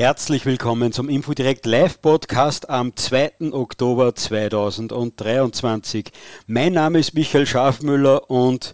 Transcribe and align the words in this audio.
herzlich 0.00 0.46
willkommen 0.46 0.92
zum 0.92 1.10
Infodirect 1.10 1.66
Live 1.66 2.00
Podcast 2.00 2.70
am 2.70 2.96
2. 2.96 3.52
Oktober 3.52 4.14
2023. 4.14 6.10
Mein 6.46 6.72
Name 6.72 7.00
ist 7.00 7.12
Michael 7.12 7.44
Schafmüller 7.46 8.30
und 8.30 8.72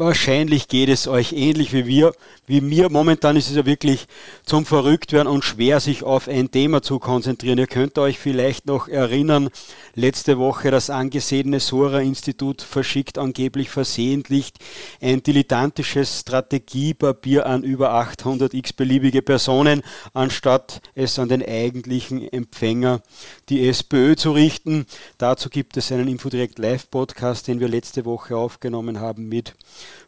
wahrscheinlich 0.00 0.68
geht 0.68 0.88
es 0.88 1.06
euch 1.06 1.32
ähnlich 1.32 1.72
wie 1.72 1.86
wir, 1.86 2.12
wie 2.46 2.60
mir. 2.60 2.90
Momentan 2.90 3.36
ist 3.36 3.48
es 3.48 3.56
ja 3.56 3.66
wirklich 3.66 4.08
zum 4.44 4.66
Verrücktwerden 4.66 5.30
und 5.30 5.44
schwer, 5.44 5.78
sich 5.78 6.02
auf 6.02 6.26
ein 6.26 6.50
Thema 6.50 6.82
zu 6.82 6.98
konzentrieren. 6.98 7.58
Ihr 7.58 7.66
könnt 7.66 7.98
euch 7.98 8.18
vielleicht 8.18 8.66
noch 8.66 8.88
erinnern, 8.88 9.50
letzte 9.94 10.38
Woche 10.38 10.70
das 10.70 10.90
angesehene 10.90 11.60
Sora-Institut 11.60 12.62
verschickt 12.62 13.18
angeblich 13.18 13.70
versehentlich 13.70 14.52
ein 15.00 15.22
dilettantisches 15.22 16.20
Strategiepapier 16.20 17.46
an 17.46 17.62
über 17.62 17.92
800 17.92 18.54
x-beliebige 18.54 19.22
Personen, 19.22 19.82
anstatt 20.14 20.80
es 20.94 21.18
an 21.18 21.28
den 21.28 21.46
eigentlichen 21.46 22.26
Empfänger, 22.32 23.02
die 23.48 23.68
SPÖ, 23.68 24.16
zu 24.16 24.32
richten. 24.32 24.86
Dazu 25.18 25.50
gibt 25.50 25.76
es 25.76 25.92
einen 25.92 26.08
Infodirect 26.08 26.58
Live-Podcast, 26.58 27.48
den 27.48 27.60
wir 27.60 27.68
letzte 27.68 28.04
Woche 28.04 28.36
aufgenommen 28.36 29.00
haben 29.00 29.28
mit 29.28 29.54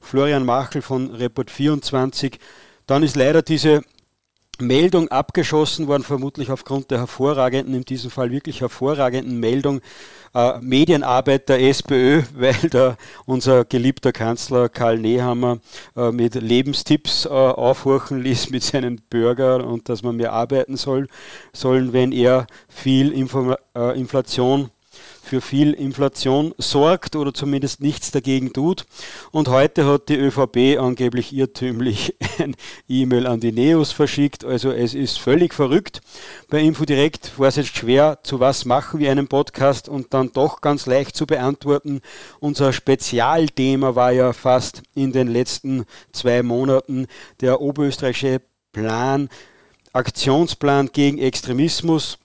Florian 0.01 0.45
Machel 0.45 0.83
von 0.83 1.11
Report 1.11 1.51
24. 1.51 2.39
Dann 2.87 3.03
ist 3.03 3.17
leider 3.17 3.43
diese 3.43 3.83
Meldung 4.63 5.09
abgeschossen 5.09 5.89
worden, 5.89 6.03
vermutlich 6.03 6.51
aufgrund 6.51 6.91
der 6.91 6.99
hervorragenden, 6.99 7.75
in 7.75 7.85
diesem 7.85 8.11
Fall 8.11 8.31
wirklich 8.31 8.61
hervorragenden 8.61 9.41
Meldung, 9.41 9.81
äh, 10.35 10.59
Medienarbeit 10.61 11.49
der 11.49 11.61
SPÖ, 11.63 12.23
weil 12.35 12.55
da 12.71 12.97
unser 13.27 13.65
geliebter 13.65 14.13
Kanzler 14.13 14.69
Karl 14.69 14.99
Nehammer 14.99 15.59
äh, 15.97 16.11
mit 16.13 16.35
Lebenstipps 16.35 17.27
äh, 17.27 17.29
aufhorchen 17.29 18.23
ließ 18.23 18.51
mit 18.51 18.63
seinen 18.63 19.01
Bürgern 19.11 19.63
und 19.63 19.89
dass 19.89 20.03
man 20.03 20.17
mehr 20.17 20.33
arbeiten 20.33 20.77
soll, 20.77 21.09
sollen, 21.53 21.93
wenn 21.93 22.13
er 22.13 22.47
viel 22.69 23.11
Inform 23.13 23.57
äh, 23.75 23.99
Inflation 23.99 24.71
für 25.33 25.41
viel 25.41 25.73
Inflation 25.73 26.55
sorgt 26.59 27.17
oder 27.17 27.33
zumindest 27.33 27.81
nichts 27.81 28.11
dagegen 28.11 28.53
tut. 28.53 28.85
Und 29.31 29.49
heute 29.49 29.87
hat 29.87 30.11
die 30.11 30.17
ÖVP 30.17 30.79
angeblich 30.79 31.33
irrtümlich 31.33 32.15
ein 32.39 32.55
E-Mail 32.87 33.27
an 33.27 33.41
die 33.41 33.51
Neos 33.51 33.93
verschickt. 33.93 34.45
Also 34.45 34.73
es 34.73 34.93
ist 34.93 35.19
völlig 35.19 35.55
verrückt. 35.55 36.03
Bei 36.51 36.61
Infodirect 36.61 37.39
war 37.39 37.49
es 37.49 37.57
jetzt 37.57 37.75
schwer, 37.75 38.19
zu 38.25 38.41
was 38.41 38.67
machen 38.67 39.01
wir 39.01 39.11
einen 39.11 39.27
Podcast 39.27 39.89
und 39.89 40.13
dann 40.13 40.35
doch 40.35 40.61
ganz 40.61 40.85
leicht 40.85 41.17
zu 41.17 41.25
beantworten. 41.25 42.03
Unser 42.39 42.75
Spezialthema 42.75 43.95
war 43.95 44.13
ja 44.13 44.35
fast 44.35 44.83
in 44.95 45.13
den 45.13 45.29
letzten 45.29 45.87
zwei 46.13 46.43
Monaten 46.43 47.07
der 47.41 47.63
oberösterreichische 47.63 48.43
Plan, 48.75 49.31
Aktionsplan 49.95 50.91
gegen 50.93 51.17
Extremismus 51.17 52.19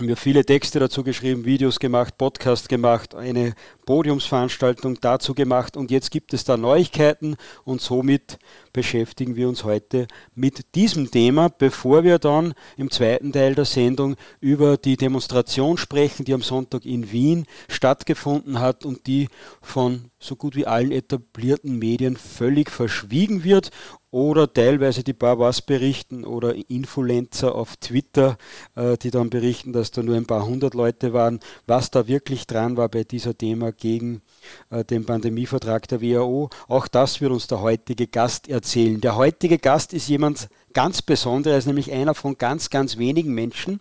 haben 0.00 0.08
wir 0.08 0.16
viele 0.16 0.46
Texte 0.46 0.78
dazu 0.78 1.04
geschrieben, 1.04 1.44
Videos 1.44 1.78
gemacht, 1.78 2.16
Podcast 2.16 2.70
gemacht, 2.70 3.14
eine 3.14 3.52
Podiumsveranstaltung 3.84 4.98
dazu 4.98 5.34
gemacht. 5.34 5.76
Und 5.76 5.90
jetzt 5.90 6.10
gibt 6.10 6.32
es 6.32 6.42
da 6.44 6.56
Neuigkeiten 6.56 7.36
und 7.64 7.82
somit 7.82 8.38
beschäftigen 8.72 9.36
wir 9.36 9.48
uns 9.48 9.64
heute 9.64 10.06
mit 10.34 10.74
diesem 10.74 11.10
Thema, 11.10 11.48
bevor 11.48 12.04
wir 12.04 12.18
dann 12.18 12.54
im 12.76 12.90
zweiten 12.90 13.32
Teil 13.32 13.54
der 13.54 13.64
Sendung 13.64 14.16
über 14.40 14.76
die 14.76 14.96
Demonstration 14.96 15.76
sprechen, 15.76 16.24
die 16.24 16.34
am 16.34 16.42
Sonntag 16.42 16.84
in 16.84 17.12
Wien 17.12 17.46
stattgefunden 17.68 18.60
hat 18.60 18.84
und 18.84 19.06
die 19.06 19.28
von 19.62 20.10
so 20.18 20.36
gut 20.36 20.54
wie 20.54 20.66
allen 20.66 20.92
etablierten 20.92 21.78
Medien 21.78 22.16
völlig 22.16 22.70
verschwiegen 22.70 23.42
wird 23.42 23.70
oder 24.10 24.52
teilweise 24.52 25.04
die 25.04 25.12
Bavas 25.12 25.62
berichten 25.62 26.24
oder 26.24 26.54
Influencer 26.68 27.54
auf 27.54 27.76
Twitter, 27.76 28.36
äh, 28.74 28.96
die 28.98 29.10
dann 29.10 29.30
berichten, 29.30 29.72
dass 29.72 29.92
da 29.92 30.02
nur 30.02 30.16
ein 30.16 30.26
paar 30.26 30.46
hundert 30.46 30.74
Leute 30.74 31.12
waren. 31.12 31.38
Was 31.66 31.90
da 31.90 32.08
wirklich 32.08 32.46
dran 32.46 32.76
war 32.76 32.88
bei 32.88 33.04
dieser 33.04 33.38
Thema 33.38 33.72
gegen 33.72 34.22
äh, 34.70 34.84
den 34.84 35.06
Pandemievertrag 35.06 35.86
der 35.88 36.02
WHO, 36.02 36.50
auch 36.66 36.88
das 36.88 37.20
wird 37.20 37.30
uns 37.30 37.46
der 37.46 37.60
heutige 37.60 38.08
Gast 38.08 38.48
erzählen. 38.48 38.59
Der 38.62 39.16
heutige 39.16 39.58
Gast 39.58 39.92
ist 39.92 40.08
jemand 40.08 40.48
ganz 40.72 41.02
Besonderes, 41.02 41.66
nämlich 41.66 41.92
einer 41.92 42.14
von 42.14 42.36
ganz, 42.36 42.70
ganz 42.70 42.98
wenigen 42.98 43.32
Menschen, 43.32 43.80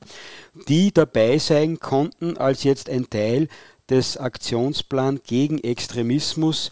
die 0.68 0.94
dabei 0.94 1.38
sein 1.38 1.80
konnten, 1.80 2.38
als 2.38 2.64
jetzt 2.64 2.90
ein 2.90 3.10
Teil 3.10 3.48
des 3.90 4.18
Aktionsplans 4.18 5.22
gegen 5.26 5.60
Extremismus 5.60 6.70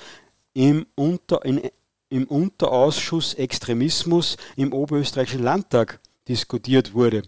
im, 0.53 0.85
Unter, 0.95 1.43
in, 1.45 1.61
im 2.09 2.25
Unterausschuss 2.25 3.33
Extremismus 3.33 4.37
im 4.55 4.73
Oberösterreichischen 4.73 5.43
Landtag 5.43 5.99
diskutiert 6.27 6.93
wurde. 6.93 7.23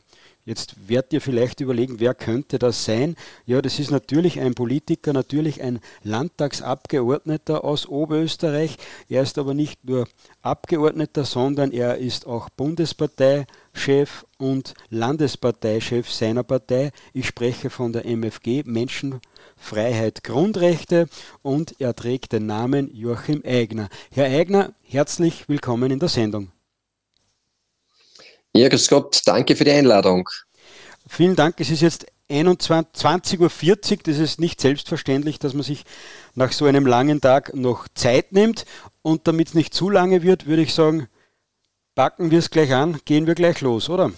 Jetzt 0.49 0.89
werdet 0.89 1.13
ihr 1.13 1.21
vielleicht 1.21 1.61
überlegen, 1.61 1.99
wer 1.99 2.15
könnte 2.15 2.57
das 2.57 2.83
sein? 2.83 3.15
Ja, 3.45 3.61
das 3.61 3.77
ist 3.77 3.91
natürlich 3.91 4.39
ein 4.39 4.55
Politiker, 4.55 5.13
natürlich 5.13 5.61
ein 5.61 5.79
Landtagsabgeordneter 6.01 7.63
aus 7.63 7.85
Oberösterreich. 7.85 8.77
Er 9.09 9.21
ist 9.21 9.37
aber 9.37 9.53
nicht 9.53 9.85
nur 9.85 10.07
Abgeordneter, 10.41 11.23
sondern 11.23 11.71
er 11.71 11.99
ist 11.99 12.25
auch 12.25 12.49
Bundesparteichef 12.49 14.25
und 14.39 14.73
Landesparteichef 14.89 16.09
seiner 16.09 16.41
Partei. 16.41 16.93
Ich 17.13 17.27
spreche 17.27 17.69
von 17.69 17.93
der 17.93 18.05
MFG, 18.07 18.63
Menschenfreiheit, 18.65 20.23
Grundrechte 20.23 21.09
und 21.43 21.75
er 21.79 21.95
trägt 21.95 22.31
den 22.31 22.47
Namen 22.47 22.89
Joachim 22.95 23.43
Eigner. 23.45 23.87
Herr 24.11 24.25
Eigner, 24.25 24.73
herzlich 24.81 25.47
willkommen 25.47 25.91
in 25.91 25.99
der 25.99 26.09
Sendung. 26.09 26.51
Ja, 28.53 28.67
grüß 28.67 28.87
Gott, 28.87 29.21
danke 29.25 29.55
für 29.55 29.63
die 29.63 29.71
Einladung. 29.71 30.27
Vielen 31.07 31.35
Dank. 31.35 31.55
Es 31.59 31.69
ist 31.69 31.81
jetzt 31.81 32.05
20.40 32.29 33.39
Uhr. 33.39 33.97
Das 34.03 34.17
ist 34.17 34.39
nicht 34.39 34.61
selbstverständlich, 34.61 35.39
dass 35.39 35.53
man 35.53 35.63
sich 35.63 35.83
nach 36.35 36.51
so 36.51 36.65
einem 36.65 36.85
langen 36.85 37.21
Tag 37.21 37.55
noch 37.55 37.87
Zeit 37.93 38.31
nimmt. 38.31 38.65
Und 39.01 39.27
damit 39.27 39.49
es 39.49 39.53
nicht 39.53 39.73
zu 39.73 39.89
lange 39.89 40.23
wird, 40.23 40.45
würde 40.45 40.61
ich 40.61 40.73
sagen, 40.73 41.07
packen 41.95 42.31
wir 42.31 42.39
es 42.39 42.49
gleich 42.49 42.73
an, 42.73 42.99
gehen 43.05 43.27
wir 43.27 43.35
gleich 43.35 43.61
los, 43.61 43.89
oder? 43.89 44.11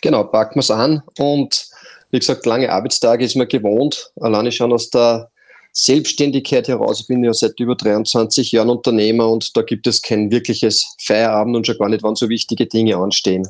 Genau, 0.00 0.24
packen 0.24 0.56
wir 0.56 0.60
es 0.60 0.70
an. 0.70 1.02
Und 1.18 1.68
wie 2.10 2.18
gesagt, 2.18 2.46
lange 2.46 2.70
Arbeitstage 2.70 3.24
ist 3.24 3.36
man 3.36 3.48
gewohnt. 3.48 4.12
Alleine 4.20 4.52
schon 4.52 4.72
aus 4.72 4.90
der 4.90 5.30
Selbstständigkeit 5.76 6.68
heraus. 6.68 7.00
Ich 7.00 7.08
bin 7.08 7.24
ja 7.24 7.34
seit 7.34 7.58
über 7.58 7.74
23 7.74 8.52
Jahren 8.52 8.70
Unternehmer 8.70 9.28
und 9.28 9.56
da 9.56 9.62
gibt 9.62 9.88
es 9.88 10.02
kein 10.02 10.30
wirkliches 10.30 10.94
Feierabend 11.04 11.56
und 11.56 11.66
schon 11.66 11.76
gar 11.76 11.88
nicht, 11.88 12.04
wann 12.04 12.14
so 12.14 12.28
wichtige 12.28 12.66
Dinge 12.66 12.96
anstehen. 12.96 13.48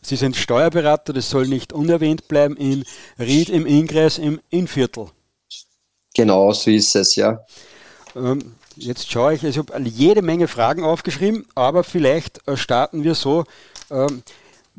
Sie 0.00 0.14
sind 0.16 0.36
Steuerberater, 0.36 1.12
das 1.12 1.28
soll 1.28 1.48
nicht 1.48 1.72
unerwähnt 1.72 2.28
bleiben, 2.28 2.56
in 2.56 2.84
Ried 3.18 3.50
im 3.50 3.66
Ingress 3.66 4.18
im 4.18 4.40
Innviertel. 4.50 5.06
Genau, 6.14 6.52
so 6.52 6.70
ist 6.70 6.94
es, 6.94 7.16
ja. 7.16 7.40
Ähm, 8.14 8.54
jetzt 8.76 9.10
schaue 9.10 9.34
ich, 9.34 9.42
ich 9.42 9.58
habe 9.58 9.72
jede 9.82 10.22
Menge 10.22 10.46
Fragen 10.46 10.84
aufgeschrieben, 10.84 11.44
aber 11.56 11.82
vielleicht 11.82 12.46
äh, 12.46 12.56
starten 12.56 13.02
wir 13.02 13.16
so. 13.16 13.44
Ähm, 13.90 14.22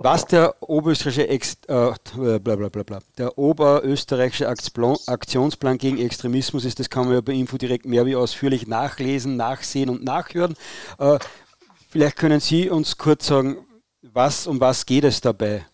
was 0.01 0.25
der 0.25 0.55
oberösterreichische, 0.61 1.57
äh, 1.67 2.39
blablabla, 2.39 2.99
der 3.17 3.37
oberösterreichische 3.37 4.47
Aktionsplan 4.47 5.77
gegen 5.77 5.99
Extremismus 5.99 6.63
ist, 6.63 6.79
das 6.79 6.89
kann 6.89 7.05
man 7.05 7.15
ja 7.15 7.21
bei 7.21 7.33
Info 7.33 7.57
direkt 7.57 7.85
mehr 7.85 8.05
wie 8.05 8.15
ausführlich 8.15 8.65
nachlesen, 8.65 9.35
nachsehen 9.35 9.89
und 9.89 10.05
nachhören. 10.05 10.55
Äh, 10.99 11.19
vielleicht 11.89 12.15
können 12.15 12.39
Sie 12.39 12.69
uns 12.69 12.97
kurz 12.97 13.27
sagen, 13.27 13.57
was, 14.01 14.47
um 14.47 14.61
was 14.61 14.85
geht 14.85 15.03
es 15.03 15.19
dabei? 15.19 15.65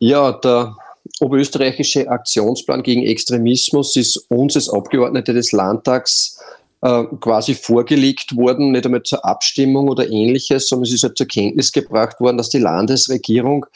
Ja, 0.00 0.32
der 0.32 0.76
oberösterreichische 1.20 2.08
Aktionsplan 2.08 2.82
gegen 2.82 3.06
Extremismus 3.06 3.94
ist 3.94 4.16
uns 4.28 4.56
als 4.56 4.68
Abgeordnete 4.68 5.32
des 5.32 5.52
Landtags 5.52 6.40
äh, 6.82 7.04
quasi 7.20 7.54
vorgelegt 7.54 8.36
worden, 8.36 8.72
nicht 8.72 8.86
einmal 8.86 9.02
zur 9.02 9.24
Abstimmung 9.24 9.88
oder 9.88 10.08
ähnliches, 10.08 10.68
sondern 10.68 10.86
es 10.86 10.94
ist 10.94 11.02
halt 11.02 11.18
zur 11.18 11.26
Kenntnis 11.26 11.72
gebracht 11.72 12.20
worden, 12.20 12.38
dass 12.38 12.48
die 12.48 12.58
Landesregierung 12.58 13.66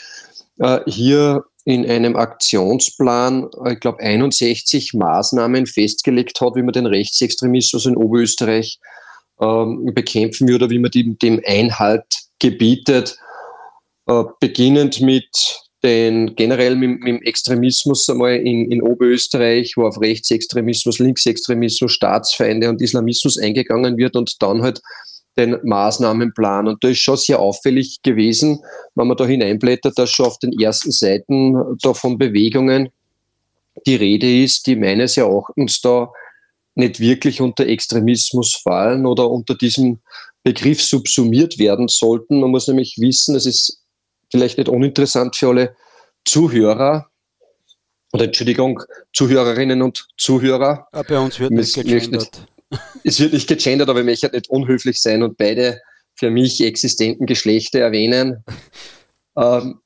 äh, 0.58 0.80
hier 0.86 1.44
in 1.64 1.88
einem 1.88 2.16
Aktionsplan, 2.16 3.48
äh, 3.64 3.74
ich 3.74 3.80
glaube, 3.80 4.00
61 4.00 4.94
Maßnahmen 4.94 5.66
festgelegt 5.66 6.40
hat, 6.40 6.56
wie 6.56 6.62
man 6.62 6.72
den 6.72 6.86
Rechtsextremismus 6.86 7.86
in 7.86 7.96
Oberösterreich 7.96 8.78
ähm, 9.40 9.90
bekämpfen 9.94 10.48
würde, 10.48 10.70
wie 10.70 10.78
man 10.78 10.90
dem, 10.90 11.40
Einhalt 11.46 12.04
gebietet, 12.38 13.18
äh, 14.06 14.22
beginnend 14.40 15.00
mit 15.00 15.60
den 15.84 16.34
generell 16.34 16.76
mit, 16.76 17.00
mit, 17.00 17.08
dem 17.08 17.22
Extremismus 17.22 18.08
einmal 18.08 18.36
in, 18.36 18.72
in 18.72 18.82
Oberösterreich, 18.82 19.76
wo 19.76 19.86
auf 19.86 20.00
Rechtsextremismus, 20.00 20.98
Linksextremismus, 20.98 21.92
Staatsfeinde 21.92 22.70
und 22.70 22.80
Islamismus 22.80 23.38
eingegangen 23.38 23.98
wird 23.98 24.16
und 24.16 24.42
dann 24.42 24.62
halt 24.62 24.80
den 25.36 25.58
Maßnahmenplan. 25.62 26.68
Und 26.68 26.82
da 26.82 26.88
ist 26.88 27.00
schon 27.00 27.18
sehr 27.18 27.38
auffällig 27.38 28.00
gewesen, 28.02 28.60
wenn 28.94 29.08
man 29.08 29.16
da 29.16 29.26
hineinblättert, 29.26 29.98
dass 29.98 30.10
schon 30.10 30.26
auf 30.26 30.38
den 30.38 30.58
ersten 30.58 30.90
Seiten 30.90 31.76
da 31.82 31.92
von 31.92 32.16
Bewegungen 32.16 32.88
die 33.86 33.96
Rede 33.96 34.42
ist, 34.42 34.66
die 34.66 34.76
meines 34.76 35.16
Erachtens 35.16 35.80
da 35.82 36.10
nicht 36.76 36.98
wirklich 36.98 37.40
unter 37.40 37.66
Extremismus 37.66 38.56
fallen 38.56 39.04
oder 39.04 39.30
unter 39.30 39.54
diesem 39.54 40.00
Begriff 40.42 40.82
subsumiert 40.82 41.58
werden 41.58 41.88
sollten. 41.88 42.40
Man 42.40 42.50
muss 42.50 42.68
nämlich 42.68 42.96
wissen, 42.98 43.34
es 43.34 43.46
ist 43.46 43.83
vielleicht 44.34 44.58
nicht 44.58 44.68
uninteressant 44.68 45.36
für 45.36 45.48
alle 45.50 45.76
Zuhörer, 46.24 47.08
oder 48.12 48.24
Entschuldigung, 48.24 48.82
Zuhörerinnen 49.12 49.80
und 49.80 50.08
Zuhörer. 50.16 50.88
Aber 50.90 51.04
bei 51.04 51.18
uns 51.20 51.38
wird 51.38 51.52
nicht 51.52 51.74
gegendert. 51.74 52.46
es 53.04 53.20
wird 53.20 53.32
nicht 53.32 53.46
gegendert, 53.46 53.88
aber 53.88 54.00
ich 54.00 54.04
möchte 54.04 54.28
nicht 54.32 54.50
unhöflich 54.50 55.00
sein 55.00 55.22
und 55.22 55.38
beide 55.38 55.80
für 56.16 56.30
mich 56.30 56.60
existenten 56.60 57.26
Geschlechter 57.26 57.80
erwähnen. 57.80 58.44
Ähm, 59.36 59.80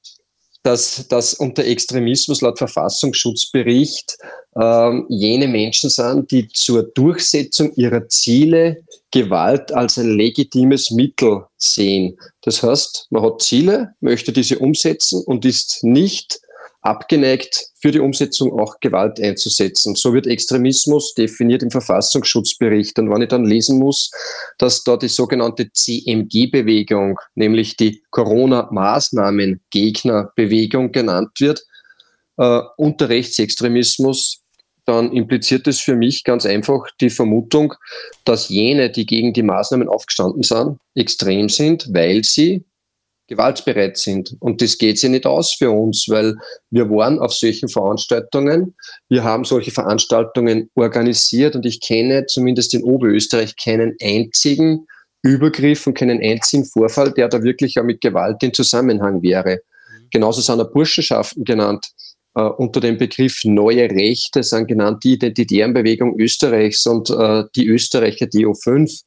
dass, 0.63 1.09
dass 1.09 1.33
unter 1.33 1.65
Extremismus 1.65 2.43
laut 2.43 2.59
Verfassungsschutzbericht 2.59 4.19
ähm, 4.61 5.07
jene 5.09 5.49
Menschen 5.49 5.89
sind, 5.89 6.31
die 6.31 6.49
zur 6.49 6.83
Durchsetzung 6.83 7.73
ihrer 7.77 8.07
Ziele 8.09 8.85
Gewalt 9.11 9.73
als 9.73 9.99
ein 9.99 10.17
legitimes 10.17 10.91
Mittel 10.91 11.45
sehen. 11.57 12.19
Das 12.43 12.63
heißt, 12.63 13.07
man 13.11 13.23
hat 13.23 13.43
Ziele, 13.43 13.95
möchte 14.01 14.33
diese 14.33 14.59
umsetzen 14.59 15.23
und 15.25 15.45
ist 15.45 15.83
nicht 15.83 16.41
abgeneigt, 16.83 17.69
für 17.81 17.91
die 17.91 18.01
Umsetzung 18.01 18.53
auch 18.59 18.81
Gewalt 18.81 19.21
einzusetzen. 19.21 19.95
So 19.95 20.15
wird 20.15 20.27
Extremismus 20.27 21.13
definiert 21.15 21.63
im 21.63 21.71
Verfassungsschutzbericht. 21.71 22.99
Und 22.99 23.11
wenn 23.11 23.23
ich 23.23 23.29
dann 23.29 23.45
lesen 23.45 23.79
muss, 23.79 24.11
dass 24.59 24.83
da 24.85 24.97
die 24.97 25.09
sogenannte 25.09 25.71
CMG-Bewegung, 25.73 27.19
nämlich 27.35 27.77
die 27.77 28.03
Corona-Maßnahmen-Gegner-Bewegung 28.11 30.93
genannt 30.93 31.33
wird, 31.39 31.63
äh, 32.37 32.61
unter 32.77 33.09
Rechtsextremismus, 33.09 34.43
dann 34.89 35.13
impliziert 35.13 35.67
es 35.67 35.81
für 35.81 35.95
mich 35.95 36.25
ganz 36.25 36.47
einfach 36.47 36.87
die 37.01 37.11
Vermutung, 37.11 37.75
dass 38.25 38.49
jene, 38.49 38.91
die 38.91 39.05
gegen 39.05 39.35
die 39.35 39.43
Maßnahmen 39.43 39.89
aufgestanden 39.89 40.43
sind, 40.43 40.79
extrem 40.95 41.49
sind, 41.49 41.89
weil 41.93 42.25
sie 42.25 42.65
gewaltbereit 43.29 43.99
sind. 43.99 44.35
Und 44.41 44.63
das 44.63 44.79
geht 44.79 44.99
sich 44.99 45.11
nicht 45.11 45.27
aus 45.27 45.53
für 45.53 45.71
uns, 45.71 46.07
weil 46.09 46.35
wir 46.71 46.89
waren 46.89 47.19
auf 47.19 47.35
solchen 47.35 47.69
Veranstaltungen. 47.69 48.75
Wir 49.11 49.23
haben 49.23 49.45
solche 49.45 49.71
Veranstaltungen 49.71 50.71
organisiert 50.75 51.55
und 51.55 51.67
ich 51.67 51.81
kenne 51.81 52.25
zumindest 52.25 52.73
in 52.73 52.83
Oberösterreich 52.83 53.55
keinen 53.63 53.95
einzigen 54.03 54.87
Übergriff 55.23 55.87
und 55.87 55.99
keinen 55.99 56.23
einzigen 56.23 56.65
Vorfall, 56.65 57.13
der 57.13 57.29
da 57.29 57.43
wirklich 57.43 57.79
auch 57.79 57.85
mit 57.85 58.01
Gewalt 58.01 58.43
in 58.43 58.55
Zusammenhang 58.55 59.23
wäre. 59.23 59.61
Genauso 60.11 60.41
sind 60.41 60.61
auch 60.61 60.73
Burschenschaften 60.73 61.45
genannt. 61.45 61.87
Uh, 62.39 62.53
unter 62.59 62.79
dem 62.79 62.97
Begriff 62.97 63.41
neue 63.43 63.91
Rechte 63.91 64.45
sind 64.45 64.69
genannt 64.69 65.03
die 65.03 65.15
Identitären 65.15 65.75
Bewegung 65.75 66.21
Österreichs 66.21 66.87
und 66.87 67.11
uh, 67.11 67.43
die 67.57 67.67
Österreicher 67.67 68.27
DO5 68.27 69.03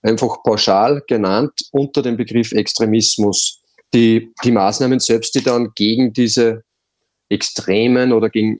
einfach 0.00 0.42
pauschal 0.42 1.02
genannt 1.06 1.52
unter 1.72 2.00
dem 2.00 2.16
Begriff 2.16 2.52
Extremismus. 2.52 3.60
Die, 3.92 4.32
die 4.42 4.52
Maßnahmen 4.52 5.00
selbst, 5.00 5.34
die 5.34 5.42
dann 5.42 5.72
gegen 5.74 6.14
diese 6.14 6.62
Extremen 7.28 8.10
oder 8.10 8.30
gegen, 8.30 8.58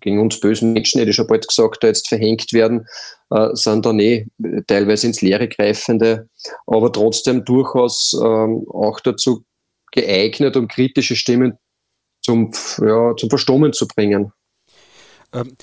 gegen 0.00 0.18
uns 0.18 0.40
bösen 0.40 0.72
Menschen, 0.72 1.00
hätte 1.00 1.10
ich 1.10 1.16
schon 1.16 1.26
bald 1.26 1.46
gesagt, 1.46 1.84
jetzt 1.84 2.08
verhängt 2.08 2.54
werden, 2.54 2.86
äh, 3.30 3.48
sind 3.52 3.84
dann 3.84 4.00
eh 4.00 4.28
teilweise 4.66 5.08
ins 5.08 5.20
Leere 5.20 5.46
greifende, 5.46 6.28
aber 6.66 6.90
trotzdem 6.90 7.44
durchaus 7.44 8.14
ähm, 8.14 8.64
auch 8.70 8.98
dazu 9.00 9.44
geeignet, 9.92 10.56
um 10.56 10.68
kritische 10.68 11.16
Stimmen 11.16 11.58
zum, 12.20 12.52
ja, 12.78 13.14
zum 13.16 13.30
Verstummen 13.30 13.72
zu 13.72 13.86
bringen. 13.86 14.32
Ähm, 15.32 15.56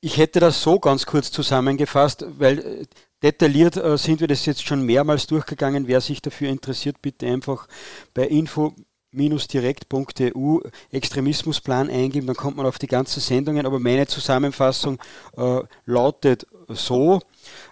ich 0.00 0.16
hätte 0.16 0.40
das 0.40 0.62
so 0.62 0.78
ganz 0.78 1.06
kurz 1.06 1.32
zusammengefasst, 1.32 2.24
weil 2.38 2.58
äh, 2.58 2.84
Detailliert 3.22 3.76
äh, 3.76 3.98
sind 3.98 4.20
wir 4.20 4.28
das 4.28 4.46
jetzt 4.46 4.64
schon 4.64 4.82
mehrmals 4.82 5.26
durchgegangen. 5.26 5.88
Wer 5.88 6.00
sich 6.00 6.22
dafür 6.22 6.50
interessiert, 6.50 7.02
bitte 7.02 7.26
einfach 7.26 7.66
bei 8.14 8.26
info 8.28 8.74
direkt.eu 9.10 10.58
Extremismusplan 10.92 11.88
eingeben, 11.88 12.26
dann 12.26 12.36
kommt 12.36 12.58
man 12.58 12.66
auf 12.66 12.78
die 12.78 12.86
ganzen 12.86 13.20
Sendungen. 13.20 13.66
Aber 13.66 13.80
meine 13.80 14.06
Zusammenfassung 14.06 14.98
äh, 15.36 15.60
lautet 15.86 16.46
so, 16.68 17.20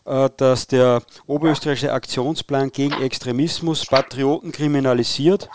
äh, 0.07 0.31
dass 0.37 0.67
der 0.67 1.03
oberösterreichische 1.27 1.93
Aktionsplan 1.93 2.73
gegen 2.73 3.01
Extremismus 3.03 3.85
Patrioten 3.87 4.51
kriminalisiert, 4.51 5.49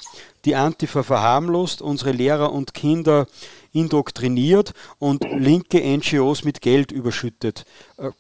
die 0.46 0.56
Antifa 0.56 1.04
verharmlost, 1.04 1.82
unsere 1.82 2.12
Lehrer 2.12 2.52
und 2.52 2.74
Kinder 2.74 3.28
indoktriniert 3.74 4.74
und 5.00 5.24
linke 5.38 5.80
NGOs 5.80 6.44
mit 6.44 6.62
Geld 6.62 6.92
überschüttet. 6.92 7.66
Äh, 7.98 8.12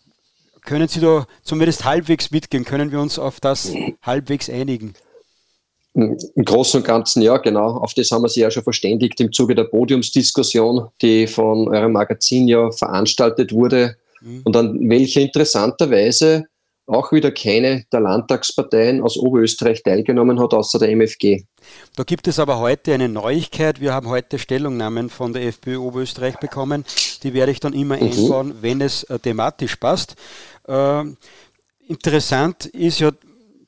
können 0.63 0.87
Sie 0.87 0.99
da 0.99 1.25
zumindest 1.43 1.85
halbwegs 1.85 2.31
mitgehen? 2.31 2.65
Können 2.65 2.91
wir 2.91 2.99
uns 2.99 3.17
auf 3.17 3.39
das 3.39 3.73
halbwegs 4.03 4.49
einigen? 4.49 4.93
Im 5.93 6.17
Großen 6.45 6.79
und 6.79 6.87
Ganzen 6.87 7.21
ja, 7.21 7.37
genau. 7.37 7.77
Auf 7.77 7.93
das 7.93 8.11
haben 8.11 8.21
wir 8.21 8.29
sich 8.29 8.41
ja 8.41 8.51
schon 8.51 8.63
verständigt 8.63 9.19
im 9.19 9.33
Zuge 9.33 9.55
der 9.55 9.65
Podiumsdiskussion, 9.65 10.87
die 11.01 11.27
von 11.27 11.67
eurem 11.67 11.91
Magazin 11.91 12.47
ja 12.47 12.71
veranstaltet 12.71 13.51
wurde 13.51 13.97
mhm. 14.21 14.41
und 14.45 14.55
an 14.55 14.89
welcher 14.89 15.19
interessanterweise 15.21 16.45
auch 16.91 17.11
wieder 17.11 17.31
keine 17.31 17.85
der 17.91 18.01
Landtagsparteien 18.01 19.01
aus 19.01 19.17
Oberösterreich 19.17 19.81
teilgenommen 19.83 20.39
hat, 20.39 20.53
außer 20.53 20.79
der 20.79 20.89
MFG. 20.89 21.43
Da 21.95 22.03
gibt 22.03 22.27
es 22.27 22.39
aber 22.39 22.59
heute 22.59 22.93
eine 22.93 23.07
Neuigkeit. 23.07 23.79
Wir 23.79 23.93
haben 23.93 24.07
heute 24.09 24.39
Stellungnahmen 24.39 25.09
von 25.09 25.33
der 25.33 25.43
FPÖ 25.43 25.77
Oberösterreich 25.77 26.37
bekommen. 26.37 26.85
Die 27.23 27.33
werde 27.33 27.51
ich 27.51 27.59
dann 27.59 27.73
immer 27.73 27.95
mhm. 27.95 28.03
einbauen, 28.03 28.55
wenn 28.61 28.81
es 28.81 29.03
äh, 29.03 29.19
thematisch 29.19 29.77
passt. 29.77 30.15
Äh, 30.67 31.03
interessant 31.87 32.65
ist 32.65 32.99
ja, 32.99 33.11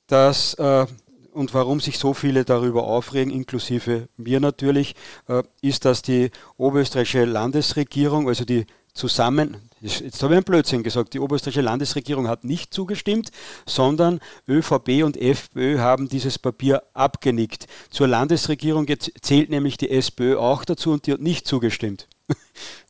dass 0.07 0.53
äh, 0.55 0.85
und 1.33 1.53
warum 1.53 1.79
sich 1.79 1.97
so 1.97 2.13
viele 2.13 2.45
darüber 2.45 2.83
aufregen, 2.83 3.33
inklusive 3.33 4.07
mir 4.17 4.39
natürlich, 4.39 4.95
äh, 5.27 5.43
ist, 5.61 5.85
dass 5.85 6.01
die 6.01 6.29
oberösterreichische 6.57 7.25
Landesregierung, 7.25 8.27
also 8.27 8.45
die 8.45 8.65
zusammen, 8.93 9.57
jetzt 9.83 10.23
habe 10.23 10.33
ich 10.33 10.37
einen 10.37 10.43
Blödsinn 10.43 10.83
gesagt, 10.83 11.13
die 11.13 11.19
oberösterreichische 11.19 11.61
Landesregierung 11.61 12.27
hat 12.27 12.43
nicht 12.43 12.73
zugestimmt, 12.73 13.31
sondern 13.65 14.19
ÖVP 14.47 15.03
und 15.03 15.17
FPÖ 15.17 15.79
haben 15.79 16.09
dieses 16.09 16.39
Papier 16.39 16.83
abgenickt. 16.93 17.67
Zur 17.89 18.07
Landesregierung 18.07 18.87
zählt 19.21 19.49
nämlich 19.49 19.77
die 19.77 19.89
SPÖ 19.89 20.37
auch 20.37 20.65
dazu 20.65 20.91
und 20.91 21.05
die 21.07 21.13
hat 21.13 21.21
nicht 21.21 21.47
zugestimmt. 21.47 22.07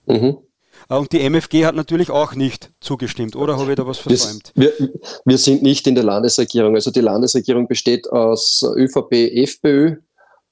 Mhm. 0.06 0.40
Äh, 0.90 0.96
und 0.96 1.14
die 1.14 1.22
MFG 1.22 1.66
hat 1.66 1.76
natürlich 1.76 2.10
auch 2.10 2.36
nicht 2.36 2.72
zugestimmt, 2.82 3.38
oder 3.38 3.58
habe 3.58 3.72
ich 3.72 3.78
da 3.78 3.88
was 3.88 4.00
versäumt? 4.00 4.52
Wir, 4.54 4.74
wir, 5.24 5.38
sind 5.38 5.64
nicht 5.64 5.88
in 5.88 5.96
der 5.96 6.04
Landesregierung. 6.04 6.76
Also 6.76 6.92
die 6.92 7.00
Landesregierung 7.00 7.70
besteht 7.70 8.10
aus 8.10 8.64
ÖVP, 8.64 9.14
FPÖ 9.14 9.96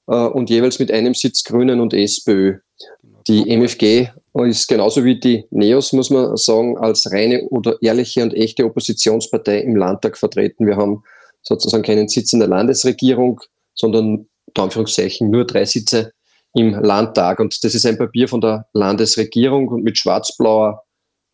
äh, 0.06 0.14
und 0.14 0.50
jeweils 0.50 0.78
mit 0.78 0.90
einem 0.90 1.14
Sitz 1.14 1.44
Grünen 1.44 1.80
und 1.80 1.92
SPÖ. 1.92 2.60
Genau. 3.02 3.18
Die 3.26 3.50
MFG 3.50 4.08
ist 4.34 4.66
genauso 4.68 5.04
wie 5.04 5.20
die 5.20 5.44
NEOS, 5.50 5.92
muss 5.92 6.10
man 6.10 6.36
sagen, 6.36 6.78
als 6.78 7.10
reine 7.12 7.42
oder 7.48 7.76
ehrliche 7.82 8.22
und 8.22 8.34
echte 8.34 8.64
Oppositionspartei 8.64 9.60
im 9.60 9.76
Landtag 9.76 10.16
vertreten. 10.16 10.66
Wir 10.66 10.76
haben 10.76 11.02
sozusagen 11.42 11.82
keinen 11.82 12.08
Sitz 12.08 12.32
in 12.32 12.38
der 12.38 12.48
Landesregierung, 12.48 13.40
sondern 13.74 14.26
Anführungszeichen 14.58 15.30
nur 15.30 15.46
drei 15.46 15.64
Sitze 15.64 16.12
im 16.54 16.74
Landtag. 16.74 17.40
Und 17.40 17.62
das 17.64 17.74
ist 17.74 17.86
ein 17.86 17.98
Papier 17.98 18.28
von 18.28 18.40
der 18.40 18.66
Landesregierung 18.72 19.68
und 19.68 19.82
mit 19.82 19.98
schwarz-blauer, 19.98 20.82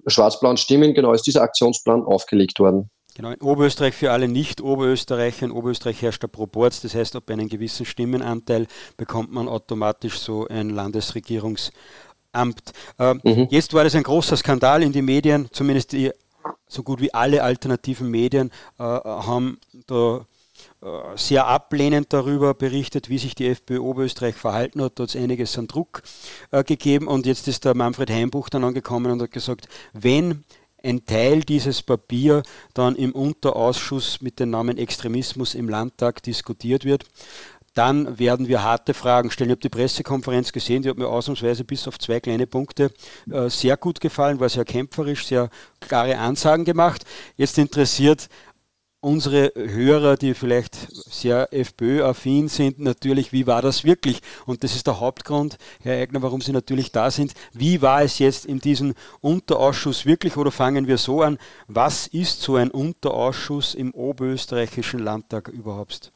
schwarz-blauen 0.07 0.57
Stimmen, 0.57 0.95
genau 0.95 1.13
ist 1.13 1.27
dieser 1.27 1.43
Aktionsplan 1.43 2.03
aufgelegt 2.03 2.61
worden. 2.61 2.91
Genau, 3.15 3.33
in 3.33 3.43
Oberösterreich 3.43 3.95
für 3.95 4.13
alle 4.13 4.29
Nicht-Oberösterreicher. 4.29 5.47
In 5.47 5.51
Oberösterreich 5.51 6.01
herrscht 6.03 6.23
der 6.23 6.29
Proporz, 6.29 6.83
das 6.83 6.95
heißt, 6.95 7.17
ab 7.17 7.29
einem 7.31 7.49
gewissen 7.49 7.85
Stimmenanteil 7.85 8.69
bekommt 8.97 9.33
man 9.33 9.49
automatisch 9.49 10.21
so 10.21 10.47
ein 10.47 10.71
Landesregierungsamt. 12.33 12.73
Äh, 12.99 13.15
mhm. 13.15 13.49
Jetzt 13.51 13.75
war 13.75 13.85
das 13.85 13.95
ein 13.95 14.03
großer 14.03 14.37
Skandal 14.37 14.83
in 14.83 14.93
den 14.93 15.05
Medien, 15.05 15.49
zumindest 15.53 15.93
die, 15.93 16.11
so 16.67 16.83
gut 16.83 17.01
wie 17.01 17.13
alle 17.13 17.43
alternativen 17.43 18.11
Medien 18.11 18.51
äh, 18.79 18.83
haben 18.83 19.59
da 19.87 20.27
äh, 20.83 21.17
sehr 21.17 21.47
ablehnend 21.47 22.13
darüber 22.13 22.55
berichtet, 22.55 23.09
wie 23.09 23.19
sich 23.19 23.35
die 23.35 23.47
FPÖ 23.47 23.79
Oberösterreich 23.79 24.35
verhalten 24.35 24.83
hat. 24.83 24.99
Da 24.99 25.05
hat 25.05 25.11
es 25.11 25.17
einiges 25.17 25.57
an 25.59 25.69
Druck 25.69 26.03
äh, 26.51 26.65
gegeben 26.65 27.07
und 27.07 27.27
jetzt 27.27 27.49
ist 27.49 27.65
der 27.65 27.75
Manfred 27.75 28.11
Heimbuch 28.11 28.49
dann 28.49 28.65
angekommen 28.65 29.13
und 29.13 29.23
hat 29.23 29.31
gesagt, 29.31 29.69
wenn 29.93 30.45
ein 30.83 31.05
Teil 31.05 31.41
dieses 31.41 31.83
Papier 31.83 32.43
dann 32.73 32.95
im 32.95 33.13
Unterausschuss 33.13 34.21
mit 34.21 34.39
dem 34.39 34.51
Namen 34.51 34.79
Extremismus 34.79 35.57
im 35.57 35.69
Landtag 35.69 36.23
diskutiert 36.23 36.85
wird, 36.85 37.05
dann 37.79 38.19
werden 38.19 38.49
wir 38.49 38.65
harte 38.65 38.93
Fragen 38.93 39.31
stellen. 39.31 39.51
Ich 39.51 39.53
habe 39.53 39.61
die 39.61 39.69
Pressekonferenz 39.69 40.51
gesehen, 40.51 40.83
die 40.83 40.89
hat 40.91 40.99
mir 40.99 41.07
ausnahmsweise 41.07 41.63
bis 41.63 41.87
auf 41.87 41.97
zwei 42.01 42.19
kleine 42.19 42.49
Punkte 42.49 42.91
äh, 43.31 43.49
sehr 43.49 43.77
gut 43.77 44.01
gefallen, 44.01 44.41
war 44.41 44.49
sehr 44.49 44.65
kämpferisch, 44.65 45.27
sehr 45.27 45.49
klare 45.79 46.19
Ansagen 46.19 46.65
gemacht. 46.65 47.05
Jetzt 47.37 47.57
interessiert 47.57 48.29
unsere 49.01 49.53
Hörer, 49.55 50.17
die 50.17 50.35
vielleicht 50.35 50.75
sehr 50.91 51.53
FPÖ-affin 51.53 52.49
sind, 52.49 52.81
natürlich, 52.81 53.31
wie 53.31 53.47
war 53.47 53.63
das 53.63 53.85
wirklich? 53.85 54.23
Und 54.45 54.65
das 54.65 54.75
ist 54.75 54.89
der 54.89 54.99
Hauptgrund, 54.99 55.57
Herr 55.81 56.03
Eigner, 56.03 56.21
warum 56.21 56.41
Sie 56.41 56.51
natürlich 56.51 56.91
da 56.91 57.13
sind. 57.13 57.33
Wie 57.53 57.81
war 57.81 58.03
es 58.03 58.19
jetzt 58.19 58.45
in 58.45 58.59
diesem 58.59 58.95
Unterausschuss 59.21 60.05
wirklich? 60.05 60.37
Oder 60.37 60.51
fangen 60.51 60.89
wir 60.89 60.99
so 60.99 61.23
an, 61.23 61.39
was 61.69 62.09
ist 62.09 62.43
so 62.43 62.57
ein 62.57 62.73
Unterausschuss 62.73 63.77
im 63.77 63.95
oberösterreichischen 63.95 64.99
Landtag 64.99 65.47
überhaupt? 65.47 66.13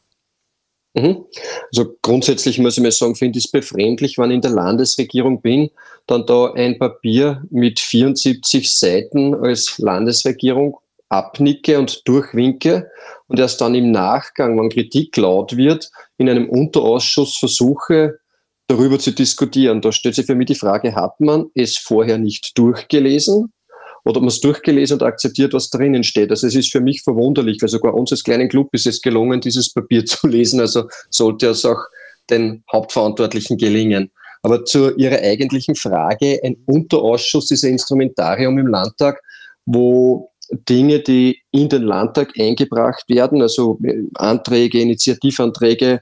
Mhm. 0.93 1.25
Also 1.71 1.95
grundsätzlich 2.01 2.59
muss 2.59 2.77
ich 2.77 2.83
mal 2.83 2.91
sagen, 2.91 3.15
finde 3.15 3.39
ich 3.39 3.45
es 3.45 3.51
befremdlich, 3.51 4.17
wenn 4.17 4.29
ich 4.29 4.35
in 4.35 4.41
der 4.41 4.51
Landesregierung 4.51 5.41
bin, 5.41 5.71
dann 6.05 6.25
da 6.25 6.51
ein 6.53 6.77
Papier 6.77 7.43
mit 7.49 7.79
74 7.79 8.69
Seiten 8.71 9.33
als 9.33 9.79
Landesregierung 9.79 10.77
abnicke 11.09 11.79
und 11.79 12.07
durchwinke 12.07 12.91
und 13.27 13.39
erst 13.39 13.61
dann 13.61 13.75
im 13.75 13.91
Nachgang, 13.91 14.59
wenn 14.59 14.69
Kritik 14.69 15.15
laut 15.17 15.55
wird, 15.55 15.91
in 16.17 16.29
einem 16.29 16.49
Unterausschuss 16.49 17.37
versuche, 17.37 18.19
darüber 18.67 18.99
zu 18.99 19.11
diskutieren. 19.11 19.81
Da 19.81 19.91
stellt 19.91 20.15
sich 20.15 20.25
für 20.25 20.35
mich 20.35 20.47
die 20.47 20.55
Frage, 20.55 20.95
hat 20.95 21.19
man 21.19 21.45
es 21.53 21.77
vorher 21.77 22.17
nicht 22.17 22.57
durchgelesen 22.57 23.52
oder 24.05 24.19
man 24.19 24.29
es 24.29 24.41
durchgelesen 24.41 24.95
und 24.99 25.03
akzeptiert, 25.03 25.53
was 25.53 25.69
drinnen 25.69 26.03
steht? 26.03 26.29
Also 26.29 26.47
es 26.47 26.55
ist 26.55 26.71
für 26.71 26.81
mich 26.81 27.03
verwunderlich, 27.03 27.57
weil 27.61 27.69
sogar 27.69 27.93
uns 27.93 28.11
als 28.11 28.23
kleinen 28.23 28.49
Club 28.49 28.69
ist 28.73 28.85
es 28.85 29.01
gelungen, 29.01 29.41
dieses 29.41 29.71
Papier 29.71 30.05
zu 30.05 30.27
lesen. 30.27 30.59
Also 30.59 30.87
sollte 31.09 31.47
es 31.47 31.65
auch 31.65 31.79
den 32.29 32.63
Hauptverantwortlichen 32.71 33.57
gelingen. 33.57 34.11
Aber 34.41 34.65
zu 34.65 34.93
Ihrer 34.95 35.19
eigentlichen 35.19 35.75
Frage, 35.75 36.39
ein 36.43 36.57
Unterausschuss 36.65 37.49
ist 37.51 37.63
ein 37.63 37.71
Instrumentarium 37.71 38.57
im 38.59 38.67
Landtag, 38.67 39.21
wo 39.65 40.29
Dinge, 40.69 40.99
die 40.99 41.39
in 41.51 41.69
den 41.69 41.83
Landtag 41.83 42.33
eingebracht 42.37 43.05
werden, 43.07 43.41
also 43.41 43.79
Anträge, 44.15 44.81
Initiativanträge, 44.81 46.01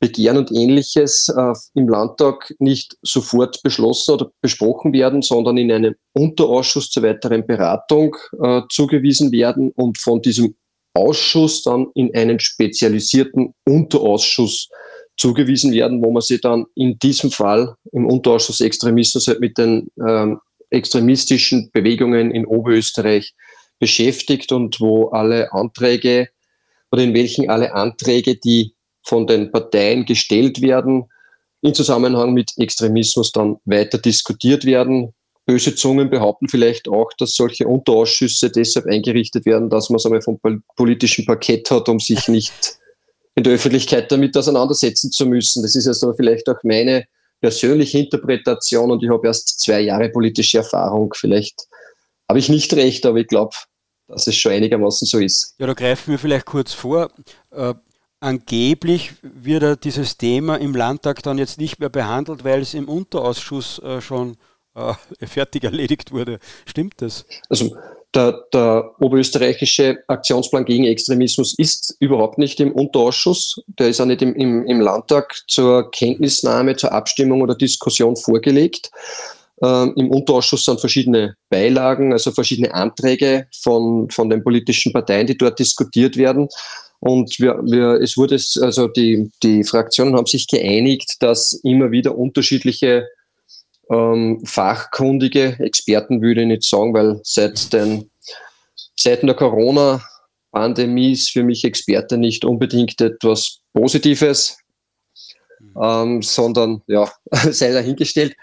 Begehren 0.00 0.38
und 0.38 0.50
ähnliches 0.50 1.28
äh, 1.28 1.52
im 1.74 1.88
Landtag 1.88 2.54
nicht 2.58 2.96
sofort 3.02 3.62
beschlossen 3.62 4.14
oder 4.14 4.30
besprochen 4.40 4.94
werden, 4.94 5.20
sondern 5.20 5.58
in 5.58 5.70
einem 5.70 5.94
Unterausschuss 6.14 6.90
zur 6.90 7.02
weiteren 7.02 7.46
Beratung 7.46 8.16
äh, 8.42 8.62
zugewiesen 8.70 9.30
werden 9.30 9.70
und 9.72 9.98
von 9.98 10.22
diesem 10.22 10.54
Ausschuss 10.94 11.62
dann 11.62 11.88
in 11.94 12.14
einen 12.14 12.40
spezialisierten 12.40 13.54
Unterausschuss 13.66 14.70
zugewiesen 15.18 15.72
werden, 15.72 16.02
wo 16.02 16.10
man 16.10 16.22
sich 16.22 16.40
dann 16.40 16.64
in 16.74 16.98
diesem 16.98 17.30
Fall 17.30 17.74
im 17.92 18.06
Unterausschuss 18.06 18.62
Extremismus 18.62 19.28
halt 19.28 19.40
mit 19.40 19.58
den 19.58 19.88
ähm, 20.04 20.40
extremistischen 20.70 21.70
Bewegungen 21.72 22.30
in 22.30 22.46
Oberösterreich 22.46 23.34
beschäftigt 23.78 24.50
und 24.50 24.80
wo 24.80 25.08
alle 25.08 25.52
Anträge 25.52 26.28
oder 26.90 27.02
in 27.02 27.14
welchen 27.14 27.50
alle 27.50 27.74
Anträge, 27.74 28.36
die 28.36 28.74
von 29.02 29.26
den 29.26 29.50
Parteien 29.50 30.04
gestellt 30.04 30.60
werden, 30.60 31.04
in 31.62 31.74
Zusammenhang 31.74 32.32
mit 32.32 32.52
Extremismus 32.56 33.32
dann 33.32 33.58
weiter 33.64 33.98
diskutiert 33.98 34.64
werden. 34.64 35.12
Böse 35.46 35.74
Zungen 35.74 36.10
behaupten 36.10 36.48
vielleicht 36.48 36.88
auch, 36.88 37.10
dass 37.18 37.34
solche 37.34 37.66
Unterausschüsse 37.66 38.50
deshalb 38.50 38.86
eingerichtet 38.86 39.46
werden, 39.46 39.68
dass 39.68 39.90
man 39.90 39.96
es 39.96 40.06
einmal 40.06 40.22
vom 40.22 40.38
politischen 40.76 41.26
Parkett 41.26 41.70
hat, 41.70 41.88
um 41.88 41.98
sich 41.98 42.28
nicht 42.28 42.78
in 43.34 43.44
der 43.44 43.54
Öffentlichkeit 43.54 44.10
damit 44.12 44.36
auseinandersetzen 44.36 45.10
zu 45.10 45.26
müssen. 45.26 45.62
Das 45.62 45.74
ist 45.74 45.86
also 45.86 46.12
vielleicht 46.14 46.48
auch 46.48 46.58
meine 46.62 47.04
persönliche 47.40 47.98
Interpretation 47.98 48.90
und 48.90 49.02
ich 49.02 49.10
habe 49.10 49.26
erst 49.26 49.60
zwei 49.60 49.80
Jahre 49.80 50.10
politische 50.10 50.58
Erfahrung. 50.58 51.12
Vielleicht 51.16 51.66
habe 52.28 52.38
ich 52.38 52.48
nicht 52.48 52.72
recht, 52.74 53.04
aber 53.06 53.18
ich 53.18 53.26
glaube, 53.26 53.56
dass 54.08 54.26
es 54.26 54.36
schon 54.36 54.52
einigermaßen 54.52 55.06
so 55.06 55.18
ist. 55.18 55.54
Ja, 55.58 55.66
da 55.66 55.74
greifen 55.74 56.10
wir 56.10 56.18
vielleicht 56.18 56.46
kurz 56.46 56.72
vor. 56.72 57.10
Angeblich 58.20 59.12
wird 59.22 59.84
dieses 59.84 60.18
Thema 60.18 60.56
im 60.56 60.74
Landtag 60.74 61.22
dann 61.22 61.38
jetzt 61.38 61.58
nicht 61.58 61.80
mehr 61.80 61.88
behandelt, 61.88 62.44
weil 62.44 62.60
es 62.60 62.74
im 62.74 62.86
Unterausschuss 62.86 63.78
äh, 63.78 64.02
schon 64.02 64.36
äh, 64.74 64.92
fertig 65.26 65.64
erledigt 65.64 66.12
wurde. 66.12 66.38
Stimmt 66.66 66.94
das? 66.98 67.24
Also 67.48 67.74
der, 68.14 68.44
der 68.52 68.90
oberösterreichische 69.00 70.02
Aktionsplan 70.06 70.64
gegen 70.64 70.84
Extremismus 70.84 71.54
ist 71.56 71.96
überhaupt 72.00 72.38
nicht 72.38 72.60
im 72.60 72.72
Unterausschuss. 72.72 73.62
Der 73.78 73.88
ist 73.88 74.00
auch 74.00 74.06
nicht 74.06 74.20
im, 74.20 74.34
im, 74.34 74.66
im 74.66 74.80
Landtag 74.80 75.34
zur 75.46 75.90
Kenntnisnahme, 75.90 76.76
zur 76.76 76.92
Abstimmung 76.92 77.40
oder 77.40 77.54
Diskussion 77.54 78.16
vorgelegt. 78.16 78.90
Ähm, 79.62 79.92
Im 79.96 80.10
Unterausschuss 80.10 80.64
sind 80.64 80.80
verschiedene 80.80 81.36
Beilagen, 81.50 82.12
also 82.12 82.30
verschiedene 82.30 82.72
Anträge 82.72 83.46
von, 83.62 84.08
von 84.10 84.30
den 84.30 84.42
politischen 84.42 84.92
Parteien, 84.92 85.26
die 85.26 85.36
dort 85.36 85.58
diskutiert 85.58 86.16
werden. 86.16 86.48
Und 87.00 87.38
wir, 87.38 87.60
wir, 87.64 88.00
es 88.00 88.16
wurde, 88.16 88.34
also 88.34 88.88
die, 88.88 89.30
die 89.42 89.64
Fraktionen 89.64 90.16
haben 90.16 90.26
sich 90.26 90.46
geeinigt, 90.46 91.16
dass 91.20 91.52
immer 91.64 91.90
wieder 91.90 92.16
unterschiedliche 92.16 93.08
ähm, 93.90 94.40
fachkundige 94.44 95.56
Experten, 95.58 96.22
würde 96.22 96.42
ich 96.42 96.46
nicht 96.46 96.64
sagen, 96.64 96.94
weil 96.94 97.20
seit 97.24 97.72
den 97.72 98.10
Zeiten 98.96 99.26
der 99.26 99.36
Corona-Pandemie 99.36 101.12
ist 101.12 101.30
für 101.30 101.42
mich 101.42 101.64
Experte 101.64 102.18
nicht 102.18 102.44
unbedingt 102.44 103.00
etwas 103.00 103.60
Positives, 103.72 104.58
mhm. 105.58 105.74
ähm, 105.82 106.22
sondern 106.22 106.82
ja, 106.86 107.10
sei 107.50 107.72
dahingestellt. 107.72 108.36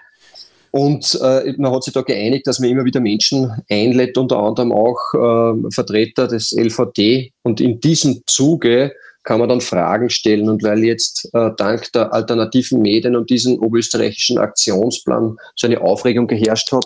Und 0.77 1.19
äh, 1.23 1.55
man 1.57 1.71
hat 1.71 1.83
sich 1.85 1.93
da 1.95 2.03
geeinigt, 2.03 2.45
dass 2.45 2.59
man 2.59 2.69
immer 2.69 2.85
wieder 2.85 2.99
Menschen 2.99 3.63
einlädt, 3.67 4.15
unter 4.15 4.37
anderem 4.37 4.71
auch 4.71 4.99
äh, 5.15 5.71
Vertreter 5.71 6.27
des 6.27 6.51
LVD. 6.51 7.33
Und 7.41 7.59
in 7.59 7.79
diesem 7.79 8.21
Zuge 8.27 8.93
kann 9.23 9.39
man 9.39 9.49
dann 9.49 9.59
Fragen 9.59 10.11
stellen. 10.11 10.47
Und 10.47 10.61
weil 10.61 10.83
jetzt 10.83 11.31
äh, 11.33 11.49
dank 11.57 11.91
der 11.93 12.13
alternativen 12.13 12.79
Medien 12.79 13.15
und 13.15 13.31
diesem 13.31 13.57
oberösterreichischen 13.57 14.37
Aktionsplan 14.37 15.37
so 15.55 15.65
eine 15.65 15.81
Aufregung 15.81 16.27
geherrscht 16.27 16.71
hat, 16.71 16.85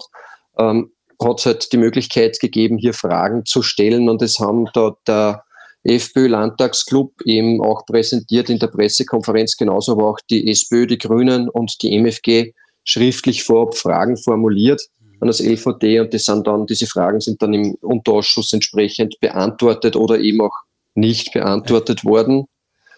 ähm, 0.58 0.94
hat 1.22 1.40
es 1.40 1.46
halt 1.46 1.74
die 1.74 1.78
Möglichkeit 1.78 2.40
gegeben, 2.40 2.78
hier 2.78 2.94
Fragen 2.94 3.46
zu 3.46 3.62
stellen. 3.62 4.08
Und 4.08 4.22
es 4.22 4.40
haben 4.40 4.70
da 4.74 4.96
der 5.06 5.44
FPÖ-Landtagsclub 5.84 7.12
eben 7.26 7.62
auch 7.62 7.86
präsentiert 7.86 8.50
in 8.50 8.60
der 8.60 8.68
Pressekonferenz, 8.68 9.58
genauso 9.58 9.92
aber 9.92 10.08
auch 10.08 10.20
die 10.30 10.50
SPÖ, 10.50 10.88
die 10.88 10.98
Grünen 10.98 11.50
und 11.50 11.82
die 11.82 11.94
MFG 12.00 12.54
schriftlich 12.92 13.44
vorab 13.44 13.76
Fragen 13.76 14.18
formuliert 14.18 14.82
an 15.20 15.28
das 15.28 15.40
LVD 15.40 16.00
und 16.00 16.14
das 16.14 16.26
sind 16.26 16.48
dann, 16.48 16.66
diese 16.66 16.88
Fragen 16.88 17.22
sind 17.22 17.42
dann 17.42 17.54
im 17.54 17.76
Unterausschuss 17.82 18.54
entsprechend 18.54 19.20
beantwortet 19.20 19.96
oder 19.96 20.20
eben 20.20 20.42
auch 20.42 20.56
nicht 20.96 21.32
beantwortet 21.32 22.04
worden. 22.04 22.46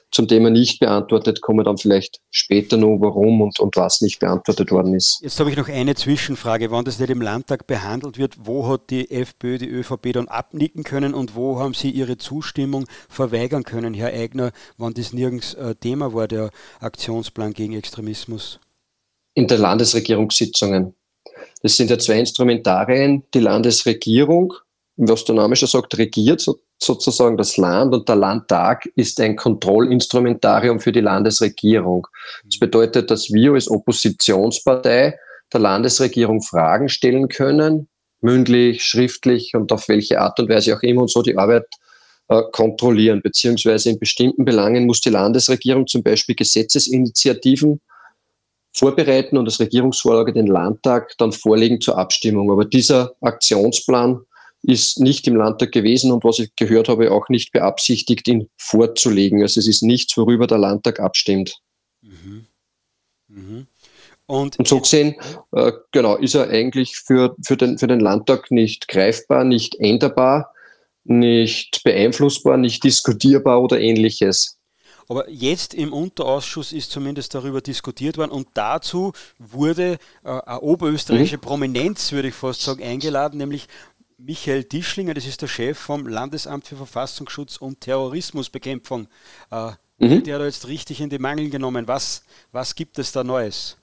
Zum 0.10 0.28
Thema 0.28 0.52
nicht 0.52 0.80
beantwortet 0.80 1.42
kommen 1.42 1.60
wir 1.60 1.64
dann 1.64 1.80
vielleicht 1.80 2.20
später 2.30 2.78
noch, 2.78 2.98
warum 3.00 3.42
und, 3.42 3.60
und 3.60 3.76
was 3.76 4.00
nicht 4.02 4.20
beantwortet 4.20 4.70
worden 4.70 4.94
ist. 4.94 5.20
Jetzt 5.24 5.40
habe 5.40 5.50
ich 5.50 5.58
noch 5.58 5.68
eine 5.70 5.96
Zwischenfrage. 5.96 6.70
Wann 6.70 6.86
das 6.86 7.00
nicht 7.00 7.10
im 7.10 7.20
Landtag 7.20 7.66
behandelt 7.66 8.20
wird, 8.20 8.36
wo 8.44 8.68
hat 8.68 8.92
die 8.92 9.10
FPÖ, 9.10 9.58
die 9.58 9.68
ÖVP 9.68 10.14
dann 10.14 10.28
abnicken 10.28 10.84
können 10.84 11.16
und 11.16 11.36
wo 11.36 11.60
haben 11.60 11.74
sie 11.74 11.90
ihre 11.90 12.18
Zustimmung 12.18 12.86
verweigern 13.10 13.64
können, 13.64 13.96
Herr 13.96 14.14
Eigner, 14.14 14.52
wann 14.78 14.94
das 14.94 15.14
nirgends 15.14 15.56
äh, 15.56 15.74
Thema 15.74 16.14
war, 16.14 16.28
der 16.28 16.52
Aktionsplan 16.80 17.54
gegen 17.54 17.74
Extremismus? 17.74 18.60
In 19.34 19.48
der 19.48 19.58
Landesregierungssitzungen. 19.58 20.96
Das 21.62 21.78
sind 21.78 21.90
ja 21.90 21.98
zwei 21.98 22.20
Instrumentarien. 22.20 23.24
Die 23.34 23.40
Landesregierung, 23.40 24.54
was 24.98 25.26
der 25.26 25.36
Name 25.36 25.56
schon 25.56 25.70
sagt, 25.70 25.98
regiert 25.98 26.42
so, 26.42 26.60
sozusagen 26.82 27.38
das 27.38 27.58
Land 27.58 27.94
und 27.94 28.08
der 28.08 28.18
Landtag 28.18 28.86
ist 28.96 29.20
ein 29.20 29.36
Kontrollinstrumentarium 29.36 30.80
für 30.80 30.92
die 30.92 31.00
Landesregierung. 31.00 32.08
Das 32.46 32.60
bedeutet, 32.60 33.10
dass 33.10 33.32
wir 33.32 33.54
als 33.54 33.70
Oppositionspartei 33.70 35.18
der 35.52 35.60
Landesregierung 35.60 36.42
Fragen 36.42 36.90
stellen 36.90 37.30
können, 37.30 37.88
mündlich, 38.22 38.84
schriftlich 38.84 39.54
und 39.56 39.72
auf 39.72 39.88
welche 39.88 40.20
Art 40.20 40.40
und 40.40 40.50
Weise 40.50 40.76
auch 40.76 40.82
immer 40.82 41.04
und 41.04 41.12
so 41.12 41.22
die 41.22 41.38
Arbeit 41.38 41.66
äh, 42.28 42.42
kontrollieren, 42.52 43.22
beziehungsweise 43.22 43.90
in 43.90 44.00
bestimmten 44.00 44.46
Belangen 44.46 44.86
muss 44.86 45.02
die 45.02 45.10
Landesregierung 45.10 45.88
zum 45.88 46.04
Beispiel 46.04 46.36
Gesetzesinitiativen 46.36 47.82
vorbereiten 48.74 49.38
und 49.38 49.46
als 49.46 49.60
Regierungsvorlage 49.60 50.34
den 50.34 50.48
Landtag 50.48 51.16
dann 51.18 51.32
vorlegen 51.32 51.80
zur 51.80 51.98
Abstimmung. 51.98 52.52
Aber 52.52 52.66
dieser 52.66 53.14
Aktionsplan 53.22 54.22
ist 54.64 55.00
nicht 55.00 55.28
im 55.28 55.36
Landtag 55.36 55.72
gewesen 55.72 56.12
und 56.12 56.24
was 56.24 56.40
ich 56.40 56.56
gehört 56.56 56.90
habe, 56.90 57.12
auch 57.12 57.30
nicht 57.30 57.52
beabsichtigt, 57.52 58.28
ihn 58.28 58.50
vorzulegen. 58.58 59.42
Also 59.42 59.60
es 59.60 59.68
ist 59.68 59.84
nichts, 59.84 60.18
worüber 60.18 60.48
der 60.48 60.58
Landtag 60.58 61.00
abstimmt. 61.00 61.60
Mhm. 62.02 62.48
Mhm. 63.28 63.68
Und, 64.26 64.58
und, 64.58 64.68
so 64.68 64.80
gesehen, 64.80 65.16
äh, 65.52 65.74
genau, 65.92 66.16
ist 66.16 66.34
er 66.34 66.50
eigentlich 66.50 66.96
für, 66.96 67.36
für, 67.46 67.58
den, 67.58 67.78
für 67.78 67.88
den 67.88 68.00
Landtag 68.00 68.52
nicht 68.52 68.88
greifbar, 68.88 69.44
nicht 69.44 69.76
änderbar, 69.80 70.54
nicht 71.04 71.82
beeinflussbar, 71.84 72.56
nicht 72.56 72.84
diskutierbar 72.86 73.62
oder 73.62 73.82
ähnliches. 73.82 74.60
Aber 75.10 75.30
jetzt 75.30 75.74
im 75.74 75.94
Unterausschuss 75.94 76.72
ist 76.72 76.92
zumindest 76.92 77.34
darüber 77.36 77.62
diskutiert 77.62 78.18
worden 78.18 78.32
und 78.32 78.48
dazu 78.54 79.14
wurde 79.38 79.98
äh, 80.24 80.30
eine 80.30 80.62
oberösterreichische 80.62 81.38
mhm. 81.38 81.42
Prominenz, 81.42 82.12
würde 82.12 82.30
ich 82.30 82.36
fast 82.36 82.62
sagen, 82.62 82.84
eingeladen, 82.84 83.38
nämlich 83.38 83.68
Michael 84.18 84.64
Tischlinger, 84.64 85.14
das 85.14 85.26
ist 85.26 85.42
der 85.42 85.48
Chef 85.48 85.78
vom 85.78 86.08
Landesamt 86.08 86.68
für 86.68 86.78
Verfassungsschutz 86.78 87.58
und 87.58 87.82
Terrorismusbekämpfung. 87.82 89.08
Äh, 89.52 89.72
mhm. 89.98 90.24
Der 90.24 90.36
hat 90.36 90.46
jetzt 90.46 90.68
richtig 90.68 91.02
in 91.02 91.10
die 91.10 91.20
Mangel 91.20 91.50
genommen. 91.50 91.88
Was, 91.88 92.24
was 92.52 92.76
gibt 92.76 92.98
es 93.00 93.12
da 93.12 93.24
Neues? 93.24 93.78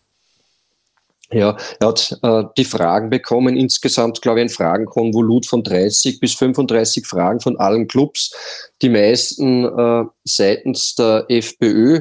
Ja, 1.32 1.56
er 1.78 1.88
hat 1.88 2.18
äh, 2.22 2.42
die 2.58 2.64
Fragen 2.64 3.08
bekommen, 3.08 3.56
insgesamt, 3.56 4.20
glaube 4.20 4.40
ich, 4.40 4.46
ein 4.46 4.48
Fragenkonvolut 4.48 5.46
von 5.46 5.62
30 5.62 6.18
bis 6.18 6.34
35 6.34 7.06
Fragen 7.06 7.40
von 7.40 7.56
allen 7.56 7.86
Clubs, 7.86 8.34
die 8.82 8.88
meisten 8.88 9.64
äh, 9.64 10.04
seitens 10.24 10.96
der 10.96 11.26
FPÖ. 11.28 12.00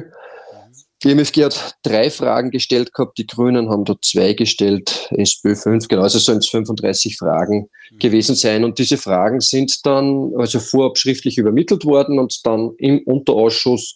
Die 1.04 1.14
MFG 1.14 1.44
hat 1.44 1.76
drei 1.82 2.10
Fragen 2.10 2.50
gestellt 2.50 2.92
gehabt, 2.92 3.18
die 3.18 3.26
Grünen 3.26 3.70
haben 3.70 3.84
dort 3.84 4.04
zwei 4.04 4.34
gestellt, 4.34 5.08
SPÖ 5.12 5.54
fünf, 5.54 5.86
genau, 5.86 6.02
also 6.02 6.18
sollen 6.18 6.38
es 6.38 6.48
35 6.48 7.16
Fragen 7.16 7.68
mhm. 7.92 7.98
gewesen 8.00 8.34
sein. 8.34 8.64
Und 8.64 8.78
diese 8.80 8.98
Fragen 8.98 9.40
sind 9.40 9.86
dann 9.86 10.32
also 10.36 10.58
vorab 10.58 10.98
schriftlich 10.98 11.38
übermittelt 11.38 11.84
worden 11.84 12.18
und 12.18 12.44
dann 12.44 12.72
im 12.78 12.98
Unterausschuss 13.04 13.94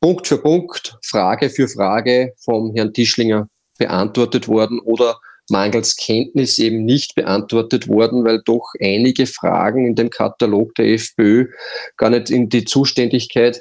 Punkt 0.00 0.28
für 0.28 0.38
Punkt, 0.38 0.96
Frage 1.02 1.50
für 1.50 1.66
Frage 1.66 2.34
vom 2.44 2.72
Herrn 2.74 2.92
Tischlinger 2.92 3.48
beantwortet 3.78 4.48
worden 4.48 4.80
oder 4.80 5.18
mangels 5.48 5.96
Kenntnis 5.96 6.58
eben 6.58 6.84
nicht 6.84 7.14
beantwortet 7.14 7.88
worden, 7.88 8.24
weil 8.24 8.42
doch 8.44 8.72
einige 8.80 9.26
Fragen 9.26 9.86
in 9.86 9.94
dem 9.94 10.10
Katalog 10.10 10.74
der 10.74 10.92
FPÖ 10.94 11.48
gar 11.96 12.10
nicht 12.10 12.30
in 12.30 12.48
die 12.48 12.64
Zuständigkeit 12.64 13.60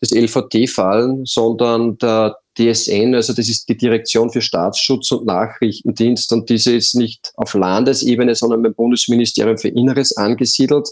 des 0.00 0.12
LVT 0.12 0.68
fallen, 0.68 1.24
sondern 1.24 1.98
der 1.98 2.38
DSN, 2.58 3.14
also 3.14 3.34
das 3.34 3.48
ist 3.48 3.68
die 3.68 3.76
Direktion 3.76 4.30
für 4.30 4.40
Staatsschutz 4.40 5.12
und 5.12 5.26
Nachrichtendienst 5.26 6.32
und 6.32 6.48
diese 6.48 6.74
ist 6.74 6.94
nicht 6.94 7.32
auf 7.36 7.54
Landesebene, 7.54 8.34
sondern 8.34 8.62
beim 8.62 8.74
Bundesministerium 8.74 9.58
für 9.58 9.68
Inneres 9.68 10.16
angesiedelt. 10.16 10.88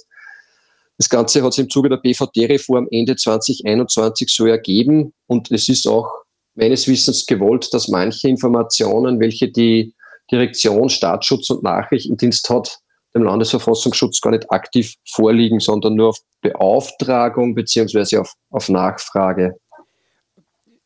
Das 0.99 1.09
Ganze 1.09 1.43
hat 1.43 1.55
sich 1.55 1.65
im 1.65 1.71
Zuge 1.71 1.89
der 1.89 1.97
BVD-Reform 1.97 2.89
Ende 2.91 3.17
2021 3.17 4.29
so 4.31 4.47
ergeben 4.47 5.13
und 5.27 5.51
es 5.51 5.69
ist 5.69 5.87
auch 5.87 6.24
meines 6.55 6.89
Wissens 6.89 7.27
gewollt, 7.27 7.73
dass 7.73 7.89
manche 7.89 8.29
Informationen, 8.29 9.21
welche 9.21 9.51
die 9.51 9.95
Direktion 10.31 10.89
Staatsschutz 10.89 11.51
und 11.51 11.63
Nachrichtendienst 11.63 12.49
hat, 12.51 12.79
dem 13.15 13.23
Landesverfassungsschutz 13.23 14.21
gar 14.21 14.31
nicht 14.31 14.51
aktiv 14.51 14.95
vorliegen, 15.09 15.61
sondern 15.61 15.95
nur 15.95 16.11
auf 16.11 16.19
Beauftragung 16.41 17.55
beziehungsweise 17.55 18.21
auf, 18.21 18.35
auf 18.51 18.69
Nachfrage. 18.69 19.57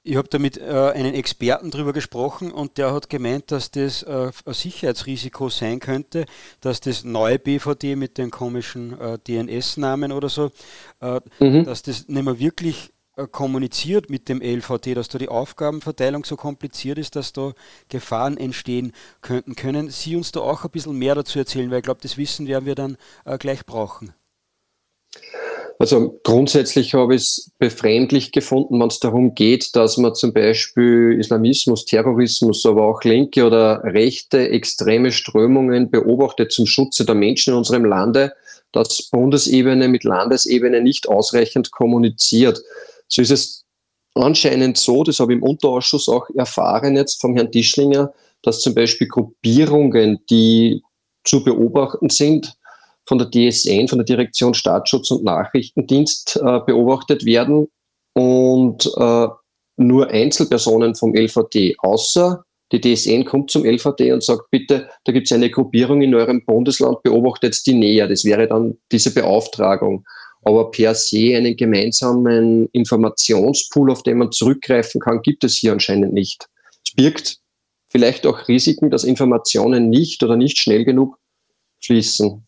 Ich 0.08 0.16
habe 0.16 0.28
da 0.28 0.38
mit 0.38 0.56
äh, 0.56 0.92
einem 0.94 1.12
Experten 1.12 1.70
drüber 1.70 1.92
gesprochen 1.92 2.50
und 2.50 2.78
der 2.78 2.94
hat 2.94 3.10
gemeint, 3.10 3.50
dass 3.50 3.70
das 3.70 4.02
äh, 4.04 4.30
ein 4.46 4.54
Sicherheitsrisiko 4.54 5.50
sein 5.50 5.80
könnte, 5.80 6.24
dass 6.60 6.80
das 6.80 7.04
neue 7.04 7.38
BVD 7.38 7.94
mit 7.94 8.16
den 8.16 8.30
komischen 8.30 8.98
äh, 8.98 9.18
DNS-Namen 9.18 10.12
oder 10.12 10.30
so, 10.30 10.50
äh, 11.02 11.20
mhm. 11.40 11.64
dass 11.64 11.82
das 11.82 12.08
nicht 12.08 12.24
mehr 12.24 12.38
wirklich 12.38 12.90
kommuniziert 13.26 14.10
mit 14.10 14.28
dem 14.28 14.40
LVT, 14.40 14.96
dass 14.96 15.08
da 15.08 15.18
die 15.18 15.28
Aufgabenverteilung 15.28 16.24
so 16.24 16.36
kompliziert 16.36 16.98
ist, 16.98 17.16
dass 17.16 17.32
da 17.32 17.52
Gefahren 17.88 18.36
entstehen 18.36 18.92
könnten. 19.20 19.56
Können 19.56 19.90
Sie 19.90 20.16
uns 20.16 20.32
da 20.32 20.40
auch 20.40 20.64
ein 20.64 20.70
bisschen 20.70 20.96
mehr 20.96 21.14
dazu 21.14 21.38
erzählen? 21.38 21.70
Weil 21.70 21.78
ich 21.78 21.84
glaube, 21.84 22.00
das 22.02 22.16
Wissen 22.16 22.46
werden 22.46 22.66
wir 22.66 22.74
dann 22.74 22.96
äh, 23.24 23.38
gleich 23.38 23.66
brauchen. 23.66 24.14
Also 25.80 26.18
grundsätzlich 26.24 26.94
habe 26.94 27.14
ich 27.14 27.22
es 27.22 27.50
befremdlich 27.58 28.32
gefunden, 28.32 28.80
wenn 28.80 28.88
es 28.88 28.98
darum 28.98 29.36
geht, 29.36 29.76
dass 29.76 29.96
man 29.96 30.14
zum 30.14 30.32
Beispiel 30.32 31.16
Islamismus, 31.20 31.84
Terrorismus, 31.84 32.66
aber 32.66 32.84
auch 32.84 33.04
linke 33.04 33.46
oder 33.46 33.84
rechte 33.84 34.48
extreme 34.48 35.12
Strömungen 35.12 35.88
beobachtet 35.88 36.50
zum 36.50 36.66
Schutze 36.66 37.06
der 37.06 37.14
Menschen 37.14 37.52
in 37.52 37.58
unserem 37.58 37.84
Lande, 37.84 38.32
dass 38.72 39.08
Bundesebene 39.10 39.86
mit 39.86 40.02
Landesebene 40.02 40.80
nicht 40.80 41.08
ausreichend 41.08 41.70
kommuniziert. 41.70 42.60
So 43.08 43.22
ist 43.22 43.30
es 43.30 43.64
anscheinend 44.14 44.78
so, 44.78 45.04
das 45.04 45.20
habe 45.20 45.32
ich 45.32 45.38
im 45.38 45.42
Unterausschuss 45.42 46.08
auch 46.08 46.28
erfahren 46.34 46.96
jetzt 46.96 47.20
vom 47.20 47.34
Herrn 47.36 47.50
Tischlinger, 47.50 48.12
dass 48.42 48.60
zum 48.60 48.74
Beispiel 48.74 49.08
Gruppierungen, 49.08 50.20
die 50.30 50.82
zu 51.24 51.42
beobachten 51.42 52.10
sind, 52.10 52.54
von 53.06 53.18
der 53.18 53.30
DSN, 53.30 53.88
von 53.88 53.98
der 53.98 54.04
Direktion 54.04 54.54
Staatsschutz 54.54 55.10
und 55.10 55.24
Nachrichtendienst 55.24 56.36
äh, 56.36 56.60
beobachtet 56.60 57.24
werden 57.24 57.68
und 58.14 58.86
äh, 58.96 59.28
nur 59.78 60.08
Einzelpersonen 60.10 60.94
vom 60.94 61.14
LVD, 61.14 61.76
außer 61.78 62.44
die 62.70 62.80
DSN 62.80 63.24
kommt 63.24 63.50
zum 63.50 63.64
LVD 63.64 64.12
und 64.12 64.22
sagt, 64.22 64.50
bitte, 64.50 64.90
da 65.04 65.12
gibt 65.12 65.26
es 65.26 65.32
eine 65.32 65.50
Gruppierung 65.50 66.02
in 66.02 66.14
eurem 66.14 66.44
Bundesland, 66.44 67.02
beobachtet 67.02 67.66
die 67.66 67.72
näher. 67.72 68.08
Das 68.08 68.24
wäre 68.24 68.46
dann 68.46 68.76
diese 68.92 69.14
Beauftragung 69.14 70.04
aber 70.42 70.70
per 70.70 70.94
se 70.94 71.36
einen 71.36 71.56
gemeinsamen 71.56 72.68
Informationspool, 72.72 73.90
auf 73.90 74.02
den 74.02 74.18
man 74.18 74.32
zurückgreifen 74.32 75.00
kann, 75.00 75.22
gibt 75.22 75.44
es 75.44 75.56
hier 75.56 75.72
anscheinend 75.72 76.12
nicht. 76.12 76.48
Es 76.86 76.94
birgt 76.94 77.38
vielleicht 77.90 78.26
auch 78.26 78.48
Risiken, 78.48 78.90
dass 78.90 79.04
Informationen 79.04 79.88
nicht 79.88 80.22
oder 80.22 80.36
nicht 80.36 80.58
schnell 80.58 80.84
genug 80.84 81.18
fließen. 81.82 82.44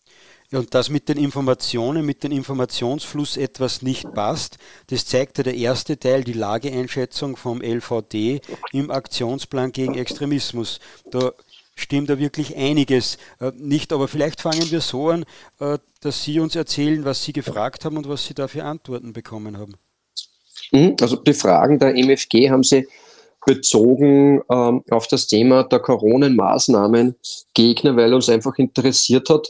Und 0.53 0.75
dass 0.75 0.91
mit 0.91 1.09
den 1.09 1.17
Informationen, 1.17 2.05
mit 2.05 2.25
dem 2.25 2.33
Informationsfluss 2.33 3.37
etwas 3.37 3.83
nicht 3.83 4.13
passt, 4.15 4.59
das 4.89 5.07
zeigte 5.07 5.45
der 5.45 5.55
erste 5.55 5.97
Teil, 5.97 6.25
die 6.25 6.33
Lageeinschätzung 6.33 7.37
vom 7.37 7.63
LVD 7.63 8.41
im 8.73 8.91
Aktionsplan 8.91 9.71
gegen 9.71 9.95
Extremismus. 9.95 10.81
Da 11.13 11.33
stimmt 11.81 12.11
da 12.11 12.19
wirklich 12.19 12.57
einiges. 12.57 13.19
Äh, 13.41 13.53
nicht, 13.57 13.93
aber 13.93 14.09
vielleicht 14.09 14.41
fangen 14.41 14.71
wir 14.71 14.81
so 14.81 15.09
an, 15.09 15.25
äh, 15.59 15.79
dass 16.01 16.25
Sie 16.25 16.41
uns 16.41 16.57
erzählen, 16.57 17.05
was 17.05 17.25
Sie 17.25 17.33
gefragt 17.33 17.85
haben 17.85 17.97
und 17.97 18.09
was 18.09 18.27
Sie 18.27 18.35
da 18.35 18.49
für 18.49 18.65
Antworten 18.65 19.13
bekommen 19.13 19.59
haben. 19.59 19.75
Mhm, 20.73 20.97
also 21.01 21.17
die 21.17 21.35
Fragen 21.35 21.79
der 21.79 21.97
MFG 21.97 22.51
haben 22.51 22.63
Sie 22.63 22.87
bezogen 23.47 24.43
ähm, 24.51 24.83
auf 24.91 25.07
das 25.09 25.27
Thema 25.27 25.65
der 25.65 25.81
Corona-Maßnahmen 25.81 27.17
Gegner, 27.55 27.97
weil 27.97 28.13
uns 28.13 28.29
einfach 28.29 28.57
interessiert 28.59 29.31
hat, 29.31 29.49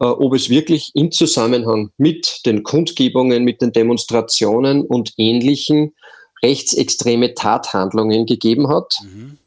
äh, 0.00 0.04
ob 0.04 0.34
es 0.34 0.50
wirklich 0.50 0.90
im 0.94 1.10
Zusammenhang 1.10 1.90
mit 1.96 2.40
den 2.44 2.62
Kundgebungen, 2.62 3.44
mit 3.44 3.62
den 3.62 3.72
Demonstrationen 3.72 4.82
und 4.82 5.14
ähnlichen 5.16 5.94
rechtsextreme 6.42 7.34
Tathandlungen 7.34 8.26
gegeben 8.26 8.68
hat. 8.68 8.94
Mhm. 9.02 9.38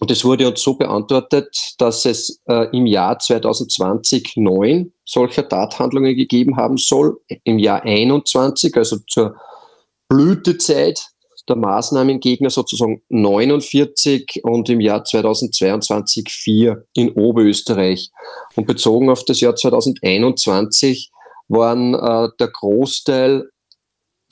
Und 0.00 0.10
es 0.10 0.24
wurde 0.24 0.48
uns 0.48 0.62
so 0.62 0.74
beantwortet, 0.74 1.74
dass 1.78 2.06
es 2.06 2.40
äh, 2.48 2.74
im 2.76 2.86
Jahr 2.86 3.18
2020 3.18 4.32
neun 4.36 4.92
solcher 5.04 5.46
Tathandlungen 5.46 6.16
gegeben 6.16 6.56
haben 6.56 6.78
soll, 6.78 7.20
im 7.44 7.58
Jahr 7.58 7.82
21, 7.82 8.74
also 8.76 8.96
zur 9.06 9.36
Blütezeit 10.08 11.10
der 11.50 11.56
Maßnahmengegner 11.56 12.48
sozusagen 12.48 13.02
49 13.08 14.40
und 14.42 14.70
im 14.70 14.80
Jahr 14.80 15.04
2022 15.04 16.28
vier 16.30 16.86
in 16.94 17.12
Oberösterreich. 17.12 18.10
Und 18.56 18.66
bezogen 18.66 19.10
auf 19.10 19.24
das 19.24 19.40
Jahr 19.40 19.56
2021 19.56 21.10
waren 21.48 21.94
äh, 21.94 22.28
der 22.38 22.48
Großteil 22.48 23.50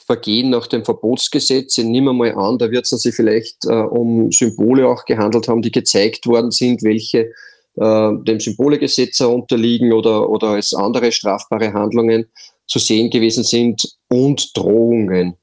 Vergehen 0.08 0.48
nach 0.48 0.66
dem 0.66 0.86
Verbotsgesetz, 0.86 1.76
nehme 1.76 2.14
mal 2.14 2.34
an, 2.34 2.56
da 2.56 2.70
wird 2.70 2.90
es 2.90 3.02
sich 3.02 3.14
vielleicht 3.14 3.66
äh, 3.66 3.74
um 3.74 4.32
Symbole 4.32 4.88
auch 4.88 5.04
gehandelt 5.04 5.48
haben, 5.48 5.60
die 5.60 5.70
gezeigt 5.70 6.26
worden 6.26 6.50
sind, 6.50 6.82
welche 6.82 7.30
äh, 7.76 8.10
dem 8.22 8.40
Symbolegesetz 8.40 9.20
unterliegen 9.20 9.92
oder, 9.92 10.30
oder 10.30 10.48
als 10.48 10.72
andere 10.72 11.12
strafbare 11.12 11.74
Handlungen 11.74 12.24
zu 12.66 12.78
sehen 12.78 13.10
gewesen 13.10 13.44
sind 13.44 13.82
und 14.08 14.56
Drohungen. 14.56 15.34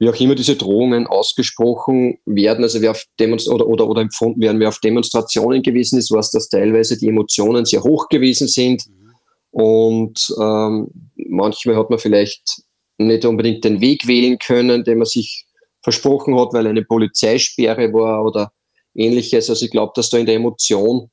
Wie 0.00 0.08
auch 0.08 0.18
immer 0.18 0.34
diese 0.34 0.56
Drohungen 0.56 1.06
ausgesprochen 1.06 2.18
werden, 2.26 2.64
also 2.64 2.80
wer 2.80 2.90
auf 2.90 3.04
Demonst 3.20 3.48
oder, 3.48 3.68
oder, 3.68 3.86
oder 3.86 4.02
empfunden 4.02 4.40
werden, 4.40 4.58
wer 4.58 4.70
auf 4.70 4.80
Demonstrationen 4.80 5.62
gewesen 5.62 6.00
ist, 6.00 6.10
was 6.10 6.32
dass 6.32 6.48
teilweise 6.48 6.98
die 6.98 7.06
Emotionen 7.06 7.64
sehr 7.64 7.84
hoch 7.84 8.08
gewesen 8.08 8.48
sind. 8.48 8.82
Mhm. 8.88 9.14
Und 9.52 10.34
ähm, 10.40 10.88
manchmal 11.14 11.76
hat 11.76 11.90
man 11.90 12.00
vielleicht 12.00 12.64
nicht 13.06 13.24
unbedingt 13.24 13.64
den 13.64 13.80
Weg 13.80 14.06
wählen 14.06 14.38
können, 14.38 14.84
den 14.84 14.98
man 14.98 15.06
sich 15.06 15.46
versprochen 15.82 16.38
hat, 16.38 16.52
weil 16.52 16.66
eine 16.66 16.84
Polizeisperre 16.84 17.92
war 17.92 18.24
oder 18.24 18.52
ähnliches. 18.94 19.48
Also 19.48 19.64
ich 19.64 19.70
glaube, 19.70 19.92
dass 19.94 20.10
da 20.10 20.18
in 20.18 20.26
der 20.26 20.36
Emotion 20.36 21.10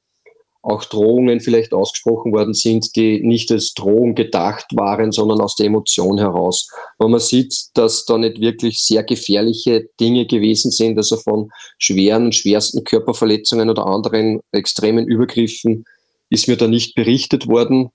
auch 0.61 0.83
Drohungen 0.83 1.39
vielleicht 1.39 1.73
ausgesprochen 1.73 2.33
worden 2.33 2.53
sind, 2.53 2.95
die 2.97 3.21
nicht 3.21 3.51
als 3.51 3.73
Drohung 3.73 4.15
gedacht 4.15 4.65
waren, 4.73 5.13
sondern 5.13 5.39
aus 5.39 5.55
der 5.55 5.67
Emotion 5.67 6.17
heraus. 6.17 6.69
Und 6.97 7.11
man 7.11 7.21
sieht, 7.21 7.55
dass 7.75 8.03
da 8.05 8.17
nicht 8.17 8.41
wirklich 8.41 8.79
sehr 8.79 9.03
gefährliche 9.03 9.89
Dinge 9.99 10.25
gewesen 10.25 10.71
sind, 10.71 10.97
also 10.97 11.15
von 11.15 11.49
schweren, 11.77 12.33
schwersten 12.33 12.83
Körperverletzungen 12.83 13.69
oder 13.69 13.85
anderen 13.85 14.41
extremen 14.51 15.07
Übergriffen 15.07 15.85
ist 16.29 16.49
mir 16.49 16.57
da 16.57 16.67
nicht 16.67 16.95
berichtet 16.95 17.47
worden. 17.47 17.91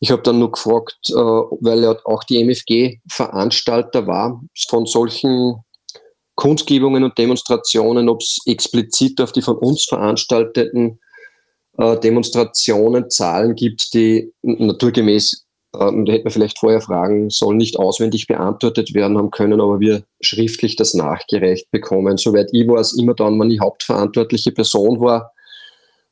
Ich 0.00 0.10
habe 0.10 0.22
dann 0.22 0.38
nur 0.38 0.52
gefragt, 0.52 0.98
äh, 1.10 1.14
weil 1.14 1.82
ja 1.82 1.96
auch 2.04 2.24
die 2.24 2.42
MFG 2.42 3.00
Veranstalter 3.10 4.06
war 4.06 4.40
von 4.68 4.86
solchen 4.86 5.64
Kundgebungen 6.36 7.02
und 7.02 7.18
Demonstrationen, 7.18 8.08
ob 8.08 8.20
es 8.20 8.38
explizit 8.46 9.20
auf 9.20 9.32
die 9.32 9.42
von 9.42 9.56
uns 9.56 9.84
veranstalteten 9.84 11.00
äh, 11.78 11.98
Demonstrationen 11.98 13.10
Zahlen 13.10 13.56
gibt, 13.56 13.92
die 13.92 14.32
naturgemäß 14.42 15.48
ähm, 15.78 16.06
da 16.06 16.12
hätte 16.12 16.24
man 16.24 16.32
vielleicht 16.32 16.58
vorher 16.58 16.80
fragen 16.80 17.28
sollen, 17.30 17.58
nicht 17.58 17.78
auswendig 17.78 18.26
beantwortet 18.26 18.94
werden 18.94 19.18
haben 19.18 19.30
können, 19.30 19.60
aber 19.60 19.80
wir 19.80 20.04
schriftlich 20.20 20.76
das 20.76 20.94
nachgereicht 20.94 21.70
bekommen. 21.70 22.16
Soweit 22.16 22.48
ich 22.52 22.66
weiß, 22.66 22.94
immer 22.94 23.14
dann, 23.14 23.38
wenn 23.38 23.50
ich 23.50 23.60
hauptverantwortliche 23.60 24.52
Person 24.52 25.00
war, 25.00 25.32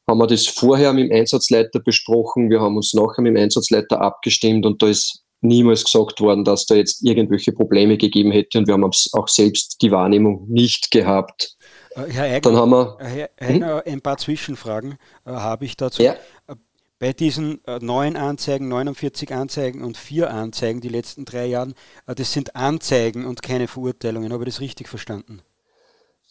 haben 0.06 0.18
wir 0.18 0.26
das 0.26 0.46
vorher 0.46 0.92
mit 0.92 1.10
dem 1.10 1.16
Einsatzleiter 1.16 1.80
besprochen, 1.80 2.50
wir 2.50 2.60
haben 2.60 2.76
uns 2.76 2.94
nachher 2.94 3.22
mit 3.22 3.36
dem 3.36 3.42
Einsatzleiter 3.42 4.00
abgestimmt 4.00 4.64
und 4.66 4.82
da 4.82 4.88
ist 4.88 5.22
niemals 5.40 5.84
gesagt 5.84 6.20
worden, 6.20 6.44
dass 6.44 6.66
da 6.66 6.74
jetzt 6.74 7.04
irgendwelche 7.04 7.52
Probleme 7.52 7.96
gegeben 7.96 8.30
hätte 8.30 8.58
und 8.58 8.66
wir 8.66 8.74
haben 8.74 8.84
auch 8.84 9.28
selbst 9.28 9.76
die 9.82 9.90
Wahrnehmung 9.90 10.46
nicht 10.48 10.90
gehabt. 10.90 11.56
Äh, 11.94 12.10
Herr 12.10 12.24
Eigner, 12.24 12.40
Dann 12.40 12.56
haben 12.56 12.70
wir, 12.70 12.96
Herr 13.00 13.30
Eigner 13.38 13.82
hm? 13.84 13.92
ein 13.94 14.00
paar 14.00 14.18
Zwischenfragen 14.18 14.96
äh, 15.24 15.30
habe 15.30 15.64
ich 15.64 15.76
dazu. 15.76 16.02
Ja. 16.02 16.14
Äh, 16.46 16.54
bei 16.98 17.12
diesen 17.12 17.62
äh, 17.66 17.78
neun 17.80 18.16
Anzeigen, 18.16 18.68
49 18.68 19.32
Anzeigen 19.34 19.84
und 19.84 19.98
vier 19.98 20.30
Anzeigen 20.30 20.80
die 20.80 20.88
letzten 20.88 21.26
drei 21.26 21.46
Jahren, 21.46 21.74
äh, 22.06 22.14
das 22.14 22.32
sind 22.32 22.56
Anzeigen 22.56 23.26
und 23.26 23.42
keine 23.42 23.68
Verurteilungen. 23.68 24.32
Habe 24.32 24.44
ich 24.44 24.54
das 24.54 24.60
richtig 24.60 24.88
verstanden? 24.88 25.42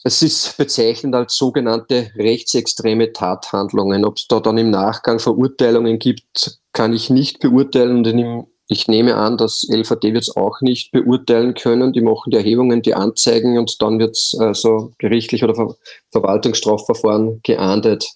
Es 0.08 0.22
ist 0.22 0.56
bezeichnend 0.60 1.16
als 1.16 1.36
sogenannte 1.36 2.12
rechtsextreme 2.16 3.12
Tathandlungen. 3.12 4.06
Ob 4.06 4.18
es 4.18 4.28
da 4.28 4.40
dann 4.40 4.60
im 4.60 4.70
Nachgang 4.70 5.18
Verurteilungen 5.18 5.98
gibt, 5.98 6.60
kann 6.74 6.94
ich 6.94 7.10
nicht 7.10 7.40
beurteilen. 7.40 8.06
Und 8.06 8.46
ich 8.68 8.88
nehme 8.88 9.16
an, 9.16 9.36
dass 9.36 9.66
LVD 9.68 10.14
wird 10.14 10.22
es 10.22 10.36
auch 10.36 10.62
nicht 10.62 10.92
beurteilen 10.92 11.56
können. 11.56 11.92
Die 11.92 12.02
machen 12.02 12.30
die 12.30 12.38
Erhebungen, 12.38 12.84
die 12.84 12.94
Anzeigen 12.94 13.58
und 13.58 13.82
dann 13.82 13.98
wird 13.98 14.12
es 14.12 14.38
äh, 14.40 14.54
so 14.54 14.92
gerichtlich 15.00 15.44
oder 15.44 15.56
Ver 15.56 15.76
Verwaltungsstrafverfahren 16.12 17.40
geahndet 17.42 18.08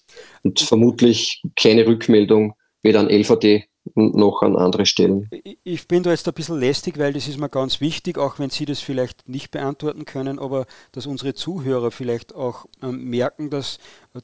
und 0.44 0.60
vermutlich 0.60 1.42
keine 1.56 1.88
Rückmeldung 1.88 2.54
weder 2.84 3.00
an 3.00 3.10
LVD 3.10 3.64
noch 3.94 4.42
an 4.42 4.56
andere 4.56 4.86
Stellen. 4.86 5.28
Ich 5.64 5.88
bin 5.88 6.02
da 6.02 6.10
jetzt 6.10 6.28
ein 6.28 6.34
bisschen 6.34 6.58
lästig, 6.58 6.98
weil 6.98 7.12
das 7.12 7.28
ist 7.28 7.38
mir 7.38 7.48
ganz 7.48 7.80
wichtig, 7.80 8.18
auch 8.18 8.38
wenn 8.38 8.50
Sie 8.50 8.64
das 8.64 8.80
vielleicht 8.80 9.28
nicht 9.28 9.50
beantworten 9.50 10.04
können, 10.04 10.38
aber 10.38 10.66
dass 10.92 11.06
unsere 11.06 11.34
Zuhörer 11.34 11.90
vielleicht 11.90 12.34
auch 12.34 12.66
ähm, 12.82 13.04
merken, 13.04 13.50
dass 13.50 13.78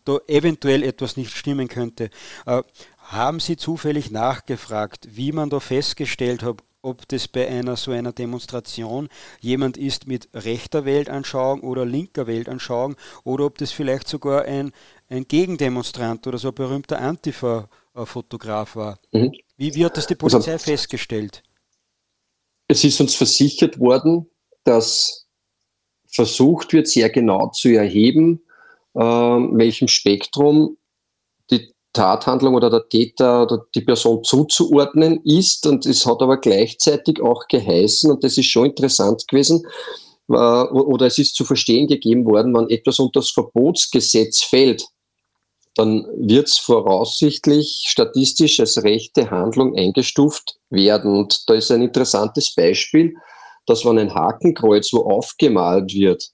da 0.05 0.19
eventuell 0.27 0.83
etwas 0.83 1.17
nicht 1.17 1.35
stimmen 1.35 1.69
könnte. 1.69 2.11
Äh, 2.45 2.63
haben 2.99 3.41
Sie 3.41 3.57
zufällig 3.57 4.11
nachgefragt, 4.11 5.09
wie 5.13 5.33
man 5.33 5.49
da 5.51 5.61
festgestellt 5.61 6.43
hat, 6.43 6.63
ob 6.83 7.09
das 7.09 7.27
bei 7.27 7.49
einer 7.49 7.77
so 7.77 7.91
einer 7.91 8.13
Demonstration 8.13 9.09
jemand 9.41 9.77
ist 9.77 10.07
mit 10.07 10.29
rechter 10.35 10.85
Weltanschauung 10.85 11.63
oder 11.63 11.85
linker 11.85 12.29
Weltanschauung 12.29 12.95
oder 13.25 13.47
ob 13.47 13.59
das 13.59 13.73
vielleicht 13.73 14.07
sogar 14.07 14.45
ein, 14.45 14.71
ein 15.09 15.27
Gegendemonstrant 15.27 16.27
oder 16.29 16.39
so 16.39 16.49
ein 16.49 16.55
berühmter 16.55 17.01
Antifa-Fotograf 17.01 18.77
war. 18.77 18.99
Mhm. 19.13 19.33
Wie 19.57 19.75
wird 19.75 19.97
das 19.97 20.07
die 20.07 20.15
also 20.15 20.37
Polizei 20.37 20.53
also, 20.53 20.65
festgestellt? 20.65 21.43
Es 22.69 22.85
ist 22.85 23.01
uns 23.01 23.15
versichert 23.15 23.79
worden, 23.79 24.29
dass 24.65 25.27
versucht 26.09 26.73
wird, 26.73 26.89
sehr 26.89 27.11
genau 27.11 27.51
zu 27.51 27.69
erheben, 27.69 28.43
äh, 28.95 29.01
welchem 29.01 29.89
Spektrum 29.89 30.77
die 31.51 31.73
Tathandlung 31.93 32.55
oder 32.55 32.71
der 32.71 32.89
Täter 32.89 33.43
oder 33.43 33.67
die 33.75 33.83
Person 33.83 34.25
zuzuordnen 34.25 35.21
ist. 35.25 35.67
Und 35.67 35.87
es 35.87 36.07
hat 36.07 36.23
aber 36.23 36.39
gleichzeitig 36.39 37.21
auch 37.21 37.47
geheißen, 37.49 38.11
und 38.11 38.25
das 38.25 38.39
ist 38.39 38.47
schon 38.47 38.67
interessant 38.67 39.29
gewesen, 39.29 39.65
äh, 40.29 40.35
oder 40.35 41.07
es 41.07 41.19
ist 41.19 41.35
zu 41.35 41.45
verstehen 41.45 41.87
gegeben 41.87 42.25
worden, 42.25 42.55
wenn 42.55 42.71
etwas 42.71 42.99
unter 42.99 43.21
das 43.21 43.31
Verbotsgesetz 43.31 44.43
fällt, 44.43 44.85
dann 45.77 46.07
wird 46.17 46.49
es 46.49 46.59
voraussichtlich 46.59 47.85
statistisch 47.87 48.61
als 48.61 48.83
rechte 48.83 49.31
Handlung 49.31 49.77
eingestuft 49.77 50.59
werden. 50.71 51.15
Und 51.15 51.49
da 51.49 51.55
ist 51.55 51.71
ein 51.71 51.83
interessantes 51.83 52.55
Beispiel, 52.55 53.15
dass 53.67 53.85
wenn 53.85 53.99
ein 53.99 54.15
Hakenkreuz 54.15 54.93
wo 54.95 55.01
aufgemalt 55.03 55.93
wird, 55.93 56.31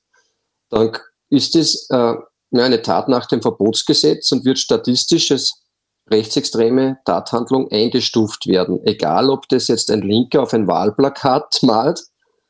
dann 0.71 0.97
ist 1.29 1.57
es 1.57 1.89
äh, 1.91 2.15
eine 2.55 2.83
Tat 2.83 3.09
nach 3.09 3.27
dem 3.27 3.43
Verbotsgesetz 3.43 4.31
und 4.31 4.45
wird 4.45 4.61
statistisch 4.61 5.33
als 5.33 5.63
rechtsextreme 6.09 6.99
Tathandlung 7.05 7.69
eingestuft 7.71 8.47
werden. 8.47 8.81
Egal, 8.85 9.29
ob 9.29 9.49
das 9.49 9.67
jetzt 9.67 9.91
ein 9.91 10.03
Linker 10.03 10.43
auf 10.43 10.55
ein 10.55 10.69
Wahlplakat 10.69 11.59
malt 11.63 12.01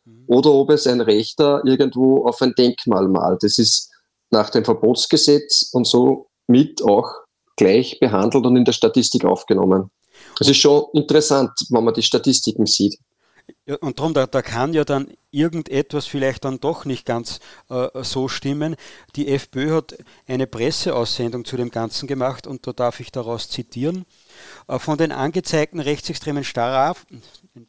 mhm. 0.04 0.24
oder 0.26 0.52
ob 0.52 0.68
es 0.70 0.86
ein 0.86 1.00
Rechter 1.00 1.62
irgendwo 1.64 2.26
auf 2.26 2.42
ein 2.42 2.52
Denkmal 2.52 3.08
malt. 3.08 3.42
Das 3.42 3.56
ist 3.56 3.90
nach 4.30 4.50
dem 4.50 4.64
Verbotsgesetz 4.64 5.70
und 5.72 5.86
so 5.86 6.28
mit 6.52 6.84
auch 6.84 7.08
gleich 7.56 7.98
behandelt 7.98 8.46
und 8.46 8.56
in 8.56 8.64
der 8.64 8.72
Statistik 8.72 9.24
aufgenommen. 9.24 9.90
Es 10.40 10.48
ist 10.48 10.58
schon 10.58 10.84
interessant, 10.92 11.50
wenn 11.70 11.84
man 11.84 11.94
die 11.94 12.02
Statistiken 12.02 12.66
sieht. 12.66 12.98
Ja, 13.66 13.76
und 13.80 13.98
darum, 13.98 14.14
da, 14.14 14.26
da, 14.26 14.40
kann 14.40 14.72
ja 14.72 14.84
dann 14.84 15.08
irgendetwas 15.30 16.06
vielleicht 16.06 16.44
dann 16.44 16.60
doch 16.60 16.84
nicht 16.84 17.04
ganz 17.04 17.40
äh, 17.70 17.88
so 18.02 18.28
stimmen. 18.28 18.76
Die 19.16 19.28
FPÖ 19.28 19.76
hat 19.76 19.96
eine 20.26 20.46
Presseaussendung 20.46 21.44
zu 21.44 21.56
dem 21.56 21.70
Ganzen 21.70 22.06
gemacht 22.06 22.46
und 22.46 22.66
da 22.66 22.72
darf 22.72 23.00
ich 23.00 23.10
daraus 23.10 23.48
zitieren. 23.48 24.04
Äh, 24.68 24.78
von 24.78 24.96
den 24.96 25.12
angezeigten 25.12 25.80
rechtsextremen 25.80 26.44
Straf 26.44 27.04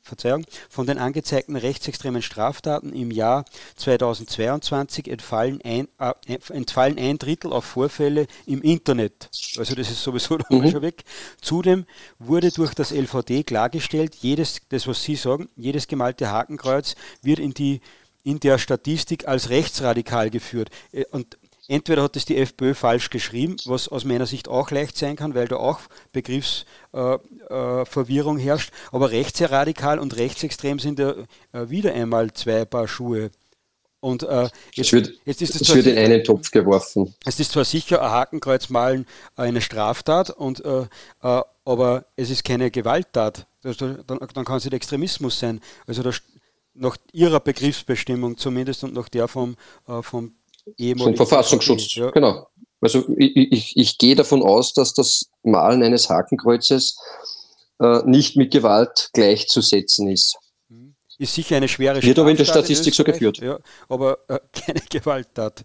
Verzeihung, 0.01 0.45
von 0.69 0.87
den 0.87 0.97
angezeigten 0.97 1.57
rechtsextremen 1.57 2.21
Straftaten 2.21 2.93
im 2.93 3.11
Jahr 3.11 3.43
2022 3.75 5.09
entfallen 5.09 5.59
ein, 5.63 5.87
äh, 5.99 6.13
entfallen 6.49 6.97
ein 6.97 7.17
Drittel 7.17 7.51
auf 7.51 7.65
Vorfälle 7.65 8.27
im 8.45 8.61
Internet. 8.61 9.29
Also 9.57 9.75
das 9.75 9.91
ist 9.91 10.01
sowieso 10.01 10.37
mhm. 10.49 10.69
schon 10.69 10.81
weg. 10.81 11.03
Zudem 11.41 11.85
wurde 12.17 12.51
durch 12.51 12.73
das 12.73 12.91
LVD 12.91 13.43
klargestellt, 13.43 14.15
jedes, 14.15 14.61
das 14.69 14.87
was 14.87 15.03
Sie 15.03 15.15
sagen, 15.15 15.49
jedes 15.55 15.87
gemalte 15.87 16.31
Hakenkreuz 16.31 16.95
wird 17.21 17.39
in 17.39 17.53
die 17.53 17.81
in 18.23 18.39
der 18.39 18.57
Statistik 18.57 19.27
als 19.27 19.49
rechtsradikal 19.49 20.29
geführt. 20.29 20.69
Äh, 20.91 21.05
und 21.11 21.37
Entweder 21.67 22.03
hat 22.03 22.15
es 22.17 22.25
die 22.25 22.37
FPÖ 22.37 22.73
falsch 22.73 23.09
geschrieben, 23.09 23.55
was 23.65 23.87
aus 23.87 24.03
meiner 24.03 24.25
Sicht 24.25 24.49
auch 24.49 24.69
leicht 24.69 24.97
sein 24.97 25.15
kann, 25.15 25.33
weil 25.33 25.47
da 25.47 25.55
auch 25.55 25.79
Begriffsverwirrung 26.11 28.37
äh, 28.37 28.41
äh, 28.41 28.43
herrscht, 28.43 28.73
aber 28.91 29.11
rechtsradikal 29.11 29.97
und 29.97 30.17
rechtsextrem 30.17 30.79
sind 30.79 30.99
ja 30.99 31.15
äh, 31.53 31.69
wieder 31.69 31.93
einmal 31.93 32.33
zwei 32.33 32.65
Paar 32.65 32.89
Schuhe. 32.89 33.31
Und 34.01 34.23
äh, 34.23 34.49
jetzt, 34.73 34.91
wird, 34.91 35.13
jetzt 35.23 35.41
ist 35.41 35.61
es, 35.61 35.73
wird 35.73 35.85
in 35.85 35.97
einen 35.97 36.25
Topf 36.25 36.51
geworfen. 36.51 37.15
Es 37.23 37.39
ist 37.39 37.53
zwar 37.53 37.63
sicher 37.63 38.01
ein 38.01 38.11
Hakenkreuz 38.11 38.67
malen 38.67 39.05
eine 39.37 39.61
Straftat, 39.61 40.31
und, 40.31 40.65
äh, 40.65 40.81
äh, 41.21 41.41
aber 41.63 42.03
es 42.17 42.29
ist 42.29 42.43
keine 42.43 42.71
Gewalttat. 42.71 43.47
Das, 43.61 43.77
dann, 43.77 44.03
dann 44.05 44.43
kann 44.43 44.57
es 44.57 44.65
nicht 44.65 44.73
Extremismus 44.73 45.39
sein. 45.39 45.61
Also 45.87 46.03
das, 46.03 46.21
nach 46.73 46.97
ihrer 47.13 47.39
Begriffsbestimmung 47.39 48.35
zumindest 48.35 48.83
und 48.83 48.93
nach 48.93 49.07
der 49.07 49.29
vom, 49.29 49.55
vom 50.01 50.33
vom 50.97 51.15
Verfassungsschutz, 51.15 51.95
ja. 51.95 52.09
genau. 52.11 52.47
Also 52.81 53.05
ich, 53.17 53.35
ich, 53.35 53.77
ich, 53.77 53.97
gehe 53.97 54.15
davon 54.15 54.43
aus, 54.43 54.73
dass 54.73 54.93
das 54.93 55.29
Malen 55.43 55.83
eines 55.83 56.09
Hakenkreuzes 56.09 56.97
äh, 57.79 58.01
nicht 58.05 58.35
mit 58.35 58.51
Gewalt 58.51 59.09
gleichzusetzen 59.13 60.09
ist. 60.09 60.35
Mhm. 60.67 60.95
Ist 61.17 61.33
sicher 61.33 61.55
eine 61.55 61.69
schwere 61.69 62.03
Wird 62.03 62.19
aber 62.19 62.31
in 62.31 62.37
der 62.37 62.45
Statistik 62.45 62.93
in 62.93 62.93
so 62.93 63.03
geführt. 63.05 63.37
Ja, 63.37 63.59
aber 63.87 64.19
äh, 64.27 64.39
keine 64.65 64.81
Gewalttat. 64.89 65.63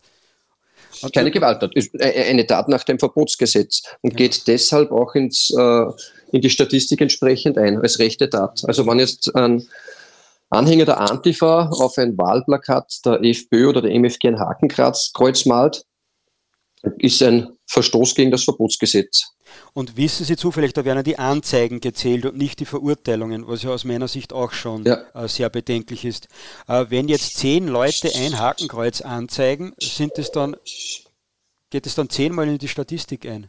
Und 1.03 1.13
keine 1.13 1.31
Gewalttat, 1.31 1.75
ist 1.75 1.95
äh, 1.95 2.25
eine 2.29 2.47
Tat 2.47 2.69
nach 2.69 2.85
dem 2.85 2.99
Verbotsgesetz 2.99 3.83
und 4.01 4.13
ja. 4.13 4.17
geht 4.17 4.47
deshalb 4.47 4.91
auch 4.91 5.15
ins, 5.15 5.51
äh, 5.51 5.85
in 6.33 6.41
die 6.41 6.51
Statistik 6.51 7.01
entsprechend 7.01 7.59
ein, 7.59 7.81
als 7.81 7.99
rechte 7.99 8.31
Tat. 8.31 8.63
Also 8.67 8.87
wenn 8.87 8.99
jetzt 8.99 9.35
ein 9.35 9.69
Anhänger 10.51 10.87
der 10.87 11.01
Antifa 11.01 11.69
auf 11.69 11.99
ein 11.99 12.17
Wahlplakat 12.17 13.01
der 13.05 13.23
FPÖ 13.23 13.69
oder 13.69 13.83
der 13.83 13.93
MFG 13.93 14.29
ein 14.29 14.41
Hakenkreuz 14.41 15.47
malt, 15.47 15.85
ist 16.99 17.23
ein 17.23 17.49
Verstoß 17.67 18.15
gegen 18.15 18.31
das 18.31 18.45
Verbotsgesetz. 18.45 19.27
Und 19.73 19.97
wissen 19.97 20.25
Sie 20.25 20.37
zufällig, 20.37 20.73
da 20.73 20.85
werden 20.85 21.05
die 21.05 21.19
Anzeigen 21.19 21.81
gezählt 21.81 22.25
und 22.27 22.37
nicht 22.37 22.61
die 22.61 22.65
Verurteilungen, 22.65 23.47
was 23.47 23.63
ja 23.63 23.71
aus 23.71 23.85
meiner 23.85 24.09
Sicht 24.09 24.33
auch 24.33 24.53
schon 24.53 24.85
ja. 24.85 25.03
äh, 25.15 25.29
sehr 25.29 25.51
bedenklich 25.51 26.05
ist. 26.05 26.29
Äh, 26.67 26.87
wenn 26.89 27.09
jetzt 27.09 27.37
zehn 27.37 27.67
Leute 27.67 28.11
ein 28.15 28.39
Hakenkreuz 28.39 29.01
anzeigen, 29.01 29.75
sind 29.79 30.19
es 30.19 30.31
dann, 30.31 30.57
geht 31.71 31.87
es 31.87 31.95
dann 31.95 32.11
zehnmal 32.11 32.49
in 32.49 32.59
die 32.59 32.69
Statistik 32.69 33.27
ein? 33.27 33.49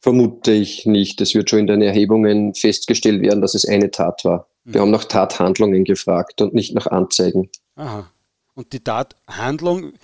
Vermute 0.00 0.52
ich 0.52 0.86
nicht. 0.86 1.20
Es 1.20 1.34
wird 1.34 1.50
schon 1.50 1.60
in 1.60 1.66
den 1.66 1.82
Erhebungen 1.82 2.54
festgestellt 2.54 3.20
werden, 3.20 3.40
dass 3.40 3.54
es 3.54 3.66
eine 3.66 3.90
Tat 3.90 4.24
war. 4.24 4.47
Wir 4.70 4.82
haben 4.82 4.90
nach 4.90 5.04
Tathandlungen 5.04 5.84
gefragt 5.84 6.42
und 6.42 6.52
nicht 6.52 6.74
nach 6.74 6.86
Anzeigen. 6.86 7.48
Aha. 7.76 8.10
Und 8.52 8.74
die 8.74 8.80
Tathandlung, 8.80 9.94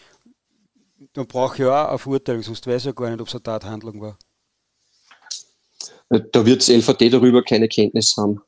da 1.13 1.25
brauche 1.25 1.57
ich 1.57 1.61
ja 1.61 1.85
auch 1.85 1.89
eine 1.91 1.99
Verurteilung, 1.99 2.43
sonst 2.43 2.67
weiß 2.67 2.83
ich 2.83 2.87
ja 2.87 2.93
gar 2.93 3.11
nicht, 3.11 3.21
ob 3.21 3.29
es 3.29 3.35
eine 3.35 3.43
Tathandlung 3.43 4.01
war. 4.01 4.19
Da 6.09 6.47
wird 6.47 6.63
das 6.63 6.69
LVD 6.69 7.11
darüber 7.11 7.43
keine 7.43 7.69
Kenntnis 7.69 8.17
haben. 8.17 8.41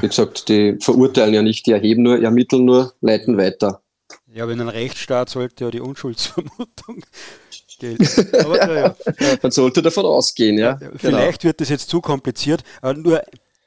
Wie 0.00 0.08
gesagt, 0.08 0.48
die 0.48 0.76
verurteilen 0.80 1.34
ja 1.34 1.42
nicht, 1.42 1.66
die 1.66 1.72
erheben 1.72 2.02
nur, 2.02 2.20
ermitteln 2.20 2.64
nur, 2.64 2.94
leiten 3.00 3.38
weiter. 3.38 3.80
Ja, 4.26 4.42
aber 4.44 4.52
in 4.52 4.60
einem 4.60 4.70
Rechtsstaat 4.70 5.28
sollte 5.28 5.64
ja 5.64 5.70
die 5.70 5.80
Unschuldsvermutung 5.80 7.04
gelten. 7.78 8.36
Aber, 8.44 8.56
ja, 8.56 8.74
ja. 8.74 8.96
Man 9.40 9.52
sollte 9.52 9.82
davon 9.82 10.04
ausgehen, 10.04 10.58
ja. 10.58 10.80
Vielleicht 10.96 11.42
genau. 11.42 11.48
wird 11.50 11.60
das 11.60 11.68
jetzt 11.68 11.88
zu 11.90 12.00
kompliziert. 12.00 12.64
Nur 12.96 13.22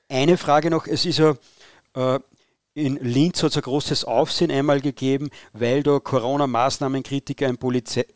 Eine 0.10 0.36
Frage 0.36 0.70
noch, 0.70 0.86
es 0.86 1.06
ist 1.06 1.20
ja 1.20 1.36
äh, 1.95 2.19
in 2.75 2.97
Linz 3.01 3.43
hat 3.43 3.51
es 3.51 3.57
ein 3.57 3.62
großes 3.62 4.03
Aufsehen 4.05 4.49
einmal 4.49 4.81
gegeben, 4.81 5.29
weil 5.53 5.83
da 5.83 5.99
Corona-Maßnahmenkritiker 5.99 7.53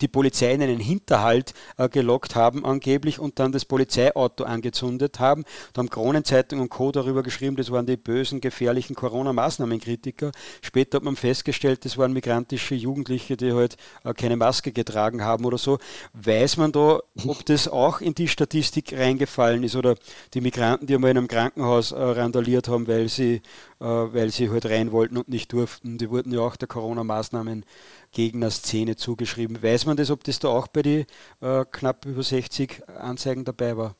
die 0.01 0.07
Polizei 0.07 0.53
in 0.53 0.63
einen 0.63 0.79
Hinterhalt 0.79 1.53
äh, 1.77 1.87
gelockt 1.87 2.35
haben 2.35 2.65
angeblich 2.65 3.19
und 3.19 3.37
dann 3.37 3.51
das 3.51 3.65
Polizeiauto 3.65 4.45
angezündet 4.45 5.19
haben. 5.19 5.43
Da 5.73 5.79
haben 5.79 5.91
Kronenzeitung 5.91 6.59
und 6.59 6.69
Co. 6.69 6.91
darüber 6.91 7.21
geschrieben, 7.21 7.55
das 7.55 7.69
waren 7.69 7.85
die 7.85 7.97
bösen, 7.97 8.41
gefährlichen 8.41 8.95
Corona-Maßnahmenkritiker. 8.95 10.31
Später 10.61 10.97
hat 10.97 11.03
man 11.03 11.15
festgestellt, 11.15 11.85
das 11.85 11.99
waren 11.99 12.13
migrantische 12.13 12.73
Jugendliche, 12.73 13.37
die 13.37 13.53
halt 13.53 13.77
äh, 14.03 14.13
keine 14.15 14.37
Maske 14.37 14.71
getragen 14.71 15.23
haben 15.23 15.45
oder 15.45 15.59
so. 15.59 15.77
Weiß 16.13 16.57
man 16.57 16.71
da, 16.71 16.99
ob 17.27 17.45
das 17.45 17.67
auch 17.67 18.01
in 18.01 18.15
die 18.15 18.27
Statistik 18.27 18.93
reingefallen 18.93 19.61
ist 19.63 19.75
oder 19.75 19.95
die 20.33 20.41
Migranten, 20.41 20.87
die 20.87 20.95
einmal 20.95 21.11
in 21.11 21.17
einem 21.19 21.27
Krankenhaus 21.27 21.91
äh, 21.91 22.01
randaliert 22.01 22.67
haben, 22.69 22.87
weil 22.87 23.07
sie 23.07 23.41
äh, 23.79 23.85
weil 23.85 24.31
sie 24.31 24.46
halt 24.51 24.65
rein 24.65 24.91
wollten 24.91 25.17
und 25.17 25.29
nicht 25.29 25.53
durften. 25.53 25.97
Die 25.97 26.09
wurden 26.09 26.33
ja 26.33 26.41
auch 26.41 26.55
der 26.55 26.67
Corona-Maßnahmen 26.67 27.65
Gegner-Szene 28.11 28.95
zugeschrieben. 28.95 29.61
Weiß 29.61 29.85
man 29.85 29.97
das, 29.97 30.11
ob 30.11 30.23
das 30.23 30.39
da 30.39 30.49
auch 30.49 30.67
bei 30.67 30.81
den 30.81 31.05
äh, 31.41 31.65
knapp 31.71 32.05
über 32.05 32.23
60 32.23 32.81
Anzeigen 32.99 33.45
dabei 33.45 33.77
war? 33.77 33.95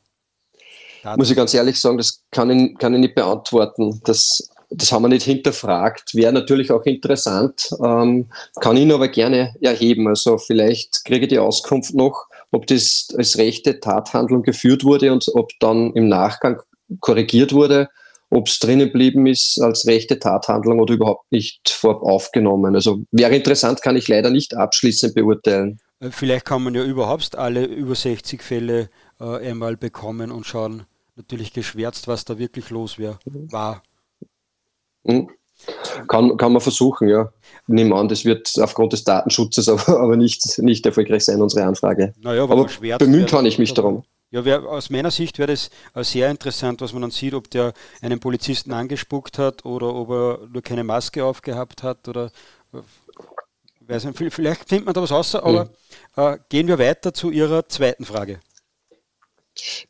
Daten. 1.03 1.19
Muss 1.19 1.29
ich 1.29 1.38
ganz 1.38 1.53
ehrlich 1.53 1.79
sagen, 1.79 1.97
das 1.97 2.23
kann 2.31 2.49
ich, 2.49 2.77
kann 2.77 2.93
ich 2.93 2.99
nicht 2.99 3.15
beantworten. 3.15 4.01
Das, 4.03 4.49
das 4.69 4.91
haben 4.91 5.03
wir 5.03 5.10
nicht 5.10 5.23
hinterfragt. 5.23 6.13
Wäre 6.15 6.33
natürlich 6.33 6.71
auch 6.71 6.83
interessant, 6.83 7.69
ähm, 7.83 8.27
kann 8.60 8.77
ihn 8.77 8.91
aber 8.91 9.07
gerne 9.07 9.55
erheben. 9.62 10.07
Also 10.07 10.38
vielleicht 10.38 11.05
kriege 11.05 11.25
ich 11.25 11.29
die 11.29 11.39
Auskunft 11.39 11.93
noch, 11.93 12.25
ob 12.51 12.67
das 12.67 13.07
als 13.17 13.38
rechte 13.38 13.79
Tathandlung 13.79 14.43
geführt 14.43 14.83
wurde 14.83 15.12
und 15.12 15.25
ob 15.33 15.51
dann 15.60 15.93
im 15.93 16.10
Nachgang 16.10 16.62
korrigiert 16.99 17.53
wurde 17.53 17.89
ob 18.29 18.47
es 18.47 18.59
drinnen 18.59 18.87
geblieben 18.87 19.25
ist 19.25 19.59
als 19.61 19.87
rechte 19.87 20.19
Tathandlung 20.19 20.79
oder 20.79 20.93
überhaupt 20.93 21.31
nicht 21.31 21.69
vorab 21.69 22.03
aufgenommen. 22.03 22.75
Also 22.75 23.03
wäre 23.11 23.35
interessant, 23.35 23.81
kann 23.81 23.95
ich 23.95 24.07
leider 24.07 24.29
nicht 24.29 24.55
abschließend 24.55 25.15
beurteilen. 25.15 25.79
Äh, 25.99 26.11
vielleicht 26.11 26.45
kann 26.45 26.63
man 26.63 26.75
ja 26.75 26.83
überhaupt 26.83 27.35
alle 27.35 27.65
über 27.65 27.95
60 27.95 28.41
Fälle 28.43 28.89
äh, 29.19 29.49
einmal 29.49 29.77
bekommen 29.77 30.31
und 30.31 30.45
schauen, 30.45 30.85
natürlich 31.15 31.53
geschwärzt, 31.53 32.07
was 32.07 32.25
da 32.25 32.37
wirklich 32.37 32.69
los 32.69 32.99
wär, 32.99 33.19
war. 33.25 33.81
Mhm. 35.03 35.29
Kann, 36.07 36.37
kann 36.37 36.53
man 36.53 36.61
versuchen, 36.61 37.07
ja. 37.07 37.31
Nehmen 37.65 37.91
an, 37.91 38.07
das 38.07 38.25
wird 38.25 38.51
aufgrund 38.61 38.93
des 38.93 39.03
Datenschutzes 39.03 39.67
aber, 39.69 39.99
aber 39.99 40.15
nicht, 40.15 40.59
nicht 40.59 40.85
erfolgreich 40.85 41.25
sein, 41.25 41.41
unsere 41.41 41.65
Anfrage. 41.65 42.13
Naja, 42.21 42.43
aber 42.43 42.67
bemühen 42.99 43.25
kann 43.25 43.45
ich 43.45 43.57
mich 43.57 43.73
darum. 43.73 44.03
Ja, 44.29 44.43
wär, 44.43 44.63
aus 44.63 44.89
meiner 44.89 45.11
Sicht 45.11 45.39
wäre 45.39 45.51
das 45.51 45.69
äh, 45.93 46.03
sehr 46.03 46.29
interessant, 46.29 46.81
was 46.81 46.91
man 46.91 47.01
dann 47.01 47.11
sieht, 47.11 47.33
ob 47.33 47.49
der 47.49 47.73
einen 48.01 48.19
Polizisten 48.19 48.73
angespuckt 48.73 49.37
hat 49.37 49.63
oder 49.65 49.93
ob 49.93 50.09
er 50.09 50.47
nur 50.51 50.61
keine 50.61 50.83
Maske 50.83 51.23
aufgehabt 51.23 51.81
hat 51.83 52.07
oder 52.09 52.31
äh, 52.73 52.79
weiß 53.87 54.03
nicht, 54.05 54.33
vielleicht 54.33 54.67
findet 54.67 54.85
man 54.85 54.93
da 54.93 55.01
was 55.01 55.11
raus, 55.11 55.35
aber 55.35 55.65
mhm. 55.65 55.69
äh, 56.21 56.37
gehen 56.49 56.67
wir 56.67 56.77
weiter 56.77 57.13
zu 57.13 57.31
Ihrer 57.31 57.67
zweiten 57.69 58.05
Frage. 58.05 58.39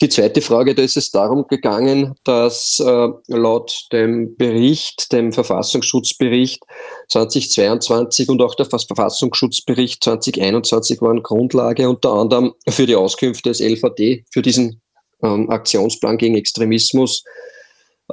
Die 0.02 0.10
zweite 0.10 0.42
Frage, 0.42 0.76
da 0.76 0.82
ist 0.82 0.98
es 0.98 1.12
darum 1.12 1.48
gegangen, 1.48 2.16
dass 2.24 2.80
äh, 2.80 3.08
laut 3.28 3.88
dem 3.92 4.36
Bericht, 4.36 5.12
dem 5.12 5.34
Verfassungsschutzbericht 5.34 6.64
2022 7.10 8.30
und 8.30 8.42
auch 8.42 8.56
der 8.56 8.66
Verfassungsschutzbericht 8.66 10.04
2021 10.04 11.02
waren 11.02 11.24
Grundlage 11.24 11.90
unter 11.90 12.14
anderem 12.14 12.54
für 12.70 12.86
die 12.86 12.96
Auskünfte 12.96 13.50
des 13.50 13.60
LVD, 13.60 14.26
für 14.32 14.42
diesen 14.42 14.82
ähm, 15.24 15.50
Aktionsplan 15.50 16.18
gegen 16.18 16.36
Extremismus. 16.36 17.24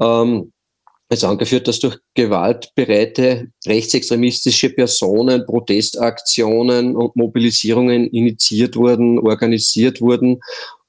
Ähm, 0.01 0.53
es 1.09 1.19
ist 1.19 1.25
angeführt, 1.25 1.69
dass 1.69 1.79
durch 1.81 1.99
gewaltbereite 2.15 3.49
rechtsextremistische 3.67 4.71
Personen 4.71 5.45
Protestaktionen 5.45 6.97
und 6.97 7.15
Mobilisierungen 7.15 8.09
initiiert 8.09 8.75
wurden, 8.75 9.19
organisiert 9.19 10.01
wurden 10.01 10.41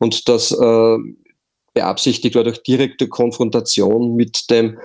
und 0.06 0.30
dass 0.30 0.52
äh, 0.52 0.98
beabsichtigt 1.74 2.36
war 2.36 2.44
durch 2.44 2.62
direkte 2.62 3.08
Konfrontation 3.08 4.15
mit 4.15 4.52
dem 4.52 4.78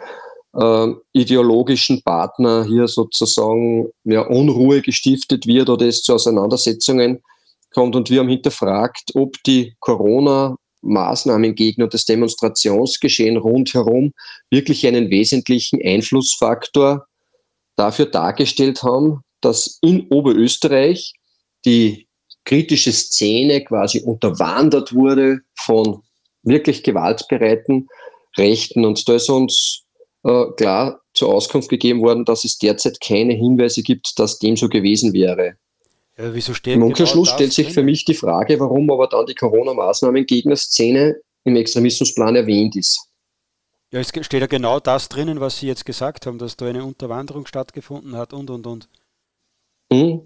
äh, 0.54 0.86
ideologischen 1.12 2.02
Partner 2.02 2.64
hier 2.64 2.88
sozusagen 2.88 3.90
ja, 4.04 4.22
Unruhe 4.22 4.80
gestiftet 4.80 5.46
wird 5.46 5.68
oder 5.68 5.86
es 5.86 6.02
zu 6.02 6.14
Auseinandersetzungen 6.14 7.22
kommt. 7.70 7.96
Und 7.96 8.08
wir 8.08 8.20
haben 8.20 8.30
hinterfragt, 8.30 9.10
ob 9.14 9.36
die 9.44 9.74
Corona- 9.78 10.56
Maßnahmengegner 10.82 11.84
und 11.84 11.92
das 11.92 12.06
Demonstrationsgeschehen 12.06 13.36
rundherum 13.36 14.14
wirklich 14.48 14.86
einen 14.86 15.10
wesentlichen 15.10 15.78
Einflussfaktor 15.84 17.06
dafür 17.76 18.06
dargestellt 18.06 18.82
haben, 18.82 19.20
dass 19.42 19.78
in 19.82 20.08
Oberösterreich 20.08 21.12
die 21.66 22.08
kritische 22.44 22.92
Szene 22.92 23.64
quasi 23.64 24.00
unterwandert 24.00 24.94
wurde 24.94 25.40
von 25.54 26.02
wirklich 26.42 26.82
gewaltbereiten 26.82 27.88
Rechten. 28.36 28.84
Und 28.84 29.08
da 29.08 29.14
ist 29.14 29.28
uns 29.28 29.82
äh, 30.24 30.46
klar 30.56 31.00
zur 31.14 31.34
Auskunft 31.34 31.68
gegeben 31.68 32.02
worden, 32.02 32.24
dass 32.24 32.44
es 32.44 32.58
derzeit 32.58 33.00
keine 33.00 33.34
Hinweise 33.34 33.82
gibt, 33.82 34.18
dass 34.18 34.38
dem 34.38 34.56
so 34.56 34.68
gewesen 34.68 35.12
wäre. 35.12 35.54
Ja, 36.16 36.34
wieso 36.34 36.54
steht 36.54 36.76
Im 36.76 36.82
Umkehrschluss 36.82 37.28
genau 37.28 37.36
stellt 37.36 37.52
sich 37.52 37.72
für 37.72 37.82
mich 37.82 38.04
die 38.04 38.14
Frage, 38.14 38.60
warum 38.60 38.90
aber 38.90 39.06
dann 39.06 39.26
die 39.26 39.34
Corona-Maßnahmen-Gegner-Szene 39.34 41.16
im 41.44 41.56
Extremismusplan 41.56 42.36
erwähnt 42.36 42.76
ist. 42.76 43.06
Ja, 43.92 44.00
es 44.00 44.08
steht 44.08 44.40
ja 44.40 44.46
genau 44.46 44.78
das 44.78 45.08
drinnen, 45.08 45.40
was 45.40 45.58
Sie 45.58 45.66
jetzt 45.66 45.84
gesagt 45.84 46.26
haben, 46.26 46.38
dass 46.38 46.56
da 46.56 46.66
eine 46.66 46.84
Unterwanderung 46.84 47.46
stattgefunden 47.46 48.16
hat 48.16 48.32
und, 48.32 48.50
und, 48.50 48.66
und. 48.66 48.88
Hm. 49.92 50.22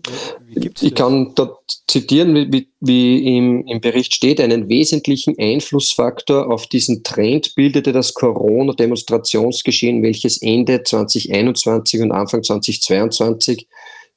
Ich 0.81 0.95
kann 0.95 1.33
dort 1.35 1.59
zitieren, 1.89 2.35
wie, 2.35 2.69
wie 2.81 3.37
im, 3.37 3.67
im, 3.67 3.81
Bericht 3.81 4.15
steht, 4.15 4.41
einen 4.41 4.69
wesentlichen 4.69 5.37
Einflussfaktor 5.39 6.53
auf 6.53 6.67
diesen 6.67 7.03
Trend 7.03 7.55
bildete 7.55 7.93
das 7.93 8.13
Corona-Demonstrationsgeschehen, 8.13 10.03
welches 10.03 10.43
Ende 10.43 10.83
2021 10.83 12.03
und 12.03 12.13
Anfang 12.13 12.43
2022 12.43 13.67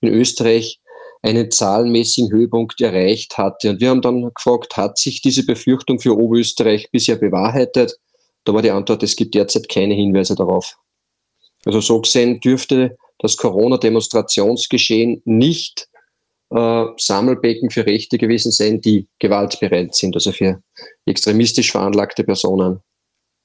in 0.02 0.10
Österreich 0.10 0.80
einen 1.22 1.50
zahlenmäßigen 1.50 2.32
Höhepunkt 2.32 2.80
erreicht 2.82 3.38
hatte. 3.38 3.70
Und 3.72 3.82
wir 3.82 3.90
haben 3.90 4.02
dann 4.02 4.30
gefragt, 4.34 4.76
hat 4.76 4.98
sich 4.98 5.22
diese 5.22 5.46
Befürchtung 5.46 6.00
für 6.00 6.18
Oberösterreich 6.18 6.92
bisher 6.92 7.16
bewahrheitet? 7.16 7.98
Da 8.44 8.54
war 8.54 8.62
die 8.62 8.72
Antwort, 8.72 9.02
es 9.04 9.16
gibt 9.16 9.34
derzeit 9.34 9.70
keine 9.70 9.94
Hinweise 9.94 10.36
darauf. 10.36 10.78
Also 11.66 11.82
so 11.82 12.02
gesehen 12.02 12.40
dürfte 12.40 12.98
das 13.20 13.38
Corona-Demonstrationsgeschehen 13.38 15.22
nicht 15.26 15.88
äh, 16.50 16.86
Sammelbecken 16.98 17.70
für 17.70 17.86
Rechte 17.86 18.18
gewesen 18.18 18.52
sein, 18.52 18.80
die 18.82 19.08
gewaltbereit 19.20 19.96
sind, 19.96 20.16
also 20.16 20.32
für 20.32 20.62
extremistisch 21.06 21.72
veranlagte 21.72 22.24
Personen. 22.24 22.82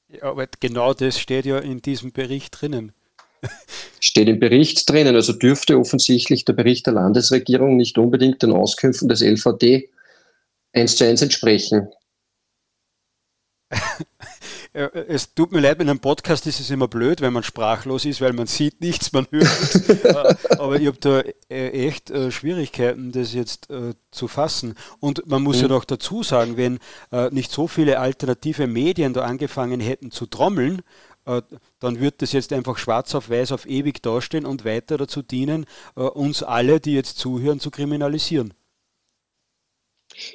Ja, 0.08 0.24
aber 0.24 0.46
genau 0.60 0.92
das 0.92 1.18
steht 1.18 1.46
ja 1.46 1.58
in 1.58 1.80
diesem 1.80 2.12
Bericht 2.12 2.60
drinnen. 2.60 2.92
Steht 4.00 4.28
im 4.28 4.38
Bericht 4.38 4.88
drinnen, 4.88 5.16
also 5.16 5.32
dürfte 5.32 5.78
offensichtlich 5.78 6.44
der 6.44 6.52
Bericht 6.52 6.86
der 6.86 6.92
Landesregierung 6.92 7.76
nicht 7.76 7.98
unbedingt 7.98 8.42
den 8.42 8.52
Auskünften 8.52 9.08
des 9.08 9.20
LVD 9.20 9.90
eins 10.72 10.96
zu 10.96 11.04
eins 11.04 11.22
entsprechen. 11.22 11.88
Es 14.74 15.34
tut 15.34 15.52
mir 15.52 15.60
leid, 15.60 15.78
mit 15.78 15.88
einem 15.88 16.00
Podcast 16.00 16.46
ist 16.46 16.58
es 16.58 16.70
immer 16.70 16.88
blöd, 16.88 17.20
wenn 17.20 17.34
man 17.34 17.42
sprachlos 17.42 18.06
ist, 18.06 18.22
weil 18.22 18.32
man 18.32 18.46
sieht 18.46 18.80
nichts, 18.80 19.12
man 19.12 19.26
hört 19.30 19.44
nichts. 19.44 20.04
Aber 20.58 20.80
ich 20.80 20.86
habe 20.86 20.96
da 20.98 21.20
äh, 21.50 21.86
echt 21.86 22.10
äh, 22.10 22.30
Schwierigkeiten, 22.30 23.12
das 23.12 23.34
jetzt 23.34 23.68
äh, 23.68 23.92
zu 24.10 24.28
fassen. 24.28 24.74
Und 24.98 25.26
man 25.26 25.42
muss 25.42 25.56
mhm. 25.56 25.62
ja 25.62 25.68
noch 25.68 25.84
dazu 25.84 26.22
sagen, 26.22 26.56
wenn 26.56 26.78
nicht 27.30 27.50
so 27.50 27.68
viele 27.68 27.98
alternative 27.98 28.66
Medien 28.66 29.12
da 29.12 29.22
angefangen 29.24 29.80
hätten 29.80 30.10
zu 30.10 30.26
trommeln, 30.26 30.82
äh, 31.24 31.42
dann 31.78 32.00
wird 32.00 32.22
das 32.22 32.32
jetzt 32.32 32.52
einfach 32.52 32.78
schwarz 32.78 33.14
auf 33.14 33.30
weiß 33.30 33.52
auf 33.52 33.66
ewig 33.66 34.02
dastehen 34.02 34.44
und 34.46 34.64
weiter 34.64 34.98
dazu 34.98 35.22
dienen, 35.22 35.66
äh, 35.96 36.00
uns 36.00 36.42
alle, 36.42 36.80
die 36.80 36.94
jetzt 36.94 37.18
zuhören, 37.18 37.60
zu 37.60 37.70
kriminalisieren. 37.70 38.54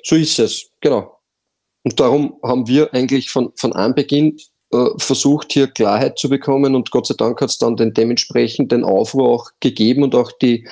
So 0.04 0.16
ist 0.16 0.40
es, 0.40 0.72
genau. 0.80 1.17
Und 1.88 2.02
darum 2.02 2.38
haben 2.44 2.68
wir 2.68 2.94
eigentlich 2.94 3.30
von, 3.30 3.54
von 3.56 3.72
Anbeginn 3.72 4.36
äh, 4.74 4.88
versucht, 4.98 5.54
hier 5.54 5.68
Klarheit 5.68 6.20
zu 6.20 6.28
bekommen 6.28 6.76
und 6.76 6.92
Gott 6.92 7.08
sei 7.08 7.16
Dank 7.18 7.40
hat 7.40 7.50
es 7.50 7.60
dann 7.60 7.78
den 7.78 7.94
dementsprechenden 7.94 8.84
Aufruhr 8.84 9.30
auch 9.30 9.52
gegeben 9.62 10.04
und 10.04 10.14
auch 10.14 10.34
die 10.34 10.68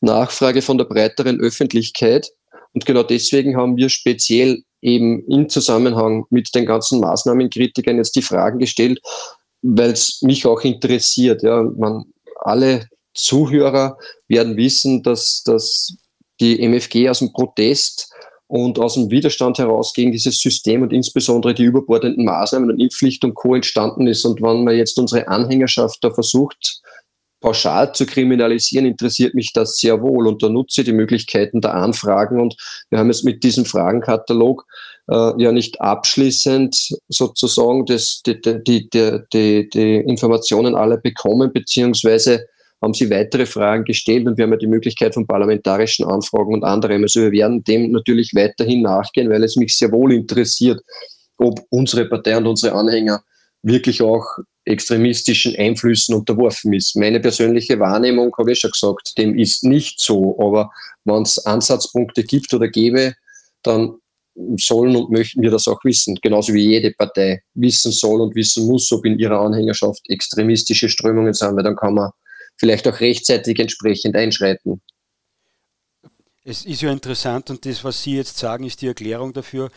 Nachfrage 0.00 0.62
von 0.62 0.78
der 0.78 0.84
breiteren 0.84 1.40
Öffentlichkeit. 1.40 2.30
Und 2.74 2.86
genau 2.86 3.02
deswegen 3.02 3.56
haben 3.56 3.76
wir 3.76 3.88
speziell 3.88 4.62
eben 4.80 5.26
im 5.26 5.48
Zusammenhang 5.48 6.26
mit 6.30 6.54
den 6.54 6.64
ganzen 6.64 7.00
Maßnahmenkritikern 7.00 7.96
jetzt 7.96 8.14
die 8.14 8.22
Fragen 8.22 8.60
gestellt, 8.60 9.00
weil 9.62 9.90
es 9.90 10.22
mich 10.22 10.46
auch 10.46 10.60
interessiert. 10.60 11.42
Ja, 11.42 11.64
man, 11.76 12.04
alle 12.38 12.86
Zuhörer 13.14 13.98
werden 14.28 14.56
wissen, 14.56 15.02
dass, 15.02 15.42
dass 15.42 15.96
die 16.38 16.60
MFG 16.62 17.08
aus 17.08 17.18
dem 17.18 17.32
Protest 17.32 18.11
und 18.52 18.78
aus 18.78 18.94
dem 18.94 19.10
Widerstand 19.10 19.56
heraus 19.56 19.94
gegen 19.94 20.12
dieses 20.12 20.38
System 20.38 20.82
und 20.82 20.92
insbesondere 20.92 21.54
die 21.54 21.62
überbordenden 21.62 22.26
Maßnahmen 22.26 22.70
und 22.70 22.80
Impfpflicht 22.80 23.24
und 23.24 23.32
Co. 23.32 23.54
entstanden 23.54 24.06
ist. 24.06 24.26
Und 24.26 24.42
wenn 24.42 24.62
man 24.62 24.76
jetzt 24.76 24.98
unsere 24.98 25.26
Anhängerschaft 25.26 26.04
da 26.04 26.10
versucht, 26.10 26.82
pauschal 27.40 27.94
zu 27.94 28.04
kriminalisieren, 28.04 28.84
interessiert 28.84 29.32
mich 29.32 29.54
das 29.54 29.78
sehr 29.78 30.02
wohl 30.02 30.26
und 30.26 30.42
da 30.42 30.50
nutze 30.50 30.82
ich 30.82 30.84
die 30.84 30.92
Möglichkeiten 30.92 31.62
der 31.62 31.72
Anfragen 31.72 32.42
und 32.42 32.54
wir 32.90 32.98
haben 32.98 33.08
jetzt 33.08 33.24
mit 33.24 33.42
diesem 33.42 33.64
Fragenkatalog 33.64 34.66
äh, 35.10 35.42
ja 35.42 35.50
nicht 35.50 35.80
abschließend 35.80 36.98
sozusagen 37.08 37.86
das, 37.86 38.20
die, 38.26 38.38
die, 38.38 38.90
die, 38.90 39.68
die, 39.70 39.96
Informationen 39.96 40.74
alle 40.74 40.98
bekommen, 40.98 41.54
beziehungsweise 41.54 42.44
haben 42.82 42.94
sie 42.94 43.10
weitere 43.10 43.46
Fragen 43.46 43.84
gestellt 43.84 44.26
und 44.26 44.36
wir 44.36 44.44
haben 44.44 44.52
ja 44.52 44.58
die 44.58 44.66
Möglichkeit 44.66 45.14
von 45.14 45.26
parlamentarischen 45.26 46.04
Anfragen 46.04 46.52
und 46.52 46.64
anderem. 46.64 47.02
Also 47.02 47.20
wir 47.20 47.30
werden 47.30 47.62
dem 47.62 47.92
natürlich 47.92 48.34
weiterhin 48.34 48.82
nachgehen, 48.82 49.30
weil 49.30 49.44
es 49.44 49.56
mich 49.56 49.78
sehr 49.78 49.92
wohl 49.92 50.12
interessiert, 50.12 50.80
ob 51.38 51.60
unsere 51.70 52.06
Partei 52.06 52.36
und 52.36 52.46
unsere 52.46 52.74
Anhänger 52.74 53.22
wirklich 53.62 54.02
auch 54.02 54.24
extremistischen 54.64 55.54
Einflüssen 55.56 56.14
unterworfen 56.14 56.72
ist. 56.72 56.96
Meine 56.96 57.20
persönliche 57.20 57.78
Wahrnehmung, 57.78 58.34
habe 58.36 58.52
ich 58.52 58.60
schon 58.60 58.72
gesagt, 58.72 59.16
dem 59.16 59.38
ist 59.38 59.62
nicht 59.62 60.00
so. 60.00 60.36
Aber 60.40 60.70
wenn 61.04 61.22
es 61.22 61.44
Ansatzpunkte 61.46 62.24
gibt 62.24 62.52
oder 62.52 62.68
gäbe, 62.68 63.14
dann 63.62 63.94
sollen 64.56 64.96
und 64.96 65.10
möchten 65.10 65.42
wir 65.42 65.50
das 65.50 65.68
auch 65.68 65.84
wissen. 65.84 66.18
Genauso 66.22 66.54
wie 66.54 66.70
jede 66.70 66.92
Partei 66.92 67.42
wissen 67.54 67.92
soll 67.92 68.20
und 68.20 68.34
wissen 68.34 68.66
muss, 68.66 68.90
ob 68.90 69.04
in 69.04 69.18
ihrer 69.18 69.40
Anhängerschaft 69.40 70.00
extremistische 70.08 70.88
Strömungen 70.88 71.34
sind, 71.34 71.54
weil 71.54 71.62
dann 71.62 71.76
kann 71.76 71.94
man 71.94 72.10
vielleicht 72.58 72.86
auch 72.88 73.00
rechtzeitig 73.00 73.58
entsprechend 73.58 74.16
einschreiten. 74.16 74.80
Es 76.44 76.64
ist 76.64 76.82
ja 76.82 76.90
interessant 76.90 77.50
und 77.50 77.64
das, 77.66 77.84
was 77.84 78.02
Sie 78.02 78.16
jetzt 78.16 78.36
sagen, 78.36 78.64
ist 78.64 78.82
die 78.82 78.88
Erklärung 78.88 79.32
dafür. 79.32 79.70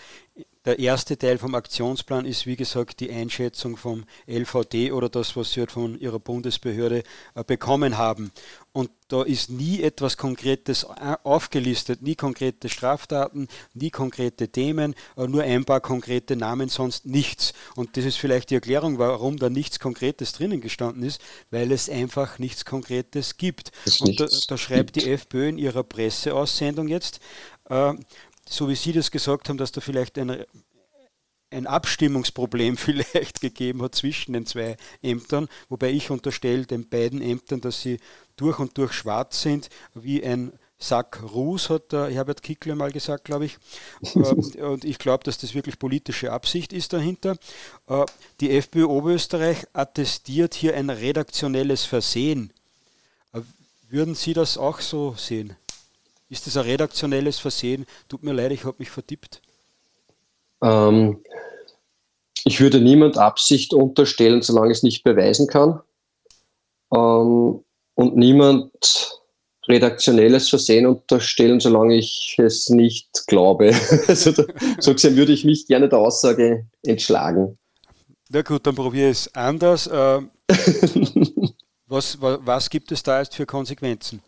Der 0.66 0.80
erste 0.80 1.16
Teil 1.16 1.38
vom 1.38 1.54
Aktionsplan 1.54 2.26
ist, 2.26 2.48
wie 2.48 2.56
gesagt, 2.56 3.00
die 3.00 3.12
Einschätzung 3.12 3.78
vom 3.78 4.04
LVD 4.28 4.92
oder 4.92 5.10
das, 5.10 5.36
was 5.36 5.52
Sie 5.52 5.60
halt 5.60 5.72
von 5.72 6.00
Ihrer 6.00 6.20
Bundesbehörde 6.20 7.04
äh, 7.36 7.44
bekommen 7.44 8.00
haben. 8.00 8.32
Und 8.72 8.90
da 9.08 9.22
ist 9.22 9.52
nie 9.52 9.84
etwas 9.84 10.18
Konkretes 10.18 10.84
äh, 10.84 11.18
aufgelistet, 11.24 12.02
nie 12.02 12.16
konkrete 12.16 12.68
Straftaten, 12.68 13.48
nie 13.76 13.92
konkrete 13.92 14.48
Themen, 14.48 14.96
äh, 15.16 15.28
nur 15.28 15.44
ein 15.44 15.66
paar 15.66 15.82
konkrete 15.82 16.36
Namen, 16.36 16.68
sonst 16.70 17.06
nichts. 17.06 17.54
Und 17.76 17.96
das 17.96 18.06
ist 18.06 18.18
vielleicht 18.18 18.50
die 18.50 18.56
Erklärung, 18.56 18.98
warum 18.98 19.38
da 19.38 19.52
nichts 19.52 19.80
Konkretes 19.80 20.32
drinnen 20.32 20.62
gestanden 20.62 21.04
ist, 21.04 21.22
weil 21.52 21.72
es 21.72 21.92
einfach 21.92 22.40
nichts 22.40 22.66
Konkretes 22.66 23.38
gibt. 23.38 23.72
Und 24.00 24.20
da, 24.20 24.28
da 24.48 24.58
schreibt 24.58 24.96
die 24.96 25.12
FPÖ 25.12 25.50
in 25.50 25.60
ihrer 25.60 25.84
Presseaussendung 25.84 26.88
jetzt, 26.88 27.20
so 28.48 28.70
wie 28.70 28.76
Sie 28.76 28.92
das 28.92 29.12
gesagt 29.12 29.50
haben, 29.50 29.58
dass 29.58 29.72
da 29.72 29.82
vielleicht 29.82 30.18
ein, 30.18 30.46
ein 31.52 31.68
Abstimmungsproblem 31.68 32.78
vielleicht 32.78 33.42
gegeben 33.42 33.82
hat 33.82 33.96
zwischen 33.96 34.34
den 34.34 34.46
zwei 34.46 34.78
Ämtern, 35.02 35.48
wobei 35.70 35.92
ich 35.92 36.10
unterstelle 36.12 36.66
den 36.66 36.88
beiden 36.88 37.22
Ämtern, 37.22 37.62
dass 37.62 37.82
sie 37.82 38.00
durch 38.36 38.60
und 38.60 38.78
durch 38.78 38.94
schwarz 38.94 39.42
sind, 39.42 39.70
wie 39.94 40.24
ein 40.24 40.52
Sack 40.78 41.24
Ruß, 41.24 41.70
hat 41.70 41.94
der 41.94 42.10
Herbert 42.10 42.44
Kickler 42.44 42.76
mal 42.76 42.92
gesagt, 42.92 43.26
glaube 43.26 43.46
ich. 43.46 43.58
Äh, 44.16 44.62
und 44.62 44.84
ich 44.84 45.00
glaube, 45.00 45.24
dass 45.24 45.38
das 45.38 45.54
wirklich 45.54 45.80
politische 45.80 46.32
Absicht 46.32 46.74
ist 46.74 46.94
dahinter. 46.94 47.38
Äh, 47.88 48.06
die 48.40 48.52
FPÖ 48.52 48.86
Oberösterreich 48.86 49.66
attestiert 49.74 50.54
hier 50.54 50.76
ein 50.76 50.90
redaktionelles 50.90 51.86
Versehen. 51.86 52.52
Äh, 53.34 53.42
würden 53.90 54.16
Sie 54.16 54.34
das 54.34 54.58
auch 54.58 54.82
so 54.82 55.16
sehen? 55.18 55.56
Ist 56.30 56.48
das 56.48 56.58
ein 56.58 56.64
redaktionelles 56.64 57.40
Versehen? 57.40 57.86
Tut 58.08 58.24
mir 58.24 58.34
leid, 58.34 58.52
ich 58.52 58.66
habe 58.66 58.78
mich 58.80 58.90
vertippt. 58.90 59.42
Ähm, 60.62 61.22
ich 62.44 62.60
würde 62.60 62.80
niemand 62.80 63.18
Absicht 63.18 63.74
unterstellen, 63.74 64.42
solange 64.42 64.72
ich 64.72 64.78
es 64.78 64.84
nicht 64.84 65.04
beweisen 65.04 65.48
kann. 65.48 65.82
Ähm, 66.94 67.64
und 67.96 68.18
niemand 68.18 69.20
redaktionelles 69.68 70.50
Versehen 70.50 70.86
unterstellen, 70.86 71.60
solange 71.60 71.96
ich 71.96 72.36
es 72.38 72.70
nicht 72.70 73.26
glaube. 73.28 73.74
also 74.08 74.32
da, 74.32 74.44
so 74.80 74.94
gesehen 74.94 75.16
würde 75.16 75.32
ich 75.32 75.44
mich 75.46 75.68
gerne 75.68 75.90
der 75.90 76.00
Aussage 76.00 76.68
entschlagen. 76.84 77.58
Na 78.30 78.42
gut, 78.42 78.66
dann 78.66 78.76
probiere 78.76 79.10
ich 79.10 79.18
es 79.18 79.36
anders. 79.36 79.90
Ähm, 79.92 80.30
was, 81.88 82.20
was, 82.22 82.40
was 82.44 82.70
gibt 82.70 82.92
es 82.92 83.02
da 83.02 83.20
jetzt 83.20 83.36
für 83.36 83.46
Konsequenzen? 83.46 84.22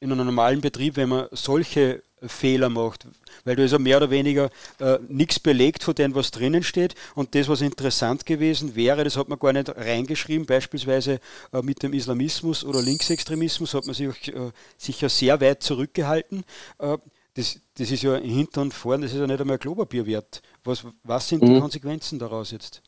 In 0.00 0.12
einem 0.12 0.26
normalen 0.26 0.60
Betrieb, 0.60 0.96
wenn 0.96 1.08
man 1.08 1.28
solche 1.32 2.02
Fehler 2.28 2.68
macht, 2.68 3.06
weil 3.44 3.58
ist 3.58 3.72
ja 3.72 3.78
mehr 3.78 3.98
oder 3.98 4.10
weniger 4.10 4.50
äh, 4.78 4.98
nichts 5.08 5.38
belegt 5.38 5.82
von 5.82 5.94
dem, 5.94 6.14
was 6.14 6.30
drinnen 6.30 6.62
steht. 6.62 6.94
Und 7.14 7.34
das, 7.34 7.48
was 7.48 7.60
interessant 7.60 8.26
gewesen 8.26 8.74
wäre, 8.76 9.04
das 9.04 9.16
hat 9.16 9.28
man 9.28 9.38
gar 9.38 9.52
nicht 9.52 9.68
reingeschrieben, 9.68 10.46
beispielsweise 10.46 11.20
äh, 11.52 11.62
mit 11.62 11.82
dem 11.82 11.92
Islamismus 11.92 12.64
oder 12.64 12.82
Linksextremismus 12.82 13.74
hat 13.74 13.86
man 13.86 13.94
sich 13.94 14.28
äh, 14.28 14.50
sicher 14.76 15.08
sehr 15.08 15.40
weit 15.40 15.62
zurückgehalten. 15.62 16.44
Äh, 16.78 16.98
das, 17.34 17.60
das 17.76 17.90
ist 17.90 18.02
ja 18.02 18.16
hinten 18.16 18.60
und 18.60 18.74
vorne, 18.74 19.06
das 19.06 19.12
ist 19.12 19.18
ja 19.18 19.26
nicht 19.26 19.40
einmal 19.40 19.58
Klopapier 19.58 20.06
wert. 20.06 20.40
Was, 20.62 20.84
was 21.02 21.28
sind 21.28 21.42
mhm. 21.42 21.54
die 21.54 21.60
Konsequenzen 21.60 22.18
daraus 22.18 22.52
jetzt? 22.52 22.82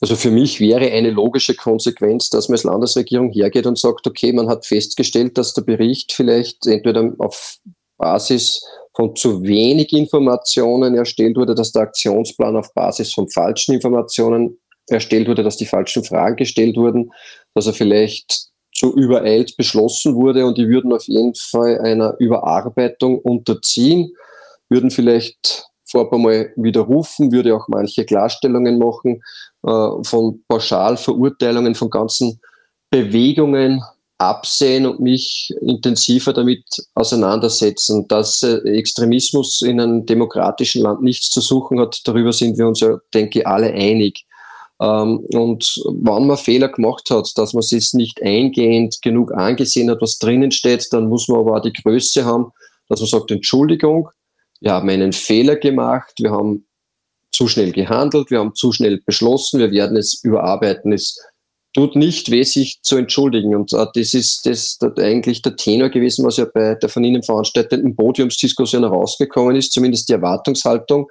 Also 0.00 0.14
für 0.14 0.30
mich 0.30 0.60
wäre 0.60 0.90
eine 0.90 1.10
logische 1.10 1.54
Konsequenz, 1.54 2.28
dass 2.28 2.48
man 2.48 2.56
als 2.56 2.64
Landesregierung 2.64 3.32
hergeht 3.32 3.66
und 3.66 3.78
sagt, 3.78 4.06
okay, 4.06 4.32
man 4.32 4.48
hat 4.48 4.66
festgestellt, 4.66 5.38
dass 5.38 5.54
der 5.54 5.62
Bericht 5.62 6.12
vielleicht 6.12 6.66
entweder 6.66 7.12
auf 7.18 7.56
Basis 7.96 8.62
von 8.94 9.16
zu 9.16 9.42
wenig 9.42 9.92
Informationen 9.92 10.94
erstellt 10.94 11.36
wurde, 11.36 11.54
dass 11.54 11.72
der 11.72 11.82
Aktionsplan 11.82 12.56
auf 12.56 12.72
Basis 12.74 13.12
von 13.12 13.28
falschen 13.30 13.74
Informationen 13.74 14.58
erstellt 14.88 15.28
wurde, 15.28 15.42
dass 15.42 15.56
die 15.56 15.66
falschen 15.66 16.04
Fragen 16.04 16.36
gestellt 16.36 16.76
wurden, 16.76 17.10
dass 17.54 17.66
er 17.66 17.72
vielleicht 17.72 18.48
zu 18.72 18.94
übereilt 18.94 19.56
beschlossen 19.56 20.14
wurde 20.14 20.46
und 20.46 20.58
die 20.58 20.68
würden 20.68 20.92
auf 20.92 21.04
jeden 21.04 21.34
Fall 21.34 21.80
einer 21.80 22.14
Überarbeitung 22.18 23.18
unterziehen, 23.18 24.12
würden 24.68 24.90
vielleicht 24.90 25.66
vorab 25.86 26.12
einmal 26.12 26.52
widerrufen, 26.56 27.32
würde 27.32 27.54
auch 27.54 27.68
manche 27.68 28.04
Klarstellungen 28.04 28.78
machen, 28.78 29.22
äh, 29.64 29.88
von 30.02 30.42
Pauschalverurteilungen 30.48 31.74
von 31.74 31.90
ganzen 31.90 32.40
Bewegungen 32.90 33.82
absehen 34.18 34.86
und 34.86 35.00
mich 35.00 35.52
intensiver 35.60 36.32
damit 36.32 36.64
auseinandersetzen. 36.94 38.06
Dass 38.08 38.42
äh, 38.42 38.58
Extremismus 38.64 39.62
in 39.62 39.80
einem 39.80 40.06
demokratischen 40.06 40.82
Land 40.82 41.02
nichts 41.02 41.30
zu 41.30 41.40
suchen 41.40 41.80
hat, 41.80 42.00
darüber 42.04 42.32
sind 42.32 42.58
wir 42.58 42.66
uns 42.66 42.80
ja, 42.80 42.98
denke 43.12 43.40
ich, 43.40 43.46
alle 43.46 43.72
einig. 43.72 44.24
Ähm, 44.80 45.26
und 45.32 45.82
wenn 45.86 46.26
man 46.26 46.36
Fehler 46.36 46.68
gemacht 46.68 47.10
hat, 47.10 47.30
dass 47.36 47.52
man 47.54 47.60
es 47.60 47.94
nicht 47.94 48.22
eingehend 48.22 49.00
genug 49.02 49.32
angesehen 49.32 49.90
hat, 49.90 50.00
was 50.00 50.18
drinnen 50.18 50.50
steht, 50.50 50.86
dann 50.92 51.08
muss 51.08 51.28
man 51.28 51.40
aber 51.40 51.56
auch 51.56 51.62
die 51.62 51.72
Größe 51.72 52.24
haben, 52.24 52.52
dass 52.88 53.00
man 53.00 53.08
sagt, 53.08 53.30
Entschuldigung, 53.30 54.10
wir 54.60 54.72
haben 54.72 54.88
einen 54.88 55.12
Fehler 55.12 55.56
gemacht, 55.56 56.14
wir 56.18 56.30
haben 56.30 56.66
zu 57.32 57.48
schnell 57.48 57.72
gehandelt, 57.72 58.30
wir 58.30 58.38
haben 58.38 58.54
zu 58.54 58.72
schnell 58.72 59.00
beschlossen, 59.04 59.60
wir 59.60 59.70
werden 59.70 59.96
es 59.96 60.22
überarbeiten. 60.22 60.92
Es 60.92 61.18
tut 61.74 61.94
nicht 61.94 62.30
weh, 62.30 62.42
sich 62.42 62.80
zu 62.82 62.96
entschuldigen. 62.96 63.54
Und 63.54 63.72
äh, 63.74 63.86
das 63.94 64.14
ist 64.14 64.46
das, 64.46 64.78
das 64.78 64.96
eigentlich 64.96 65.42
der 65.42 65.56
Tenor 65.56 65.90
gewesen, 65.90 66.24
was 66.24 66.38
ja 66.38 66.46
bei 66.46 66.74
der 66.74 66.88
von 66.88 67.04
Ihnen 67.04 67.22
veranstalteten 67.22 67.94
Podiumsdiskussion 67.94 68.82
herausgekommen 68.82 69.56
ist, 69.56 69.72
zumindest 69.72 70.08
die 70.08 70.14
Erwartungshaltung, 70.14 71.08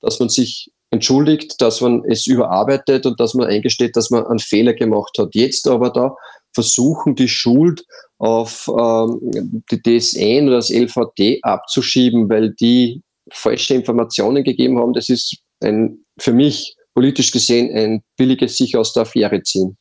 dass 0.00 0.18
man 0.18 0.28
sich 0.28 0.72
entschuldigt, 0.90 1.60
dass 1.60 1.80
man 1.80 2.02
es 2.04 2.26
überarbeitet 2.26 3.06
und 3.06 3.20
dass 3.20 3.34
man 3.34 3.46
eingesteht, 3.46 3.94
dass 3.94 4.10
man 4.10 4.26
einen 4.26 4.40
Fehler 4.40 4.74
gemacht 4.74 5.16
hat. 5.18 5.28
Jetzt 5.34 5.68
aber 5.68 5.90
da 5.90 6.16
versuchen, 6.52 7.14
die 7.14 7.28
Schuld 7.28 7.84
auf 8.20 8.68
ähm, 8.68 9.62
die 9.70 9.80
DSN 9.82 10.46
oder 10.46 10.56
das 10.56 10.70
LVD 10.70 11.40
abzuschieben, 11.42 12.28
weil 12.28 12.50
die 12.52 13.02
falsche 13.32 13.74
Informationen 13.74 14.44
gegeben 14.44 14.78
haben, 14.78 14.92
das 14.92 15.08
ist 15.08 15.38
ein, 15.60 16.04
für 16.18 16.32
mich 16.32 16.76
politisch 16.94 17.30
gesehen 17.30 17.74
ein 17.74 18.02
billiges 18.16 18.58
sich 18.58 18.76
aus 18.76 18.92
der 18.92 19.02
Affäre 19.02 19.42
ziehen. 19.42 19.76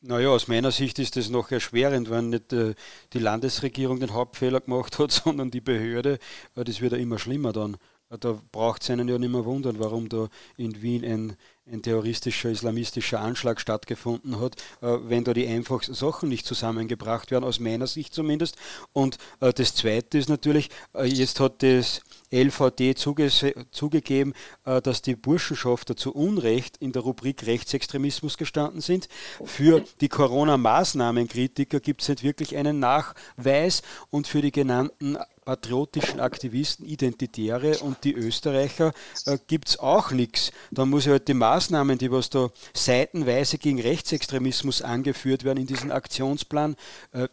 Naja, 0.00 0.30
aus 0.30 0.48
meiner 0.48 0.72
Sicht 0.72 0.98
ist 0.98 1.16
das 1.16 1.30
noch 1.30 1.50
erschwerend, 1.50 2.10
wenn 2.10 2.28
nicht 2.28 2.52
äh, 2.52 2.74
die 3.12 3.20
Landesregierung 3.20 4.00
den 4.00 4.12
Hauptfehler 4.12 4.60
gemacht 4.60 4.98
hat, 4.98 5.12
sondern 5.24 5.50
die 5.50 5.60
Behörde. 5.60 6.18
Äh, 6.56 6.64
das 6.64 6.80
wird 6.80 6.92
ja 6.92 6.98
immer 6.98 7.18
schlimmer 7.18 7.52
dann. 7.52 7.76
Äh, 8.10 8.18
da 8.18 8.38
braucht 8.52 8.82
es 8.82 8.90
einen 8.90 9.08
ja 9.08 9.16
nicht 9.16 9.32
mehr 9.32 9.44
wundern, 9.44 9.78
warum 9.78 10.08
da 10.08 10.28
in 10.56 10.82
Wien 10.82 11.04
ein, 11.04 11.36
ein 11.70 11.82
terroristischer 11.82 12.50
islamistischer 12.50 13.20
Anschlag 13.20 13.58
stattgefunden 13.60 14.38
hat, 14.38 14.56
äh, 14.82 14.98
wenn 15.04 15.24
da 15.24 15.32
die 15.32 15.46
einfach 15.46 15.82
Sachen 15.82 16.28
nicht 16.28 16.46
zusammengebracht 16.46 17.30
werden, 17.30 17.44
aus 17.44 17.58
meiner 17.58 17.86
Sicht 17.86 18.12
zumindest. 18.12 18.56
Und 18.92 19.18
äh, 19.40 19.52
das 19.52 19.74
Zweite 19.74 20.18
ist 20.18 20.28
natürlich, 20.28 20.68
äh, 20.94 21.04
jetzt 21.04 21.40
hat 21.40 21.62
das 21.62 22.02
LVD 22.30 22.94
zuge 22.96 23.30
zugegeben, 23.70 24.34
äh, 24.64 24.80
dass 24.80 25.02
die 25.02 25.16
Burschenschafter 25.16 25.96
zu 25.96 26.14
Unrecht 26.14 26.76
in 26.78 26.92
der 26.92 27.02
Rubrik 27.02 27.46
Rechtsextremismus 27.46 28.36
gestanden 28.36 28.80
sind. 28.80 29.08
Für 29.44 29.84
die 30.00 30.08
Corona-Maßnahmenkritiker 30.08 31.80
gibt 31.80 32.02
es 32.02 32.08
nicht 32.08 32.22
wirklich 32.22 32.56
einen 32.56 32.78
Nachweis 32.78 33.82
und 34.10 34.26
für 34.26 34.42
die 34.42 34.52
genannten 34.52 35.16
patriotischen 35.44 36.20
Aktivisten, 36.20 36.86
Identitäre 36.86 37.78
und 37.78 38.02
die 38.04 38.14
Österreicher 38.14 38.92
äh, 39.26 39.38
gibt 39.46 39.68
es 39.68 39.78
auch 39.78 40.10
nichts. 40.10 40.52
Da 40.70 40.86
muss 40.86 41.04
ja 41.04 41.12
halt 41.12 41.28
die 41.28 41.34
Maßnahmen, 41.34 41.98
die 41.98 42.10
was 42.10 42.30
da 42.30 42.48
seitenweise 42.72 43.58
gegen 43.58 43.80
Rechtsextremismus 43.80 44.82
angeführt 44.82 45.44
werden 45.44 45.60
in 45.60 45.66
diesem 45.66 45.90
Aktionsplan, 45.90 46.76
äh, 47.12 47.28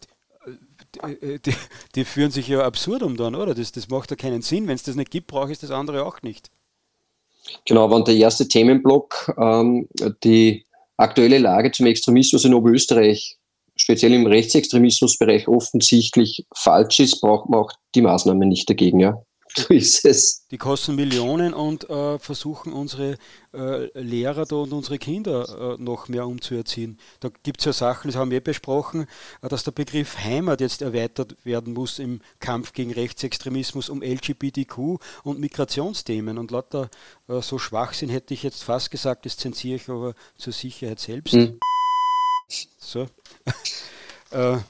die, 0.96 1.54
die, 1.96 2.06
führen 2.06 2.32
sich 2.32 2.48
ja 2.48 2.64
absurd 2.64 3.04
um 3.04 3.18
dann, 3.18 3.36
oder? 3.36 3.54
Das, 3.54 3.72
das 3.72 3.90
macht 3.90 4.12
ja 4.12 4.18
keinen 4.18 4.42
Sinn. 4.42 4.68
Wenn 4.68 4.76
es 4.76 4.84
das 4.84 4.96
nicht 4.96 5.12
gibt, 5.12 5.28
brauche 5.28 5.52
ich 5.52 5.60
das 5.60 5.72
andere 5.72 6.06
auch 6.06 6.22
nicht. 6.22 6.50
Genau, 7.66 7.90
wenn 7.92 8.04
der 8.04 8.16
erste 8.16 8.48
Themenblock 8.48 9.34
ähm, 9.38 9.88
die 10.24 10.66
aktuelle 10.98 11.40
Lage 11.40 11.72
zum 11.72 11.88
Extremismus 11.88 12.46
in 12.46 12.54
Oberösterreich 12.54 13.38
speziell 13.76 14.14
im 14.14 14.28
Rechtsextremismusbereich 14.28 15.48
offensichtlich 15.48 16.46
falsch 16.54 17.00
ist, 17.00 17.22
braucht 17.22 17.50
man 17.50 17.62
auch 17.62 17.72
die 17.96 18.02
Maßnahmen 18.02 18.48
nicht 18.48 18.70
dagegen, 18.70 19.00
ja. 19.00 19.22
So 19.56 19.74
ist 19.74 20.06
es. 20.06 20.46
Die 20.52 20.58
kosten 20.58 20.96
Millionen 20.96 21.54
und 21.54 21.90
äh, 21.90 22.20
versuchen 22.20 22.72
unsere 22.74 23.18
äh, 23.54 24.00
Lehrer 24.00 24.46
da 24.46 24.58
und 24.58 24.72
unsere 24.72 24.98
Kinder 24.98 25.76
äh, 25.78 25.82
noch 25.82 26.08
mehr 26.08 26.26
umzuerziehen. 26.26 26.98
Da 27.20 27.30
gibt 27.44 27.60
es 27.60 27.66
ja 27.66 27.74
Sachen, 27.74 28.08
das 28.10 28.16
haben 28.16 28.32
wir 28.32 28.42
besprochen, 28.42 29.08
äh, 29.42 29.50
dass 29.50 29.64
der 29.64 29.72
Begriff 29.72 30.18
Heimat 30.18 30.62
jetzt 30.62 30.82
erweitert 30.82 31.36
werden 31.44 31.74
muss 31.74 32.00
im 32.00 32.22
Kampf 32.40 32.74
gegen 32.74 32.94
Rechtsextremismus 32.94 33.90
um 33.90 34.02
LGBTQ 34.02 35.00
und 35.24 35.40
Migrationsthemen. 35.40 36.38
Und 36.38 36.52
lauter 36.52 36.90
äh, 37.28 37.42
so 37.42 37.60
Schwachsinn 37.60 38.10
hätte 38.10 38.34
ich 38.34 38.44
jetzt 38.44 38.64
fast 38.64 38.92
gesagt, 38.92 39.26
das 39.26 39.38
zensiere 39.38 39.76
ich 39.76 39.90
aber 39.90 40.14
zur 40.38 40.54
Sicherheit 40.54 41.00
selbst. 41.00 41.34
Mhm. 41.34 41.60
So. 42.78 43.08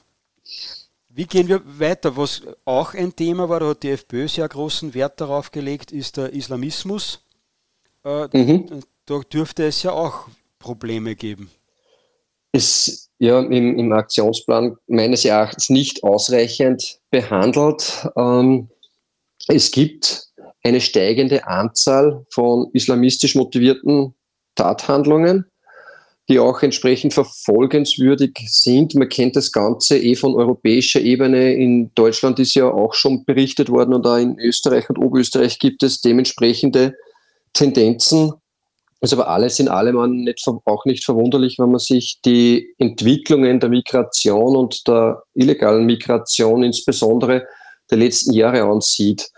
Wie 1.14 1.26
gehen 1.26 1.46
wir 1.46 1.60
weiter? 1.78 2.16
Was 2.16 2.40
auch 2.64 2.94
ein 2.94 3.14
Thema 3.14 3.48
war, 3.48 3.60
da 3.60 3.68
hat 3.68 3.82
die 3.82 3.90
FPÖ 3.90 4.28
sehr 4.28 4.48
großen 4.48 4.94
Wert 4.94 5.20
darauf 5.20 5.50
gelegt, 5.50 5.92
ist 5.92 6.16
der 6.16 6.32
Islamismus. 6.32 7.22
Äh, 8.02 8.28
mhm. 8.32 8.82
Da 9.04 9.20
dürfte 9.20 9.64
es 9.66 9.82
ja 9.82 9.92
auch 9.92 10.28
Probleme 10.58 11.14
geben. 11.14 11.50
Ist 12.52 13.10
ja 13.18 13.40
im, 13.40 13.78
im 13.78 13.92
Aktionsplan 13.92 14.76
meines 14.86 15.26
Erachtens 15.26 15.68
nicht 15.68 16.02
ausreichend 16.02 16.98
behandelt. 17.10 18.08
Ähm, 18.16 18.70
es 19.48 19.70
gibt 19.70 20.28
eine 20.64 20.80
steigende 20.80 21.46
Anzahl 21.46 22.24
von 22.30 22.70
islamistisch 22.72 23.34
motivierten 23.34 24.14
Tathandlungen 24.54 25.44
die 26.28 26.38
auch 26.38 26.62
entsprechend 26.62 27.14
verfolgenswürdig 27.14 28.38
sind. 28.46 28.94
Man 28.94 29.08
kennt 29.08 29.36
das 29.36 29.50
Ganze 29.50 29.98
eh 29.98 30.14
von 30.14 30.34
europäischer 30.34 31.00
Ebene. 31.00 31.54
In 31.54 31.92
Deutschland 31.94 32.38
ist 32.38 32.54
ja 32.54 32.70
auch 32.70 32.94
schon 32.94 33.24
berichtet 33.24 33.68
worden 33.68 33.94
und 33.94 34.06
auch 34.06 34.16
in 34.16 34.38
Österreich 34.38 34.88
und 34.88 34.98
Oberösterreich 34.98 35.58
gibt 35.58 35.82
es 35.82 36.00
dementsprechende 36.00 36.94
Tendenzen. 37.52 38.32
Ist 39.00 39.12
aber 39.12 39.28
alles 39.28 39.58
in 39.58 39.66
allem 39.66 39.96
auch 39.98 40.84
nicht 40.84 41.04
verwunderlich, 41.04 41.58
wenn 41.58 41.72
man 41.72 41.80
sich 41.80 42.20
die 42.24 42.72
Entwicklungen 42.78 43.58
der 43.58 43.68
Migration 43.68 44.54
und 44.54 44.86
der 44.86 45.24
illegalen 45.34 45.84
Migration 45.86 46.62
insbesondere 46.62 47.48
der 47.90 47.98
letzten 47.98 48.32
Jahre 48.32 48.62
ansieht. 48.62 49.28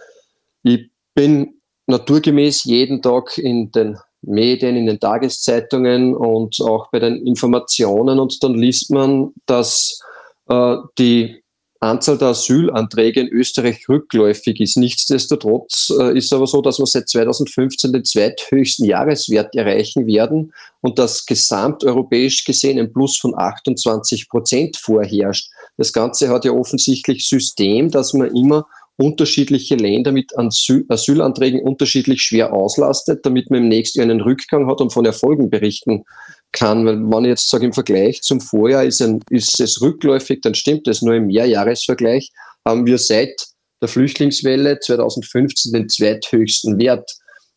Ich 0.62 0.90
bin 1.14 1.54
naturgemäß 1.86 2.64
jeden 2.64 3.00
Tag 3.00 3.38
in 3.38 3.72
den 3.72 3.98
Medien, 4.26 4.76
in 4.76 4.86
den 4.86 5.00
Tageszeitungen 5.00 6.14
und 6.14 6.60
auch 6.60 6.90
bei 6.90 6.98
den 6.98 7.26
Informationen. 7.26 8.18
Und 8.18 8.42
dann 8.42 8.54
liest 8.54 8.90
man, 8.90 9.32
dass 9.46 10.00
äh, 10.48 10.76
die 10.98 11.44
Anzahl 11.84 12.18
der 12.18 12.28
Asylanträge 12.28 13.20
in 13.20 13.28
Österreich 13.28 13.88
rückläufig 13.88 14.60
ist. 14.60 14.76
Nichtsdestotrotz 14.76 15.92
äh, 15.98 16.16
ist 16.16 16.32
aber 16.32 16.46
so, 16.46 16.62
dass 16.62 16.78
wir 16.78 16.86
seit 16.86 17.08
2015 17.08 17.92
den 17.92 18.04
zweithöchsten 18.04 18.86
Jahreswert 18.86 19.54
erreichen 19.54 20.06
werden 20.06 20.52
und 20.80 20.98
dass 20.98 21.26
gesamteuropäisch 21.26 22.44
gesehen 22.44 22.78
ein 22.78 22.92
Plus 22.92 23.18
von 23.18 23.36
28 23.36 24.28
Prozent 24.28 24.76
vorherrscht. 24.76 25.50
Das 25.76 25.92
Ganze 25.92 26.28
hat 26.28 26.44
ja 26.44 26.52
offensichtlich 26.52 27.28
System, 27.28 27.90
dass 27.90 28.14
man 28.14 28.34
immer 28.34 28.66
unterschiedliche 28.96 29.74
Länder 29.74 30.12
mit 30.12 30.32
Asylanträgen 30.36 31.60
unterschiedlich 31.60 32.22
schwer 32.22 32.52
auslastet, 32.52 33.26
damit 33.26 33.50
man 33.50 33.62
im 33.62 33.68
nächsten 33.68 33.98
Jahr 33.98 34.08
einen 34.08 34.20
Rückgang 34.20 34.68
hat 34.68 34.80
und 34.80 34.92
von 34.92 35.04
Erfolgen 35.04 35.50
berichten 35.50 36.04
kann. 36.52 36.86
Weil 36.86 36.98
wenn 36.98 37.24
ich 37.24 37.30
jetzt 37.30 37.50
sage, 37.50 37.66
im 37.66 37.72
Vergleich 37.72 38.22
zum 38.22 38.40
Vorjahr 38.40 38.84
ist, 38.84 39.02
ein, 39.02 39.20
ist 39.30 39.60
es 39.60 39.80
rückläufig, 39.80 40.40
dann 40.42 40.54
stimmt 40.54 40.86
es. 40.86 41.02
Nur 41.02 41.14
im 41.14 41.26
Mehrjahresvergleich 41.26 42.30
haben 42.64 42.86
wir 42.86 42.98
seit 42.98 43.46
der 43.82 43.88
Flüchtlingswelle 43.88 44.78
2015 44.78 45.72
den 45.72 45.88
zweithöchsten 45.88 46.78
Wert. 46.78 47.10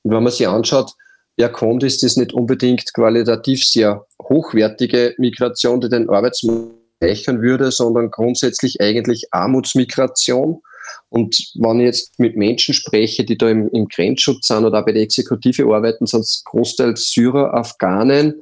Und 0.04 0.14
wenn 0.14 0.24
man 0.24 0.32
sich 0.32 0.48
anschaut, 0.48 0.92
wer 1.38 1.50
kommt, 1.50 1.84
ist 1.84 2.02
das 2.02 2.18
nicht 2.18 2.34
unbedingt 2.34 2.94
qualitativ 2.94 3.64
sehr 3.64 4.06
hochwertige 4.22 5.14
Migration, 5.20 5.82
die 5.82 5.90
den 5.90 6.10
Arbeitsmarkt 6.10 6.74
reichern 7.02 7.42
würde, 7.44 7.72
sondern 7.72 8.10
grundsätzlich 8.10 8.82
eigentlich 8.82 9.28
Armutsmigration 9.32 10.62
und 11.10 11.52
wenn 11.56 11.80
ich 11.80 11.86
jetzt 11.86 12.20
mit 12.20 12.36
Menschen 12.36 12.74
spreche, 12.74 13.24
die 13.24 13.38
da 13.38 13.50
im, 13.50 13.70
im 13.70 13.88
Grenzschutz 13.88 14.48
sind 14.48 14.66
oder 14.66 14.80
auch 14.80 14.86
bei 14.86 14.92
der 14.92 15.04
Exekutive 15.04 15.64
arbeiten, 15.74 16.06
sind 16.06 16.22
es 16.22 16.44
großteils 16.46 17.12
Syrer, 17.12 17.54
Afghanen, 17.54 18.42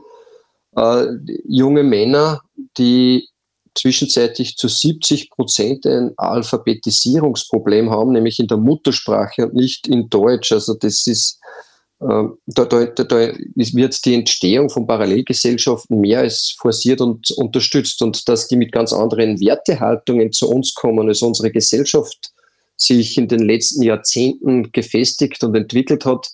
äh, 0.75 1.05
junge 1.47 1.83
Männer, 1.83 2.41
die 2.77 3.27
zwischenzeitlich 3.75 4.55
zu 4.55 4.67
70 4.67 5.29
Prozent 5.29 5.85
ein 5.85 6.13
Alphabetisierungsproblem 6.17 7.91
haben, 7.91 8.13
nämlich 8.13 8.39
in 8.39 8.47
der 8.47 8.57
Muttersprache 8.57 9.47
und 9.47 9.53
nicht 9.53 9.87
in 9.87 10.09
Deutsch. 10.09 10.51
Also 10.51 10.73
das 10.73 11.05
ist, 11.07 11.39
äh, 11.99 12.23
da, 12.47 12.65
da, 12.65 12.85
da 12.85 13.33
wird 13.55 14.05
die 14.05 14.13
Entstehung 14.15 14.69
von 14.69 14.87
Parallelgesellschaften 14.87 15.99
mehr 15.99 16.19
als 16.19 16.55
forciert 16.57 17.01
und 17.01 17.31
unterstützt 17.31 18.01
und 18.01 18.27
dass 18.29 18.47
die 18.47 18.55
mit 18.55 18.71
ganz 18.71 18.93
anderen 18.93 19.39
Wertehaltungen 19.39 20.31
zu 20.31 20.49
uns 20.49 20.73
kommen, 20.73 21.07
als 21.07 21.21
unsere 21.21 21.51
Gesellschaft 21.51 22.31
sich 22.77 23.17
in 23.17 23.27
den 23.27 23.39
letzten 23.39 23.83
Jahrzehnten 23.83 24.71
gefestigt 24.71 25.43
und 25.43 25.55
entwickelt 25.55 26.05
hat, 26.05 26.29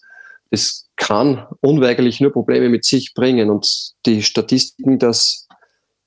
das 0.50 0.88
kann 0.98 1.48
unweigerlich 1.62 2.20
nur 2.20 2.32
Probleme 2.32 2.70
mit 2.70 2.86
sich 2.86 3.14
bringen. 3.14 3.50
Und 3.50 3.94
die 4.06 4.22
Statistiken, 4.22 5.00
dass 5.00 5.48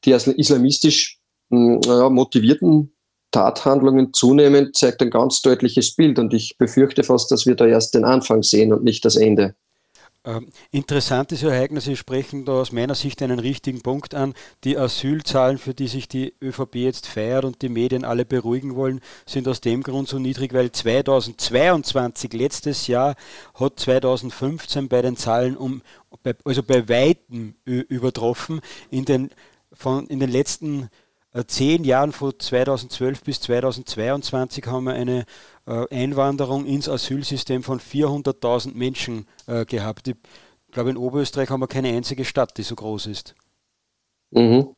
die 0.05 0.11
islamistisch 0.11 1.19
hm, 1.51 1.81
ja, 1.85 2.11
motivierten 2.11 2.93
Tathandlungen 3.31 4.13
zunehmen, 4.13 4.73
zeigt 4.75 5.03
ein 5.03 5.11
ganz 5.11 5.41
deutliches 5.41 5.95
Bild. 5.97 6.19
Und 6.19 6.35
ich 6.35 6.57
befürchte 6.59 7.03
fast, 7.03 7.31
dass 7.31 7.47
wir 7.47 7.55
da 7.55 7.67
erst 7.67 7.95
den 7.95 8.05
Anfang 8.05 8.43
sehen 8.43 8.73
und 8.73 8.85
nicht 8.85 9.05
das 9.05 9.17
Ende. 9.17 9.57
Ähm, 10.27 10.49
interessantes 10.71 11.43
Ereignis, 11.43 11.85
Sie 11.85 11.97
sprechen 11.97 12.47
da 12.47 12.53
aus 12.53 12.73
meiner 12.73 12.95
Sicht 12.95 13.21
einen 13.21 13.39
richtigen 13.39 13.83
Punkt 13.83 14.15
an. 14.15 14.33
Die 14.65 14.79
Asylzahlen, 14.79 15.59
für 15.59 15.75
die 15.75 15.87
sich 15.87 16.09
die 16.09 16.33
ÖVP 16.41 16.77
jetzt 16.77 17.07
feiert 17.07 17.45
und 17.45 17.61
die 17.61 17.69
Medien 17.69 18.07
alle 18.07 18.25
beruhigen 18.25 18.75
wollen, 18.75 19.01
sind 19.27 19.47
aus 19.49 19.61
dem 19.61 19.83
Grund 19.83 20.09
so 20.09 20.19
niedrig, 20.19 20.55
weil 20.55 20.73
2022, 20.73 22.33
letztes 22.33 22.87
Jahr, 22.87 23.17
hat 23.55 23.79
2015 23.79 24.89
bei 24.89 25.03
den 25.03 25.19
Zahlen 25.19 25.59
um, 25.59 25.83
also 26.45 26.63
bei 26.63 26.89
Weitem 26.89 27.57
übertroffen. 27.67 28.63
In 28.91 29.05
den, 29.05 29.31
von, 29.75 30.07
in 30.07 30.21
den 30.21 30.31
letzten 30.31 30.85
äh, 30.85 30.89
zehn 31.43 31.85
Jahren 31.85 32.13
von 32.13 32.33
2012 32.39 33.25
bis 33.25 33.41
2022 33.41 34.67
haben 34.67 34.85
wir 34.85 34.95
eine 34.95 35.25
äh, 35.67 35.87
Einwanderung 35.91 36.65
ins 36.65 36.89
Asylsystem 36.89 37.63
von 37.63 37.81
400.000 37.81 38.75
Menschen 38.75 39.27
äh, 39.47 39.65
gehabt. 39.65 40.09
Ich 40.09 40.17
glaube, 40.71 40.91
in 40.91 40.97
Oberösterreich 40.97 41.51
haben 41.51 41.61
wir 41.61 41.67
keine 41.67 41.89
einzige 41.89 42.25
Stadt, 42.25 42.57
die 42.57 42.63
so 42.63 42.75
groß 42.75 43.07
ist. 43.07 43.35
Mhm. 44.31 44.75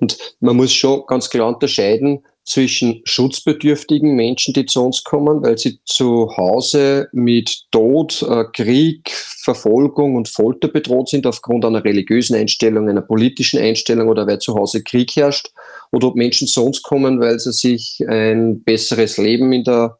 Und 0.00 0.36
man 0.40 0.56
muss 0.56 0.72
schon 0.72 1.04
ganz 1.06 1.30
klar 1.30 1.48
unterscheiden 1.48 2.24
zwischen 2.44 3.02
schutzbedürftigen 3.04 4.14
Menschen, 4.14 4.52
die 4.54 4.66
zu 4.66 4.84
uns 4.84 5.04
kommen, 5.04 5.42
weil 5.42 5.58
sie 5.58 5.78
zu 5.84 6.36
Hause 6.36 7.08
mit 7.12 7.64
Tod, 7.70 8.22
äh, 8.22 8.44
Krieg, 8.52 9.10
Verfolgung 9.10 10.16
und 10.16 10.28
Folter 10.28 10.68
bedroht 10.68 11.08
sind 11.08 11.26
aufgrund 11.26 11.64
einer 11.64 11.84
religiösen 11.84 12.36
Einstellung, 12.36 12.88
einer 12.88 13.02
politischen 13.02 13.60
Einstellung 13.60 14.08
oder 14.08 14.26
weil 14.26 14.38
zu 14.38 14.54
Hause 14.54 14.82
Krieg 14.82 15.14
herrscht, 15.14 15.50
oder 15.92 16.08
ob 16.08 16.16
Menschen 16.16 16.48
zu 16.48 16.64
uns 16.64 16.82
kommen, 16.82 17.20
weil 17.20 17.38
sie 17.38 17.52
sich 17.52 18.02
ein 18.08 18.62
besseres 18.62 19.18
Leben 19.18 19.52
in 19.52 19.64
der 19.64 19.98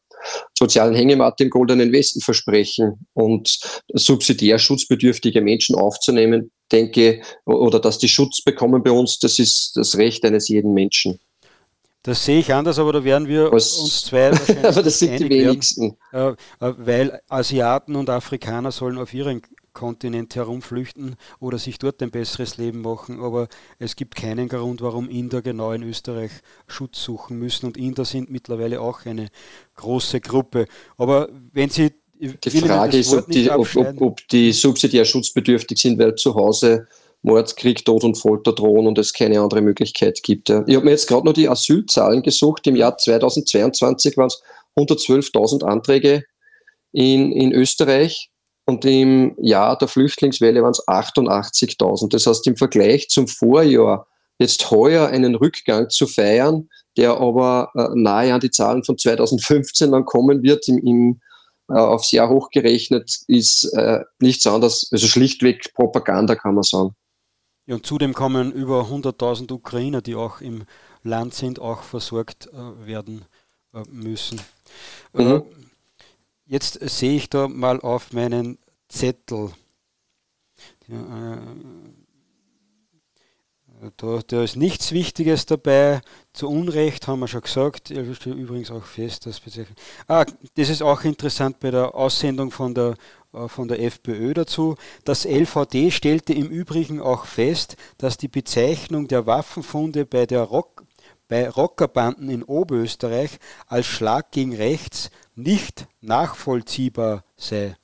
sozialen 0.56 0.94
Hängematte 0.94 1.44
im 1.44 1.50
goldenen 1.50 1.92
Westen 1.92 2.20
versprechen 2.20 3.06
und 3.14 3.58
subsidiär 3.92 4.58
schutzbedürftige 4.58 5.40
Menschen 5.40 5.74
aufzunehmen, 5.74 6.50
denke, 6.70 7.22
oder 7.44 7.80
dass 7.80 7.98
die 7.98 8.08
Schutz 8.08 8.42
bekommen 8.42 8.82
bei 8.82 8.90
uns, 8.90 9.18
das 9.18 9.38
ist 9.38 9.72
das 9.74 9.96
Recht 9.96 10.24
eines 10.24 10.48
jeden 10.48 10.72
Menschen. 10.74 11.18
Das 12.02 12.24
sehe 12.24 12.40
ich 12.40 12.52
anders, 12.52 12.80
aber 12.80 12.92
da 12.92 13.04
werden 13.04 13.28
wir 13.28 13.52
Was? 13.52 13.72
uns 13.78 14.02
zwei 14.02 14.30
wahrscheinlich 14.32 14.64
aber 14.64 14.82
das 14.82 14.98
sind 14.98 15.20
die 15.20 15.30
wenigsten. 15.30 15.96
Werden, 16.10 16.36
äh, 16.60 16.66
äh, 16.68 16.74
weil 16.78 17.20
Asiaten 17.28 17.94
und 17.94 18.10
Afrikaner 18.10 18.72
sollen 18.72 18.98
auf 18.98 19.14
ihren 19.14 19.42
Kontinent 19.72 20.34
herumflüchten 20.34 21.16
oder 21.40 21.58
sich 21.58 21.78
dort 21.78 22.02
ein 22.02 22.10
besseres 22.10 22.58
Leben 22.58 22.82
machen, 22.82 23.20
aber 23.20 23.48
es 23.78 23.96
gibt 23.96 24.16
keinen 24.16 24.48
Grund, 24.48 24.82
warum 24.82 25.08
Inder 25.08 25.40
genau 25.40 25.72
in 25.72 25.82
Österreich 25.82 26.30
Schutz 26.66 27.02
suchen 27.02 27.38
müssen 27.38 27.66
und 27.66 27.76
Inder 27.76 28.04
sind 28.04 28.30
mittlerweile 28.30 28.80
auch 28.80 29.06
eine 29.06 29.28
große 29.76 30.20
Gruppe. 30.20 30.66
Aber 30.98 31.28
wenn 31.52 31.70
Sie 31.70 31.92
die 32.20 32.50
Frage 32.60 32.98
ist, 32.98 33.12
ob 33.12 33.26
die, 33.28 33.50
ob, 33.50 33.74
ob, 33.74 34.00
ob 34.00 34.28
die 34.28 34.52
subsidiär 34.52 35.04
schutzbedürftig 35.04 35.78
sind, 35.78 35.98
weil 35.98 36.14
zu 36.14 36.34
Hause 36.34 36.86
Mord, 37.22 37.56
Krieg, 37.56 37.84
Tod 37.84 38.04
und 38.04 38.16
Folter 38.16 38.52
drohen 38.52 38.86
und 38.86 38.98
es 38.98 39.12
keine 39.12 39.40
andere 39.40 39.60
Möglichkeit 39.60 40.22
gibt. 40.22 40.48
Ja. 40.48 40.64
Ich 40.66 40.74
habe 40.74 40.84
mir 40.84 40.90
jetzt 40.90 41.06
gerade 41.06 41.24
noch 41.24 41.32
die 41.32 41.48
Asylzahlen 41.48 42.22
gesucht. 42.22 42.66
Im 42.66 42.76
Jahr 42.76 42.98
2022 42.98 44.16
waren 44.16 44.26
es 44.26 44.42
112.000 44.76 45.64
Anträge 45.64 46.24
in, 46.92 47.32
in 47.32 47.52
Österreich 47.52 48.30
und 48.66 48.84
im 48.84 49.34
Jahr 49.40 49.78
der 49.78 49.88
Flüchtlingswelle 49.88 50.62
waren 50.62 50.72
es 50.72 50.86
88.000. 50.86 52.10
Das 52.10 52.26
heißt, 52.26 52.46
im 52.46 52.56
Vergleich 52.56 53.08
zum 53.08 53.28
Vorjahr 53.28 54.06
jetzt 54.38 54.70
heuer 54.70 55.06
einen 55.06 55.36
Rückgang 55.36 55.90
zu 55.90 56.06
feiern, 56.06 56.68
der 56.96 57.18
aber 57.18 57.70
äh, 57.74 57.88
nahe 57.94 58.34
an 58.34 58.40
die 58.40 58.50
Zahlen 58.50 58.82
von 58.82 58.98
2015 58.98 59.92
dann 59.92 60.04
kommen 60.04 60.42
wird, 60.42 60.66
im, 60.68 60.78
im 60.78 61.20
äh, 61.68 61.74
aufs 61.74 62.10
Jahr 62.10 62.28
hochgerechnet, 62.28 63.20
ist 63.28 63.64
äh, 63.74 64.00
nichts 64.18 64.46
anderes, 64.46 64.88
also 64.90 65.06
schlichtweg 65.06 65.72
Propaganda, 65.74 66.34
kann 66.34 66.54
man 66.54 66.64
sagen. 66.64 66.94
Ja, 67.66 67.76
und 67.76 67.86
zudem 67.86 68.12
kommen 68.12 68.52
über 68.52 68.82
100.000 68.82 69.52
Ukrainer, 69.52 70.02
die 70.02 70.14
auch 70.14 70.40
im 70.40 70.64
Land 71.04 71.34
sind, 71.34 71.60
auch 71.60 71.82
versorgt 71.82 72.48
äh, 72.52 72.86
werden 72.86 73.24
äh, 73.72 73.82
müssen. 73.88 74.40
Äh, 75.14 75.22
mhm. 75.22 75.42
Jetzt 76.44 76.74
sehe 76.80 77.16
ich 77.16 77.30
da 77.30 77.48
mal 77.48 77.80
auf 77.80 78.12
meinen 78.12 78.58
Zettel. 78.88 79.52
Ja, 80.88 81.40
da, 83.96 84.20
da, 84.26 84.42
ist 84.42 84.56
nichts 84.56 84.92
Wichtiges 84.92 85.46
dabei. 85.46 86.02
Zu 86.32 86.48
Unrecht 86.48 87.08
haben 87.08 87.20
wir 87.20 87.28
schon 87.28 87.40
gesagt. 87.40 87.90
Ich 87.90 88.16
stelle 88.16 88.36
übrigens 88.36 88.70
auch 88.70 88.84
fest, 88.84 89.26
dass 89.26 89.40
Ah, 90.06 90.24
das 90.54 90.68
ist 90.68 90.82
auch 90.82 91.02
interessant 91.02 91.58
bei 91.58 91.70
der 91.70 91.94
Aussendung 91.94 92.50
von 92.50 92.74
der, 92.74 92.90
äh, 92.90 92.94
von 93.32 93.68
der 93.68 93.80
FPÖ 93.82 94.34
dazu. 94.34 94.76
Das 95.04 95.24
LVD 95.24 95.90
stellte 95.90 96.32
im 96.32 96.48
Übrigen 96.48 97.00
auch 97.00 97.24
fest, 97.24 97.76
dass 97.98 98.18
die 98.18 98.28
Bezeichnung 98.28 99.08
der 99.08 99.26
Waffenfunde 99.26 100.04
bei 100.04 100.26
der 100.26 100.42
Rock, 100.42 100.84
bei 101.28 101.48
Rockerbanden 101.48 102.28
in 102.28 102.42
Oberösterreich 102.42 103.38
als 103.66 103.86
Schlag 103.86 104.32
gegen 104.32 104.54
rechts 104.54 105.10
nicht 105.34 105.86
nachvollziehbar 106.00 107.24
sei. 107.36 107.76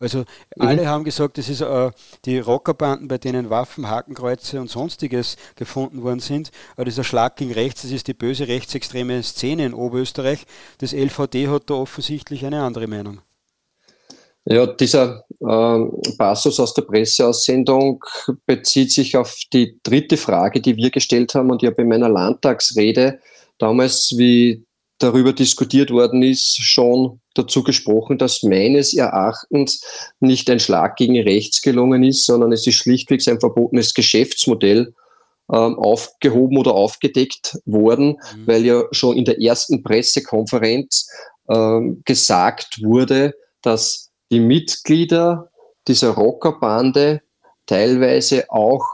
Also 0.00 0.18
mhm. 0.56 0.66
alle 0.68 0.88
haben 0.88 1.04
gesagt, 1.04 1.38
das 1.38 1.48
ist 1.48 1.60
äh, 1.60 1.90
die 2.24 2.38
Rockerbanden, 2.38 3.08
bei 3.08 3.18
denen 3.18 3.48
Waffen, 3.48 3.88
Hakenkreuze 3.88 4.60
und 4.60 4.68
sonstiges 4.68 5.36
gefunden 5.54 6.02
worden 6.02 6.20
sind. 6.20 6.50
Aber 6.76 6.84
dieser 6.84 7.04
Schlag 7.04 7.36
gegen 7.36 7.52
rechts, 7.52 7.82
das 7.82 7.90
ist 7.90 8.08
die 8.08 8.14
böse 8.14 8.48
rechtsextreme 8.48 9.22
Szene 9.22 9.66
in 9.66 9.74
Oberösterreich. 9.74 10.46
Das 10.78 10.92
LVD 10.92 11.48
hat 11.48 11.70
da 11.70 11.74
offensichtlich 11.74 12.44
eine 12.44 12.62
andere 12.62 12.86
Meinung. 12.86 13.20
Ja, 14.46 14.66
dieser 14.66 15.24
äh, 15.40 16.12
Passus 16.18 16.60
aus 16.60 16.74
der 16.74 16.82
Presseaussendung 16.82 18.04
bezieht 18.46 18.92
sich 18.92 19.16
auf 19.16 19.36
die 19.52 19.78
dritte 19.82 20.18
Frage, 20.18 20.60
die 20.60 20.76
wir 20.76 20.90
gestellt 20.90 21.34
haben 21.34 21.50
und 21.50 21.62
ich 21.62 21.70
habe 21.70 21.82
in 21.82 21.88
meiner 21.88 22.10
Landtagsrede 22.10 23.20
damals, 23.58 24.14
wie 24.18 24.64
darüber 24.98 25.32
diskutiert 25.32 25.90
worden 25.90 26.22
ist, 26.22 26.56
schon 26.60 27.20
dazu 27.34 27.64
gesprochen, 27.64 28.18
dass 28.18 28.42
meines 28.42 28.94
Erachtens 28.94 29.82
nicht 30.20 30.48
ein 30.50 30.60
Schlag 30.60 30.96
gegen 30.96 31.20
rechts 31.20 31.62
gelungen 31.62 32.04
ist, 32.04 32.26
sondern 32.26 32.52
es 32.52 32.66
ist 32.66 32.76
schlichtweg 32.76 33.26
ein 33.26 33.40
verbotenes 33.40 33.94
Geschäftsmodell 33.94 34.94
ähm, 35.52 35.78
aufgehoben 35.78 36.58
oder 36.58 36.74
aufgedeckt 36.74 37.58
worden, 37.64 38.18
mhm. 38.36 38.46
weil 38.46 38.64
ja 38.64 38.84
schon 38.92 39.16
in 39.16 39.24
der 39.24 39.40
ersten 39.40 39.82
Pressekonferenz 39.82 41.08
ähm, 41.48 42.02
gesagt 42.04 42.82
wurde, 42.82 43.34
dass 43.62 44.10
die 44.34 44.40
Mitglieder 44.40 45.48
dieser 45.86 46.10
Rockerbande 46.10 47.20
teilweise 47.66 48.50
auch 48.50 48.84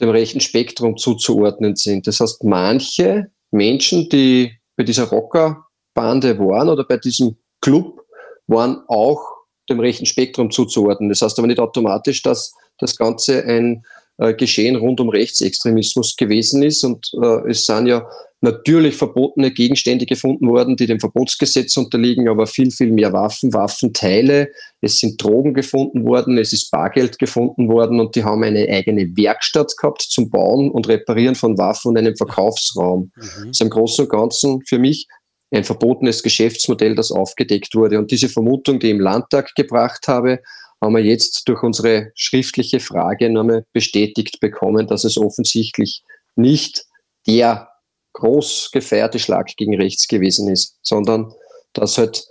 dem 0.00 0.08
rechten 0.08 0.40
Spektrum 0.40 0.96
zuzuordnen 0.96 1.76
sind. 1.76 2.06
Das 2.06 2.18
heißt, 2.18 2.44
manche 2.44 3.30
Menschen, 3.50 4.08
die 4.08 4.52
bei 4.74 4.84
dieser 4.84 5.04
Rockerbande 5.04 6.38
waren 6.38 6.70
oder 6.70 6.84
bei 6.84 6.96
diesem 6.96 7.36
Club, 7.60 8.06
waren 8.46 8.82
auch 8.88 9.20
dem 9.68 9.80
rechten 9.80 10.06
Spektrum 10.06 10.50
zuzuordnen. 10.50 11.10
Das 11.10 11.20
heißt 11.20 11.38
aber 11.38 11.46
nicht 11.46 11.60
automatisch, 11.60 12.22
dass 12.22 12.54
das 12.78 12.96
Ganze 12.96 13.44
ein 13.44 13.84
äh, 14.16 14.32
Geschehen 14.32 14.76
rund 14.76 14.98
um 14.98 15.10
Rechtsextremismus 15.10 16.16
gewesen 16.16 16.62
ist. 16.62 16.84
Und 16.84 17.10
äh, 17.22 17.50
es 17.50 17.66
sind 17.66 17.86
ja 17.86 18.08
natürlich 18.44 18.94
verbotene 18.94 19.50
Gegenstände 19.50 20.06
gefunden 20.06 20.48
worden, 20.48 20.76
die 20.76 20.86
dem 20.86 21.00
Verbotsgesetz 21.00 21.76
unterliegen, 21.76 22.28
aber 22.28 22.46
viel, 22.46 22.70
viel 22.70 22.92
mehr 22.92 23.12
Waffen, 23.12 23.52
Waffenteile. 23.52 24.50
Es 24.80 24.98
sind 24.98 25.22
Drogen 25.22 25.54
gefunden 25.54 26.04
worden, 26.04 26.38
es 26.38 26.52
ist 26.52 26.70
Bargeld 26.70 27.18
gefunden 27.18 27.68
worden 27.68 27.98
und 27.98 28.14
die 28.14 28.22
haben 28.22 28.44
eine 28.44 28.68
eigene 28.68 29.16
Werkstatt 29.16 29.74
gehabt 29.76 30.02
zum 30.02 30.30
Bauen 30.30 30.70
und 30.70 30.86
Reparieren 30.86 31.34
von 31.34 31.58
Waffen 31.58 31.88
und 31.88 31.98
einen 31.98 32.16
Verkaufsraum. 32.16 33.10
Mhm. 33.16 33.22
Das 33.22 33.48
ist 33.50 33.60
im 33.62 33.70
Großen 33.70 34.04
und 34.04 34.10
Ganzen 34.10 34.62
für 34.64 34.78
mich 34.78 35.08
ein 35.50 35.64
verbotenes 35.64 36.22
Geschäftsmodell, 36.22 36.94
das 36.94 37.10
aufgedeckt 37.10 37.74
wurde. 37.74 37.98
Und 37.98 38.10
diese 38.10 38.28
Vermutung, 38.28 38.78
die 38.78 38.88
ich 38.88 38.92
im 38.92 39.00
Landtag 39.00 39.54
gebracht 39.54 40.06
habe, 40.06 40.40
haben 40.80 40.94
wir 40.94 41.02
jetzt 41.02 41.48
durch 41.48 41.62
unsere 41.62 42.12
schriftliche 42.14 42.78
Frage 42.78 43.30
nochmal 43.30 43.64
bestätigt 43.72 44.40
bekommen, 44.40 44.86
dass 44.86 45.04
es 45.04 45.16
offensichtlich 45.16 46.02
nicht 46.36 46.84
der 47.26 47.68
groß 48.14 48.70
gefeierte 48.72 49.18
Schlag 49.18 49.54
gegen 49.56 49.76
rechts 49.76 50.08
gewesen 50.08 50.48
ist, 50.48 50.78
sondern 50.82 51.32
dass 51.72 51.98
halt 51.98 52.26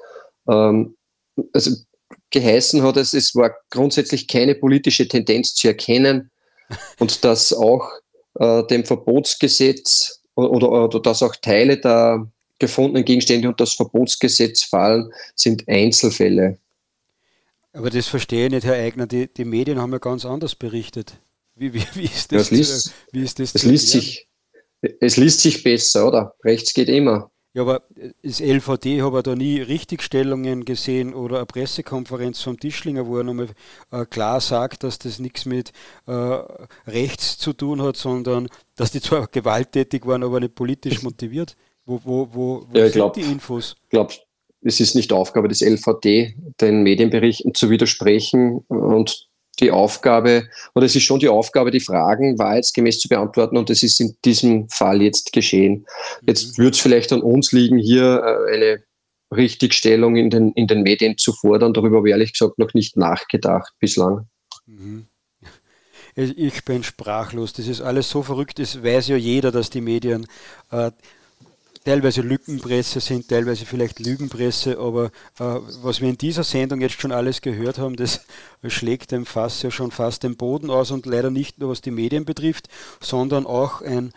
ähm, 0.49 0.95
also 1.53 1.71
geheißen 2.31 2.81
hat, 2.83 2.97
es, 2.97 3.13
es 3.13 3.35
war 3.35 3.55
grundsätzlich 3.69 4.27
keine 4.27 4.55
politische 4.55 5.07
Tendenz 5.07 5.53
zu 5.53 5.67
erkennen 5.67 6.31
und 6.99 7.23
dass 7.23 7.53
auch 7.53 7.89
äh, 8.39 8.63
dem 8.63 8.83
Verbotsgesetz 8.85 10.21
oder, 10.35 10.71
oder 10.71 10.99
dass 10.99 11.21
auch 11.21 11.35
Teile 11.35 11.79
der 11.79 12.27
gefundenen 12.59 13.05
Gegenstände 13.05 13.47
unter 13.47 13.63
das 13.65 13.73
Verbotsgesetz 13.73 14.63
fallen, 14.63 15.11
sind 15.35 15.67
Einzelfälle. 15.67 16.57
Aber 17.73 17.89
das 17.89 18.07
verstehe 18.07 18.45
ich 18.45 18.51
nicht, 18.51 18.65
Herr 18.65 18.75
Eigner. 18.75 19.07
Die, 19.07 19.31
die 19.31 19.45
Medien 19.45 19.79
haben 19.79 19.91
ja 19.91 19.97
ganz 19.97 20.25
anders 20.25 20.55
berichtet. 20.55 21.19
Wie, 21.55 21.73
wie, 21.73 21.83
wie 21.93 22.05
ist 22.05 22.31
das? 22.31 22.49
Ja, 22.49 22.57
liest, 22.57 22.85
zu, 22.85 22.91
wie 23.11 23.23
ist 23.23 23.39
das 23.39 23.55
es, 23.55 23.63
liest 23.63 23.89
sich, 23.89 24.27
es 24.99 25.17
liest 25.17 25.39
sich 25.41 25.63
besser, 25.63 26.07
oder? 26.07 26.35
Rechts 26.43 26.73
geht 26.73 26.89
immer. 26.89 27.31
Ja, 27.55 27.61
aber 27.61 27.83
das 28.23 28.39
LVD 28.39 29.03
habe 29.03 29.17
ich 29.17 29.23
da 29.23 29.35
nie 29.35 29.61
Richtigstellungen 29.61 30.65
gesehen 30.65 31.13
oder 31.13 31.37
eine 31.37 31.45
Pressekonferenz 31.45 32.41
vom 32.41 32.59
Tischlinger, 32.59 33.05
wo 33.05 33.17
er 33.17 33.23
nochmal 33.23 33.49
äh, 33.91 34.05
klar 34.05 34.41
sagt, 34.41 34.83
dass 34.83 34.97
das 34.97 35.19
nichts 35.19 35.45
mit 35.45 35.71
äh, 36.07 36.39
rechts 36.87 37.37
zu 37.37 37.53
tun 37.53 37.83
hat, 37.83 37.95
sondern 37.95 38.47
dass 38.75 38.91
die 38.91 39.01
zwar 39.01 39.27
gewalttätig 39.31 40.07
waren, 40.07 40.23
aber 40.23 40.39
nicht 40.39 40.55
politisch 40.55 41.01
motiviert. 41.03 41.55
Wo, 41.85 41.99
wo, 42.03 42.27
wo, 42.31 42.65
wo 42.71 42.77
ja, 42.77 42.85
sind 42.85 42.93
glaub, 42.93 43.13
die 43.13 43.21
Infos? 43.21 43.75
Ich 43.83 43.89
glaube, 43.89 44.13
es 44.61 44.79
ist 44.79 44.95
nicht 44.95 45.13
Aufgabe 45.13 45.47
des 45.47 45.61
LVD, 45.61 46.35
den 46.59 46.81
Medienberichten 46.81 47.53
zu 47.53 47.69
widersprechen 47.69 48.63
und 48.67 49.27
die 49.59 49.71
Aufgabe, 49.71 50.49
oder 50.73 50.85
es 50.85 50.95
ist 50.95 51.03
schon 51.03 51.19
die 51.19 51.29
Aufgabe, 51.29 51.71
die 51.71 51.79
Fragen 51.79 52.39
wahrheitsgemäß 52.39 52.99
zu 52.99 53.07
beantworten 53.07 53.57
und 53.57 53.69
das 53.69 53.83
ist 53.83 53.99
in 53.99 54.15
diesem 54.25 54.67
Fall 54.69 55.01
jetzt 55.01 55.31
geschehen. 55.31 55.85
Jetzt 56.25 56.57
mhm. 56.57 56.63
würde 56.63 56.71
es 56.71 56.79
vielleicht 56.79 57.13
an 57.13 57.21
uns 57.21 57.51
liegen, 57.51 57.77
hier 57.77 58.23
äh, 58.23 58.55
eine 58.55 58.83
Richtigstellung 59.35 60.15
in 60.15 60.29
den, 60.29 60.51
in 60.53 60.67
den 60.67 60.83
Medien 60.83 61.17
zu 61.17 61.33
fordern. 61.33 61.73
Darüber 61.73 61.97
habe 61.97 62.09
ich 62.09 62.13
ehrlich 62.13 62.33
gesagt 62.33 62.59
noch 62.59 62.73
nicht 62.73 62.97
nachgedacht 62.97 63.73
bislang. 63.79 64.27
Mhm. 64.65 65.07
Ich 66.15 66.63
bin 66.63 66.83
sprachlos. 66.83 67.53
Das 67.53 67.67
ist 67.67 67.81
alles 67.81 68.09
so 68.09 68.21
verrückt. 68.21 68.59
Das 68.59 68.83
weiß 68.83 69.07
ja 69.07 69.15
jeder, 69.15 69.51
dass 69.51 69.71
die 69.71 69.81
Medien 69.81 70.27
äh, 70.69 70.91
teilweise 71.83 72.21
Lückenpresse 72.21 72.99
sind, 72.99 73.27
teilweise 73.27 73.65
vielleicht 73.65 73.99
Lügenpresse, 73.99 74.77
aber 74.79 75.05
äh, 75.39 75.59
was 75.81 76.01
wir 76.01 76.09
in 76.09 76.17
dieser 76.17 76.43
Sendung 76.43 76.81
jetzt 76.81 76.99
schon 76.99 77.11
alles 77.11 77.41
gehört 77.41 77.77
haben, 77.77 77.95
das 77.95 78.21
schlägt 78.67 79.11
dem 79.11 79.25
Fass 79.25 79.61
ja 79.61 79.71
schon 79.71 79.91
fast 79.91 80.23
den 80.23 80.37
Boden 80.37 80.69
aus 80.69 80.91
und 80.91 81.05
leider 81.05 81.29
nicht 81.29 81.59
nur 81.59 81.69
was 81.69 81.81
die 81.81 81.91
Medien 81.91 82.25
betrifft, 82.25 82.67
sondern 83.01 83.45
auch 83.45 83.81
ein 83.81 84.13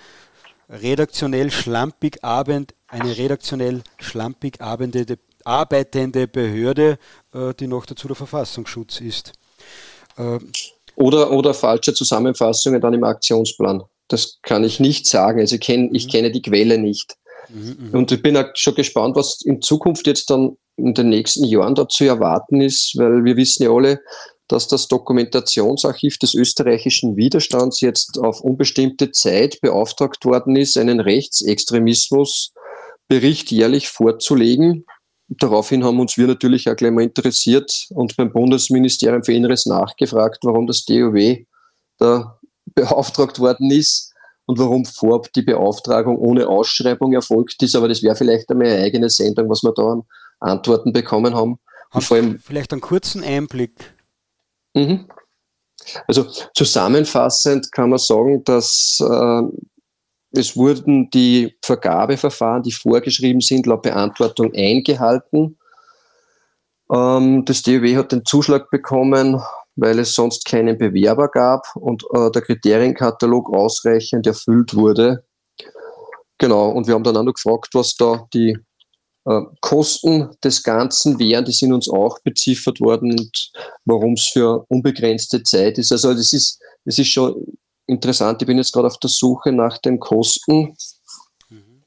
redaktionell 0.68 1.50
schlampig 1.50 2.24
Abend, 2.24 2.74
eine 2.88 3.16
redaktionell 3.16 3.82
schlampig 3.98 4.60
arbeitende, 4.60 6.26
Behörde, 6.28 6.98
äh, 7.32 7.54
die 7.54 7.66
noch 7.66 7.86
dazu 7.86 8.08
der 8.08 8.16
Verfassungsschutz 8.16 9.00
ist. 9.00 9.32
Ähm, 10.18 10.52
oder, 10.96 11.30
oder 11.30 11.52
falsche 11.52 11.92
Zusammenfassungen 11.92 12.80
dann 12.80 12.94
im 12.94 13.04
Aktionsplan. 13.04 13.84
Das 14.08 14.38
kann 14.42 14.64
ich 14.64 14.80
nicht 14.80 15.06
sagen. 15.06 15.40
Also 15.40 15.56
ich, 15.56 15.60
kenn, 15.60 15.94
ich 15.94 16.06
mhm. 16.06 16.10
kenne 16.10 16.30
die 16.32 16.42
Quelle 16.42 16.78
nicht. 16.78 17.16
Mhm, 17.48 17.76
mhm, 17.78 17.94
und 17.94 18.12
ich 18.12 18.22
bin 18.22 18.36
auch 18.36 18.50
schon 18.54 18.74
gespannt, 18.74 19.16
was 19.16 19.40
in 19.42 19.62
Zukunft 19.62 20.06
jetzt 20.06 20.28
dann 20.30 20.56
in 20.76 20.94
den 20.94 21.08
nächsten 21.08 21.42
Jahren 21.44 21.74
dazu 21.74 22.04
erwarten 22.04 22.60
ist, 22.60 22.92
weil 22.96 23.24
wir 23.24 23.36
wissen 23.36 23.64
ja 23.64 23.70
alle, 23.70 24.00
dass 24.48 24.68
das 24.68 24.86
Dokumentationsarchiv 24.88 26.18
des 26.18 26.34
österreichischen 26.34 27.16
Widerstands 27.16 27.80
jetzt 27.80 28.18
auf 28.18 28.42
unbestimmte 28.42 29.10
Zeit 29.10 29.58
beauftragt 29.60 30.24
worden 30.24 30.56
ist, 30.56 30.76
einen 30.76 31.00
Rechtsextremismusbericht 31.00 33.50
jährlich 33.50 33.88
vorzulegen. 33.88 34.84
Daraufhin 35.28 35.82
haben 35.82 35.98
uns 35.98 36.16
wir 36.16 36.28
natürlich 36.28 36.70
auch 36.70 36.76
gleich 36.76 36.92
mal 36.92 37.02
interessiert 37.02 37.88
und 37.90 38.16
beim 38.16 38.32
Bundesministerium 38.32 39.24
für 39.24 39.32
Inneres 39.32 39.66
nachgefragt, 39.66 40.44
warum 40.44 40.68
das 40.68 40.84
DOW 40.84 41.38
da 41.98 42.38
beauftragt 42.74 43.38
worden 43.40 43.70
ist 43.70 44.12
und 44.46 44.58
warum 44.58 44.84
vorab 44.84 45.32
die 45.34 45.42
Beauftragung 45.42 46.16
ohne 46.18 46.48
Ausschreibung 46.48 47.12
erfolgt 47.12 47.62
ist. 47.62 47.76
Aber 47.76 47.88
das 47.88 48.02
wäre 48.02 48.16
vielleicht 48.16 48.50
einmal 48.50 48.68
eine 48.68 48.82
eigene 48.82 49.10
Sendung, 49.10 49.48
was 49.50 49.62
wir 49.62 49.72
da 49.74 49.82
an 49.82 50.02
Antworten 50.40 50.92
bekommen 50.92 51.34
haben. 51.34 51.58
Und 51.92 52.04
vor 52.04 52.16
allem, 52.16 52.38
vielleicht 52.38 52.72
einen 52.72 52.80
kurzen 52.80 53.22
Einblick 53.22 53.96
Mhm. 54.76 55.08
Also 56.06 56.26
zusammenfassend 56.54 57.72
kann 57.72 57.90
man 57.90 57.98
sagen, 57.98 58.44
dass 58.44 58.98
äh, 59.00 59.42
es 60.32 60.56
wurden 60.56 61.10
die 61.10 61.56
Vergabeverfahren, 61.62 62.62
die 62.62 62.72
vorgeschrieben 62.72 63.40
sind, 63.40 63.66
laut 63.66 63.82
Beantwortung 63.82 64.52
eingehalten. 64.54 65.58
Ähm, 66.92 67.44
das 67.44 67.62
DOW 67.62 67.96
hat 67.96 68.12
den 68.12 68.24
Zuschlag 68.24 68.70
bekommen, 68.70 69.40
weil 69.76 69.98
es 69.98 70.14
sonst 70.14 70.44
keinen 70.44 70.78
Bewerber 70.78 71.28
gab 71.28 71.66
und 71.76 72.04
äh, 72.12 72.30
der 72.30 72.42
Kriterienkatalog 72.42 73.52
ausreichend 73.52 74.26
erfüllt 74.26 74.74
wurde. 74.74 75.24
Genau, 76.38 76.70
und 76.70 76.86
wir 76.86 76.94
haben 76.94 77.04
dann 77.04 77.16
auch 77.16 77.22
noch 77.22 77.34
gefragt, 77.34 77.68
was 77.72 77.94
da 77.94 78.26
die 78.32 78.58
äh, 79.26 79.40
Kosten 79.60 80.30
des 80.42 80.62
Ganzen 80.62 81.18
wären, 81.18 81.44
die 81.44 81.52
sind 81.52 81.72
uns 81.72 81.88
auch 81.88 82.18
beziffert 82.20 82.80
worden 82.80 83.12
und 83.12 83.52
warum 83.84 84.14
es 84.14 84.28
für 84.28 84.64
unbegrenzte 84.68 85.42
Zeit 85.42 85.78
ist. 85.78 85.92
Also 85.92 86.14
das 86.14 86.32
ist, 86.32 86.60
das 86.84 86.98
ist 86.98 87.08
schon 87.08 87.34
interessant. 87.86 88.40
Ich 88.42 88.46
bin 88.46 88.58
jetzt 88.58 88.72
gerade 88.72 88.86
auf 88.86 88.98
der 88.98 89.10
Suche 89.10 89.52
nach 89.52 89.78
den 89.78 89.98
Kosten. 89.98 90.76
Mhm. 91.48 91.82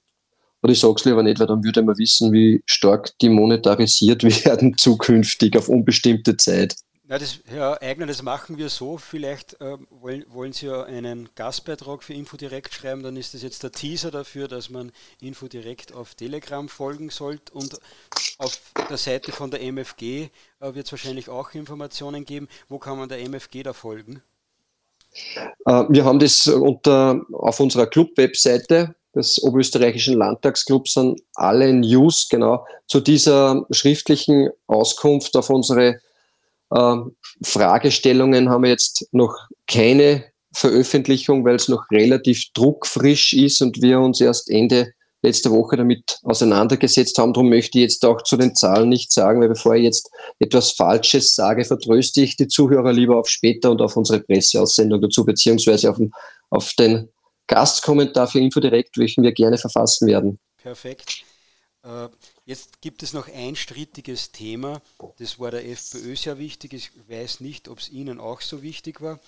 Aber 0.61 0.71
ich 0.71 0.79
sage 0.79 0.95
es 0.97 1.05
lieber 1.05 1.23
nicht, 1.23 1.39
weil 1.39 1.47
dann 1.47 1.63
würde 1.63 1.81
man 1.81 1.97
wissen, 1.97 2.33
wie 2.33 2.61
stark 2.65 3.17
die 3.21 3.29
monetarisiert 3.29 4.23
werden 4.45 4.77
zukünftig 4.77 5.57
auf 5.57 5.69
unbestimmte 5.69 6.35
Zeit. 6.37 6.75
Ja, 7.10 7.18
das, 7.18 7.39
Herr 7.47 7.82
Eigner, 7.82 8.05
das 8.05 8.22
machen 8.22 8.60
wir 8.60 8.70
so. 8.70 8.99
Vielleicht 8.99 9.60
äh, 9.62 9.78
wollen, 9.89 10.26
wollen 10.30 10.53
Sie 10.53 10.68
ja 10.68 10.84
einen 10.84 11.28
Gastbeitrag 11.34 12.03
für 12.03 12.14
Infodirekt 12.14 12.72
schreiben, 12.72 13.01
dann 13.01 13.18
ist 13.18 13.34
das 13.34 13.41
jetzt 13.41 13.64
der 13.64 13.72
Teaser 13.72 14.12
dafür, 14.12 14.47
dass 14.47 14.70
man 14.70 14.91
Infodirekt 15.20 15.91
auf 15.91 16.14
Telegram 16.14 16.70
folgen 16.70 17.10
sollte. 17.10 17.51
Und 17.53 17.80
auf 18.38 18.60
der 18.88 18.97
Seite 18.97 19.32
von 19.32 19.49
der 19.49 19.64
MFG 19.64 20.30
äh, 20.60 20.76
wird 20.76 20.86
es 20.86 20.91
wahrscheinlich 20.91 21.30
auch 21.30 21.55
Informationen 21.55 22.26
geben. 22.26 22.47
Wo 22.68 22.78
kann 22.78 22.99
man 22.99 23.10
der 23.10 23.22
MFG 23.22 23.64
da 23.64 23.74
folgen? 23.74 24.22
Äh, 25.66 25.86
wir 25.89 26.05
haben 26.05 26.20
das 26.20 26.45
unter, 26.45 27.26
auf 27.32 27.60
unserer 27.60 27.88
Club-Webseite 27.88 28.93
des 29.16 29.41
Oberösterreichischen 29.41 30.16
Landtagsclubs 30.16 30.93
sind 30.93 31.24
alle 31.34 31.74
News 31.74 32.30
genau 32.30 32.68
zu 32.86 32.99
dieser 32.99 33.66
schriftlichen 33.72 34.51
Auskunft 34.68 35.36
auf 35.36 35.49
unsere 35.49 35.99
ähm, 36.76 37.15
Fragestellungen 37.43 38.49
haben 38.49 38.63
wir 38.63 38.70
jetzt 38.70 39.07
noch 39.11 39.36
keine 39.67 40.26
Veröffentlichung, 40.53 41.45
weil 41.45 41.55
es 41.55 41.67
noch 41.67 41.89
relativ 41.91 42.45
druckfrisch 42.53 43.34
ist 43.34 43.61
und 43.61 43.82
wir 43.82 43.99
uns 43.99 44.20
erst 44.20 44.49
Ende 44.49 44.93
letzter 45.22 45.51
Woche 45.51 45.76
damit 45.76 46.20
auseinandergesetzt 46.24 47.17
haben. 47.17 47.34
Darum 47.34 47.49
möchte 47.49 47.78
ich 47.78 47.84
jetzt 47.84 48.05
auch 48.05 48.22
zu 48.24 48.38
den 48.38 48.55
Zahlen 48.55 48.89
nicht 48.89 49.11
sagen, 49.11 49.41
weil 49.41 49.49
bevor 49.49 49.76
ich 49.76 49.84
jetzt 49.84 50.09
etwas 50.39 50.72
Falsches 50.72 51.36
sage, 51.36 51.65
vertröste 51.65 52.22
ich 52.22 52.38
die 52.38 52.47
Zuhörer 52.47 52.93
lieber 52.93 53.17
auf 53.17 53.28
später 53.28 53.72
und 53.72 53.82
auf 53.82 53.97
unsere 53.97 54.22
Presseaussendung 54.22 55.01
dazu, 55.01 55.26
beziehungsweise 55.26 55.89
auf 55.89 55.97
den, 55.97 56.11
auf 56.49 56.74
den 56.74 57.09
Gastkommentar 57.47 58.28
für 58.28 58.39
Infodirekt, 58.39 58.97
welchen 58.97 59.24
wir 59.24 59.34
gerne 59.34 59.57
verfassen 59.57 60.07
werden. 60.07 60.39
Perfekt. 60.61 61.24
Äh, 61.84 62.07
Jetzt 62.49 62.81
gibt 62.81 63.03
es 63.03 63.13
noch 63.13 63.27
ein 63.27 63.55
strittiges 63.55 64.31
Thema, 64.31 64.81
das 65.19 65.39
war 65.39 65.51
der 65.51 65.69
FPÖ 65.69 66.15
sehr 66.15 66.39
wichtig. 66.39 66.73
Ich 66.73 66.89
weiß 67.07 67.41
nicht, 67.41 67.67
ob 67.67 67.77
es 67.77 67.89
Ihnen 67.89 68.19
auch 68.19 68.41
so 68.41 68.63
wichtig 68.63 69.01
war. 69.01 69.19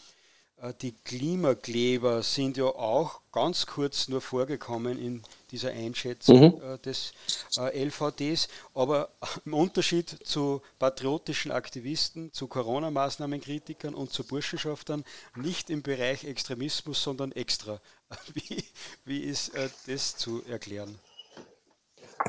Äh, 0.57 0.73
die 0.81 0.93
Klimakleber 1.05 2.23
sind 2.23 2.57
ja 2.57 2.65
auch 2.65 3.21
ganz 3.31 3.67
kurz 3.67 4.07
nur 4.07 4.21
vorgekommen 4.21 4.97
in 4.97 5.21
dieser 5.51 5.69
Einschätzung 5.69 6.55
mhm. 6.55 6.63
Äh, 6.63 6.79
des 6.79 7.13
äh, 7.57 7.85
LVDs, 7.85 8.47
aber 8.73 9.09
im 9.45 9.53
Unterschied 9.53 10.17
zu 10.23 10.63
patriotischen 10.79 11.51
Aktivisten, 11.51 12.33
zu 12.33 12.47
Corona-Maßnahmenkritikern 12.47 13.93
und 13.93 14.11
zu 14.11 14.23
Burschenschaftern 14.23 15.05
nicht 15.35 15.69
im 15.69 15.83
Bereich 15.83 16.23
Extremismus, 16.23 17.03
sondern 17.03 17.33
extra. 17.33 17.79
Wie, 18.33 18.63
wie 19.05 19.19
ist 19.19 19.51
das 19.85 20.17
zu 20.17 20.43
erklären? 20.45 20.99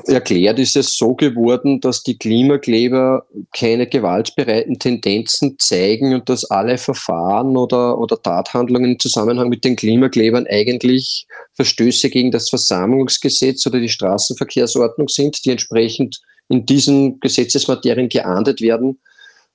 Erklärt 0.05 0.59
ist 0.59 0.75
es 0.75 0.97
so 0.97 1.13
geworden, 1.13 1.79
dass 1.79 2.03
die 2.03 2.17
Klimakleber 2.17 3.25
keine 3.55 3.87
gewaltbereiten 3.87 4.79
Tendenzen 4.79 5.57
zeigen 5.59 6.13
und 6.13 6.29
dass 6.29 6.45
alle 6.45 6.77
Verfahren 6.77 7.57
oder, 7.57 7.97
oder 7.97 8.21
Tathandlungen 8.21 8.93
im 8.93 8.99
Zusammenhang 8.99 9.49
mit 9.49 9.63
den 9.63 9.75
Klimaklebern 9.75 10.47
eigentlich 10.47 11.27
Verstöße 11.53 12.09
gegen 12.09 12.31
das 12.31 12.49
Versammlungsgesetz 12.49 13.65
oder 13.67 13.79
die 13.79 13.89
Straßenverkehrsordnung 13.89 15.07
sind, 15.07 15.43
die 15.45 15.51
entsprechend 15.51 16.21
in 16.49 16.65
diesen 16.65 17.19
Gesetzesmaterien 17.19 18.09
geahndet 18.09 18.61
werden, 18.61 18.99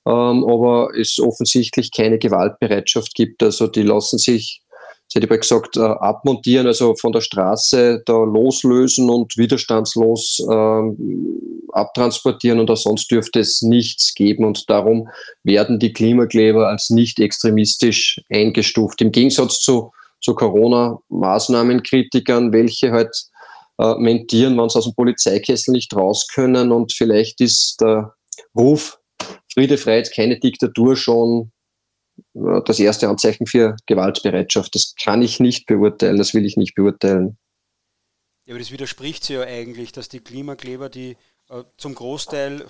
ähm, 0.07 0.45
aber 0.45 0.91
es 0.99 1.19
offensichtlich 1.19 1.91
keine 1.93 2.19
Gewaltbereitschaft 2.19 3.15
gibt. 3.15 3.43
Also 3.43 3.67
die 3.67 3.83
lassen 3.83 4.19
sich 4.19 4.63
Hätte 5.15 5.27
gesagt, 5.27 5.77
äh, 5.77 5.81
abmontieren, 5.81 6.67
also 6.67 6.95
von 6.95 7.13
der 7.13 7.21
Straße 7.21 8.03
da 8.05 8.25
loslösen 8.25 9.11
und 9.11 9.37
widerstandslos 9.37 10.41
äh, 10.49 10.83
abtransportieren 11.73 12.61
und 12.61 12.71
auch 12.71 12.77
sonst 12.77 13.11
dürfte 13.11 13.41
es 13.41 13.63
nichts 13.63 14.15
geben 14.15 14.45
und 14.45 14.71
darum 14.71 15.09
werden 15.45 15.79
die 15.79 15.93
Klimakleber 15.93 16.69
als 16.69 16.91
nicht 16.91 17.21
extremistisch 17.21 18.21
eingestuft. 18.31 19.01
Im 19.01 19.13
Gegensatz 19.13 19.61
zu, 19.61 19.93
zu 20.21 20.35
Corona-Maßnahmenkritikern, 20.35 22.53
welche 22.53 22.91
halt 22.93 23.17
äh, 23.79 23.95
mentieren, 23.95 24.59
wenn 24.59 24.69
sie 24.69 24.79
aus 24.79 24.85
dem 24.85 24.95
Polizeikessel 24.95 25.73
nicht 25.73 25.95
raus 25.95 26.27
können 26.33 26.73
und 26.73 26.93
vielleicht 26.93 27.41
ist 27.41 27.81
der 27.81 28.15
Ruf 28.57 28.99
Friede, 29.53 29.79
Freiheit, 29.79 30.13
keine 30.15 30.39
Diktatur 30.39 30.97
schon 30.97 31.51
das 32.35 32.79
erste 32.81 33.09
Anzeichen 33.09 33.47
für 33.47 33.77
Gewaltbereitschaft. 33.87 34.75
Das 34.75 34.95
kann 35.01 35.23
ich 35.23 35.41
nicht 35.41 35.67
beurteilen, 35.67 36.17
das 36.17 36.35
will 36.35 36.45
ich 36.45 36.57
nicht 36.57 36.75
beurteilen. 36.75 37.39
Ja, 38.47 38.55
aber 38.55 38.61
das 38.61 38.71
widerspricht 38.71 39.25
sich 39.25 39.37
ja 39.37 39.43
eigentlich, 39.43 39.93
dass 39.93 40.09
die 40.09 40.21
Klimakleber, 40.21 40.89
die 40.89 41.17
äh, 41.51 41.65
zum 41.77 41.95
Großteil 41.95 42.63
äh, 42.63 42.67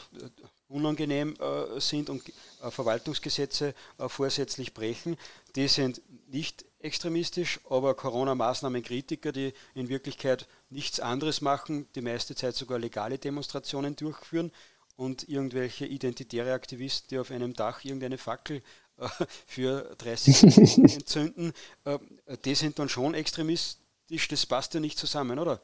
unangenehm 0.69 1.35
äh, 1.41 1.81
sind 1.81 2.11
und 2.11 2.23
äh, 2.29 2.71
Verwaltungsgesetze 2.71 3.75
äh, 3.99 4.09
vorsätzlich 4.09 4.75
brechen, 4.75 5.17
die 5.57 5.69
sind 5.69 6.03
nicht 6.27 6.65
extremistisch, 6.79 7.61
aber 7.69 7.95
Corona-Maßnahmen-Kritiker, 7.95 9.33
die 9.33 9.53
in 9.75 9.89
Wirklichkeit 9.89 10.47
nichts 10.69 11.01
anderes 11.01 11.41
machen, 11.41 11.87
die 11.95 12.03
meiste 12.03 12.35
Zeit 12.35 12.55
sogar 12.55 12.79
legale 12.79 13.19
Demonstrationen 13.19 13.97
durchführen 13.97 14.53
und 14.97 15.29
irgendwelche 15.29 15.87
identitäre 15.87 16.53
Aktivisten, 16.53 17.09
die 17.11 17.19
auf 17.19 17.31
einem 17.31 17.55
Dach 17.55 17.85
irgendeine 17.85 18.19
Fackel 18.19 18.63
für 19.47 19.95
30 19.99 20.37
Sekunden 20.37 20.85
entzünden, 20.89 21.53
äh, 21.85 21.99
die 22.45 22.55
sind 22.55 22.79
dann 22.79 22.89
schon 22.89 23.15
extremistisch, 23.15 24.29
das 24.29 24.47
passt 24.47 24.75
ja 24.75 24.81
nicht 24.81 24.99
zusammen, 24.99 25.39
oder? 25.39 25.61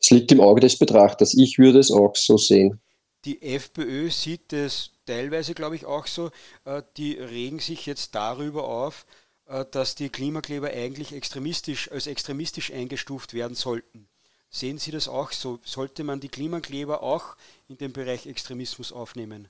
Es 0.00 0.10
liegt 0.10 0.32
im 0.32 0.40
Auge 0.40 0.60
des 0.60 0.78
Betrachters. 0.78 1.34
Ich 1.34 1.58
würde 1.58 1.78
es 1.78 1.90
auch 1.90 2.16
so 2.16 2.38
sehen. 2.38 2.80
Die 3.26 3.42
FPÖ 3.42 4.08
sieht 4.10 4.52
es 4.52 4.92
teilweise, 5.04 5.52
glaube 5.52 5.76
ich, 5.76 5.84
auch 5.84 6.06
so. 6.06 6.30
Äh, 6.64 6.82
die 6.96 7.14
regen 7.14 7.58
sich 7.58 7.84
jetzt 7.86 8.14
darüber 8.14 8.64
auf, 8.64 9.04
äh, 9.46 9.64
dass 9.70 9.94
die 9.94 10.08
Klimakleber 10.08 10.68
eigentlich 10.68 11.12
extremistisch, 11.12 11.90
als 11.90 12.06
extremistisch 12.06 12.72
eingestuft 12.72 13.34
werden 13.34 13.54
sollten. 13.54 14.08
Sehen 14.48 14.78
Sie 14.78 14.90
das 14.90 15.06
auch 15.06 15.32
so? 15.32 15.60
Sollte 15.64 16.02
man 16.02 16.18
die 16.18 16.28
Klimakleber 16.28 17.02
auch 17.02 17.36
in 17.68 17.76
den 17.76 17.92
Bereich 17.92 18.26
Extremismus 18.26 18.92
aufnehmen? 18.92 19.48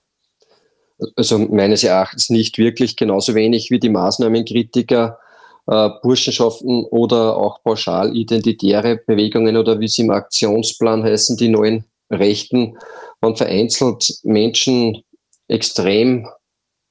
Also 1.16 1.38
meines 1.38 1.84
Erachtens 1.84 2.30
nicht 2.30 2.58
wirklich, 2.58 2.96
genauso 2.96 3.34
wenig 3.34 3.70
wie 3.70 3.78
die 3.78 3.88
Maßnahmenkritiker, 3.88 5.18
äh, 5.66 5.88
Burschenschaften 6.02 6.84
oder 6.84 7.36
auch 7.36 7.62
pauschal 7.62 8.16
identitäre 8.16 8.96
Bewegungen 8.96 9.56
oder 9.56 9.80
wie 9.80 9.88
sie 9.88 10.02
im 10.02 10.10
Aktionsplan 10.10 11.02
heißen, 11.04 11.36
die 11.36 11.48
neuen 11.48 11.84
Rechten, 12.10 12.76
wenn 13.20 13.36
vereinzelt 13.36 14.20
Menschen 14.24 15.02
extrem 15.48 16.28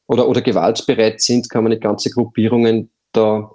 oder, 0.07 0.27
oder 0.27 0.41
gewaltbereit 0.41 1.21
sind, 1.21 1.49
kann 1.49 1.63
man 1.63 1.71
nicht 1.71 1.83
ganze 1.83 2.09
Gruppierungen 2.09 2.91
da 3.11 3.51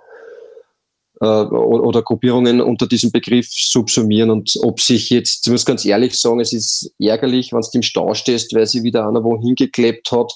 oder 1.25 2.03
Gruppierungen 2.03 2.61
unter 2.61 2.87
diesem 2.87 3.11
Begriff 3.11 3.49
subsumieren. 3.51 4.31
Und 4.31 4.53
ob 4.63 4.81
sich 4.81 5.11
jetzt, 5.11 5.47
ich 5.47 5.53
muss 5.53 5.65
ganz 5.65 5.85
ehrlich 5.85 6.19
sagen, 6.19 6.41
es 6.41 6.53
ist 6.53 6.93
ärgerlich, 6.99 7.53
wenn 7.53 7.61
du 7.61 7.69
im 7.75 7.83
Stau 7.83 8.15
stehst, 8.15 8.55
weil 8.55 8.67
sie 8.67 8.83
wieder 8.83 9.07
einer 9.07 9.25
wo 9.25 9.41
hingeklebt 9.41 10.11
hat. 10.13 10.33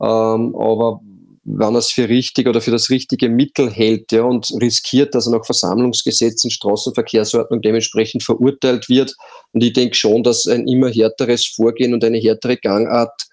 Ähm, 0.00 0.54
aber 0.56 1.00
wenn 1.44 1.74
er 1.74 1.78
es 1.78 1.90
für 1.90 2.08
richtig 2.08 2.46
oder 2.46 2.60
für 2.60 2.70
das 2.70 2.90
richtige 2.90 3.28
Mittel 3.28 3.70
hält 3.70 4.12
ja, 4.12 4.22
und 4.22 4.48
riskiert, 4.60 5.14
dass 5.14 5.26
er 5.26 5.32
nach 5.32 5.44
Versammlungsgesetzen, 5.44 6.50
Straßenverkehrsordnung 6.50 7.62
dementsprechend 7.62 8.22
verurteilt 8.22 8.88
wird. 8.88 9.14
Und 9.52 9.62
ich 9.64 9.72
denke 9.72 9.96
schon, 9.96 10.22
dass 10.22 10.46
ein 10.46 10.68
immer 10.68 10.88
härteres 10.88 11.46
Vorgehen 11.46 11.94
und 11.94 12.04
eine 12.04 12.18
härtere 12.18 12.56
Gangart 12.56 13.26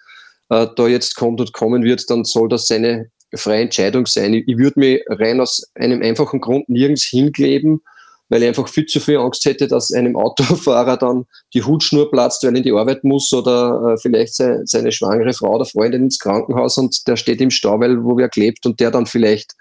äh, 0.49 0.68
da 0.76 0.88
jetzt 0.88 1.16
kommt 1.16 1.39
und 1.39 1.53
kommen 1.53 1.84
wird, 1.84 2.10
dann 2.10 2.24
soll 2.24 2.49
das 2.49 2.68
seine 2.68 3.12
freie 3.36 3.63
Entscheidung 3.63 4.05
sein. 4.05 4.34
Ich, 4.34 4.57
würde 4.57 4.80
mich 4.80 5.01
rein 5.07 5.41
aus 5.41 5.69
einem 5.75 6.01
einfachen 6.01 6.41
Grund 6.41 6.69
nirgends 6.69 7.03
hinkleben, 7.03 7.82
weil 8.30 8.43
ich 8.43 8.47
einfach 8.47 8.67
viel 8.67 8.86
zu 8.86 8.99
viel 8.99 9.17
Angst 9.17 9.45
hätte, 9.45 9.67
dass 9.67 9.91
einem 9.91 10.15
Autofahrer 10.15 10.97
dann 10.97 11.25
die 11.53 11.63
Hutschnur 11.63 12.09
platzt, 12.11 12.43
weil 12.43 12.53
er 12.53 12.57
in 12.57 12.63
die 12.63 12.71
Arbeit 12.71 13.03
muss 13.03 13.32
oder 13.34 13.93
äh, 13.93 13.97
vielleicht 13.97 14.36
seine, 14.36 14.65
seine 14.65 14.91
schwangere 14.91 15.34
Frau 15.34 15.55
oder 15.55 15.65
Freundin 15.65 16.03
ins 16.03 16.19
Krankenhaus 16.19 16.77
und 16.77 17.07
der 17.07 17.15
steht 17.15 17.41
im 17.41 17.49
Stau, 17.49 17.80
weil 17.80 18.03
wo 18.03 18.17
wer 18.17 18.30
klebt 18.30 18.65
und 18.65 18.80
der 18.80 18.91
dann 18.91 19.05
vielleicht 19.05 19.55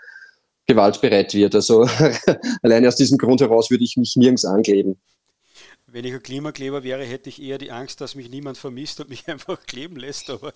gewaltbereit 0.67 1.35
wird. 1.35 1.55
Also 1.55 1.89
alleine 2.63 2.89
aus 2.89 2.97
diesem 2.97 3.19
Grund 3.19 3.41
heraus 3.41 3.71
würde 3.71 3.85
ich 3.85 3.97
mich 3.97 4.15
nirgends 4.17 4.45
ankleben. 4.45 5.01
Wenn 5.91 6.05
ich 6.05 6.13
ein 6.13 6.23
Klimakleber 6.23 6.83
wäre, 6.83 7.03
hätte 7.03 7.31
ich 7.31 7.41
eher 7.41 7.57
die 7.57 7.73
Angst, 7.73 8.03
dass 8.03 8.15
mich 8.15 8.29
niemand 8.29 8.59
vermisst 8.59 9.01
und 9.01 9.09
mich 9.09 9.27
einfach 9.29 9.65
kleben 9.67 9.97
lässt. 9.97 10.29
Aber 10.29 10.53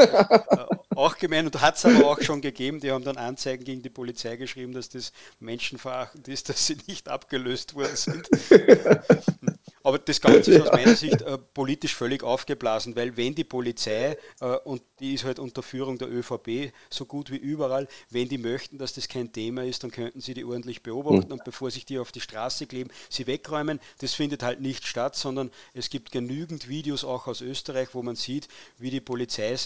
auch 0.94 1.16
gemein 1.16 1.46
und 1.46 1.60
hat 1.62 1.76
es 1.76 1.86
aber 1.86 2.06
auch 2.06 2.20
schon 2.20 2.42
gegeben. 2.42 2.78
Die 2.78 2.90
haben 2.90 3.02
dann 3.02 3.16
Anzeigen 3.16 3.64
gegen 3.64 3.82
die 3.82 3.88
Polizei 3.88 4.36
geschrieben, 4.36 4.72
dass 4.72 4.90
das 4.90 5.12
menschenverachtend 5.40 6.28
ist, 6.28 6.50
dass 6.50 6.66
sie 6.66 6.76
nicht 6.86 7.08
abgelöst 7.08 7.74
worden 7.74 7.96
sind. 7.96 8.28
Aber 9.84 9.98
das 9.98 10.20
Ganze 10.20 10.52
ist 10.52 10.62
aus 10.68 10.72
meiner 10.72 10.96
Sicht 10.96 11.22
äh, 11.22 11.38
politisch 11.38 11.94
völlig 11.94 12.22
aufgeblasen, 12.22 12.94
weil 12.96 13.16
wenn 13.16 13.34
die 13.34 13.44
Polizei, 13.44 14.16
äh, 14.40 14.56
und 14.64 14.82
die 15.00 15.14
ist 15.14 15.24
halt 15.24 15.38
unter 15.38 15.62
Führung 15.62 15.98
der 15.98 16.10
ÖVP 16.10 16.72
so 16.90 17.06
gut 17.06 17.30
wie 17.30 17.36
überall, 17.36 17.88
wenn 18.10 18.28
die 18.28 18.38
möchten, 18.38 18.78
dass 18.78 18.94
das 18.94 19.08
kein 19.08 19.32
Thema 19.32 19.64
ist, 19.64 19.82
dann 19.84 19.90
könnten 19.90 20.20
sie 20.20 20.34
die 20.34 20.44
ordentlich 20.44 20.82
beobachten 20.82 21.26
mhm. 21.26 21.32
und 21.32 21.44
bevor 21.44 21.70
sich 21.70 21.84
die 21.84 21.98
auf 21.98 22.12
die 22.12 22.20
Straße 22.20 22.66
kleben, 22.66 22.90
sie 23.08 23.26
wegräumen. 23.26 23.80
Das 23.98 24.14
findet 24.14 24.42
halt 24.42 24.60
nicht 24.60 24.86
statt, 24.86 25.16
sondern 25.16 25.50
es 25.74 25.90
gibt 25.90 26.12
genügend 26.12 26.68
Videos 26.68 27.04
auch 27.04 27.26
aus 27.26 27.40
Österreich, 27.40 27.88
wo 27.92 28.02
man 28.02 28.16
sieht, 28.16 28.48
wie 28.78 28.90
die 28.90 29.00
Polizei 29.00 29.56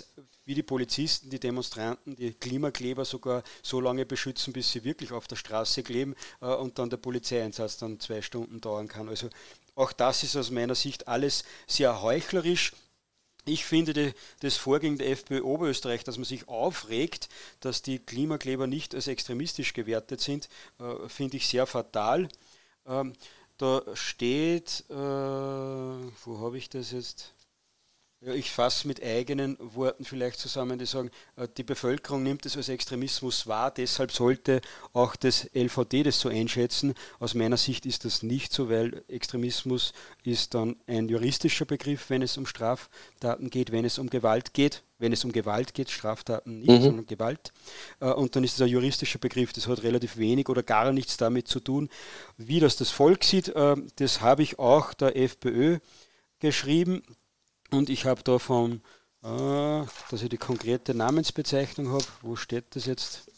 wie 0.46 0.54
die 0.54 0.62
Polizisten, 0.62 1.28
die 1.28 1.40
Demonstranten, 1.40 2.14
die 2.16 2.32
Klimakleber 2.32 3.04
sogar 3.04 3.42
so 3.62 3.80
lange 3.80 4.06
beschützen, 4.06 4.52
bis 4.52 4.70
sie 4.70 4.84
wirklich 4.84 5.12
auf 5.12 5.26
der 5.26 5.36
Straße 5.36 5.82
kleben 5.82 6.14
äh, 6.40 6.46
und 6.46 6.78
dann 6.78 6.88
der 6.88 6.96
Polizeieinsatz 6.98 7.76
dann 7.76 8.00
zwei 8.00 8.22
Stunden 8.22 8.60
dauern 8.60 8.86
kann. 8.86 9.08
Also 9.08 9.28
auch 9.76 9.92
das 9.92 10.24
ist 10.24 10.34
aus 10.36 10.50
meiner 10.50 10.74
Sicht 10.74 11.06
alles 11.06 11.44
sehr 11.68 12.02
heuchlerisch. 12.02 12.72
Ich 13.44 13.64
finde 13.64 14.14
das 14.40 14.56
Vorgehen 14.56 14.98
der 14.98 15.10
FPÖ 15.10 15.42
Oberösterreich, 15.42 16.02
dass 16.02 16.16
man 16.16 16.24
sich 16.24 16.48
aufregt, 16.48 17.28
dass 17.60 17.82
die 17.82 18.00
Klimakleber 18.00 18.66
nicht 18.66 18.92
als 18.92 19.06
extremistisch 19.06 19.72
gewertet 19.72 20.20
sind, 20.20 20.48
äh, 20.80 21.08
finde 21.08 21.36
ich 21.36 21.46
sehr 21.46 21.66
fatal. 21.66 22.28
Ähm, 22.86 23.12
da 23.58 23.82
steht, 23.94 24.84
äh, 24.90 24.94
wo 24.94 26.40
habe 26.40 26.58
ich 26.58 26.68
das 26.68 26.90
jetzt? 26.90 27.36
Ja, 28.26 28.34
ich 28.34 28.50
fasse 28.50 28.88
mit 28.88 29.00
eigenen 29.00 29.56
Worten 29.60 30.04
vielleicht 30.04 30.40
zusammen, 30.40 30.80
die 30.80 30.86
sagen, 30.86 31.12
äh, 31.36 31.46
die 31.56 31.62
Bevölkerung 31.62 32.24
nimmt 32.24 32.44
es 32.44 32.56
als 32.56 32.68
Extremismus 32.68 33.46
wahr, 33.46 33.70
deshalb 33.70 34.10
sollte 34.10 34.62
auch 34.92 35.14
das 35.14 35.48
LVD 35.54 36.02
das 36.02 36.18
so 36.18 36.28
einschätzen. 36.28 36.94
Aus 37.20 37.34
meiner 37.34 37.56
Sicht 37.56 37.86
ist 37.86 38.04
das 38.04 38.24
nicht 38.24 38.52
so, 38.52 38.68
weil 38.68 39.04
Extremismus 39.06 39.92
ist 40.24 40.54
dann 40.54 40.74
ein 40.88 41.08
juristischer 41.08 41.66
Begriff, 41.66 42.10
wenn 42.10 42.20
es 42.20 42.36
um 42.36 42.46
Straftaten 42.46 43.48
geht, 43.48 43.70
wenn 43.70 43.84
es 43.84 43.96
um 43.96 44.10
Gewalt 44.10 44.54
geht. 44.54 44.82
Wenn 44.98 45.12
es 45.12 45.24
um 45.24 45.30
Gewalt 45.30 45.74
geht, 45.74 45.90
Straftaten 45.90 46.60
nicht, 46.60 46.68
mhm. 46.68 46.82
sondern 46.82 47.06
Gewalt. 47.06 47.52
Äh, 48.00 48.06
und 48.06 48.34
dann 48.34 48.42
ist 48.42 48.54
es 48.54 48.60
ein 48.60 48.68
juristischer 48.68 49.20
Begriff, 49.20 49.52
das 49.52 49.68
hat 49.68 49.84
relativ 49.84 50.16
wenig 50.16 50.48
oder 50.48 50.64
gar 50.64 50.92
nichts 50.92 51.16
damit 51.16 51.46
zu 51.46 51.60
tun. 51.60 51.88
Wie 52.38 52.58
das 52.58 52.74
das 52.74 52.90
Volk 52.90 53.22
sieht, 53.22 53.50
äh, 53.50 53.76
das 53.96 54.20
habe 54.20 54.42
ich 54.42 54.58
auch 54.58 54.94
der 54.94 55.16
FPÖ 55.16 55.78
geschrieben 56.40 57.02
und 57.70 57.90
ich 57.90 58.04
habe 58.06 58.22
da 58.22 58.38
von, 58.38 58.80
äh, 59.22 59.84
dass 60.10 60.22
ich 60.22 60.28
die 60.28 60.38
konkrete 60.38 60.94
Namensbezeichnung 60.94 61.90
habe, 61.90 62.04
wo 62.22 62.36
steht 62.36 62.76
das 62.76 62.86
jetzt? 62.86 63.30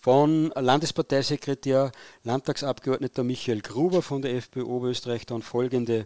Von 0.00 0.52
Landesparteisekretär, 0.54 1.90
Landtagsabgeordneter 2.24 3.24
Michael 3.24 3.62
Gruber 3.62 4.02
von 4.02 4.20
der 4.20 4.34
FPÖ 4.34 4.64
Oberösterreich 4.64 5.24
dann 5.24 5.40
folgende 5.40 6.04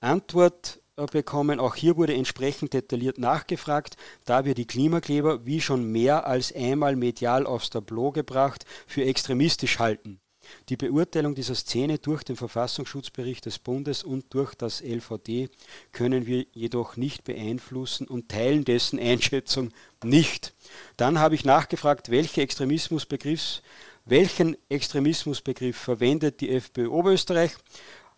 Antwort 0.00 0.82
äh, 0.96 1.06
bekommen. 1.06 1.58
Auch 1.58 1.74
hier 1.74 1.96
wurde 1.96 2.14
entsprechend 2.14 2.74
detailliert 2.74 3.18
nachgefragt, 3.18 3.96
da 4.26 4.44
wir 4.44 4.54
die 4.54 4.66
Klimakleber 4.66 5.46
wie 5.46 5.60
schon 5.60 5.90
mehr 5.90 6.26
als 6.26 6.54
einmal 6.54 6.96
medial 6.96 7.46
aufs 7.46 7.70
Tableau 7.70 8.12
gebracht 8.12 8.66
für 8.86 9.04
extremistisch 9.04 9.78
halten. 9.78 10.21
Die 10.68 10.76
Beurteilung 10.76 11.34
dieser 11.34 11.54
Szene 11.54 11.98
durch 11.98 12.22
den 12.22 12.36
Verfassungsschutzbericht 12.36 13.46
des 13.46 13.58
Bundes 13.58 14.04
und 14.04 14.32
durch 14.34 14.54
das 14.54 14.80
LVD 14.80 15.48
können 15.92 16.26
wir 16.26 16.46
jedoch 16.52 16.96
nicht 16.96 17.24
beeinflussen 17.24 18.06
und 18.06 18.28
teilen 18.28 18.64
dessen 18.64 18.98
Einschätzung 18.98 19.70
nicht. 20.04 20.54
Dann 20.96 21.18
habe 21.18 21.34
ich 21.34 21.44
nachgefragt, 21.44 22.10
welche 22.10 22.42
Extremismusbegriffs, 22.42 23.62
welchen 24.04 24.56
Extremismusbegriff 24.68 25.76
verwendet 25.76 26.40
die 26.40 26.50
FPÖ 26.50 26.88
Oberösterreich? 26.88 27.52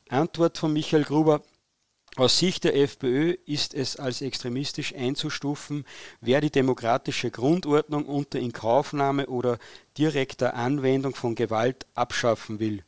Antwort 0.08 0.58
von 0.58 0.72
Michael 0.72 1.04
Gruber, 1.04 1.42
aus 2.16 2.38
Sicht 2.38 2.64
der 2.64 2.76
FPÖ 2.76 3.36
ist 3.44 3.74
es 3.74 3.96
als 3.96 4.20
extremistisch 4.20 4.94
einzustufen, 4.94 5.84
wer 6.20 6.40
die 6.40 6.50
demokratische 6.50 7.30
Grundordnung 7.30 8.06
unter 8.06 8.38
Inkaufnahme 8.38 9.26
oder 9.26 9.58
direkter 9.98 10.54
Anwendung 10.54 11.14
von 11.14 11.34
Gewalt 11.34 11.86
abschaffen 11.94 12.60
will. 12.60 12.84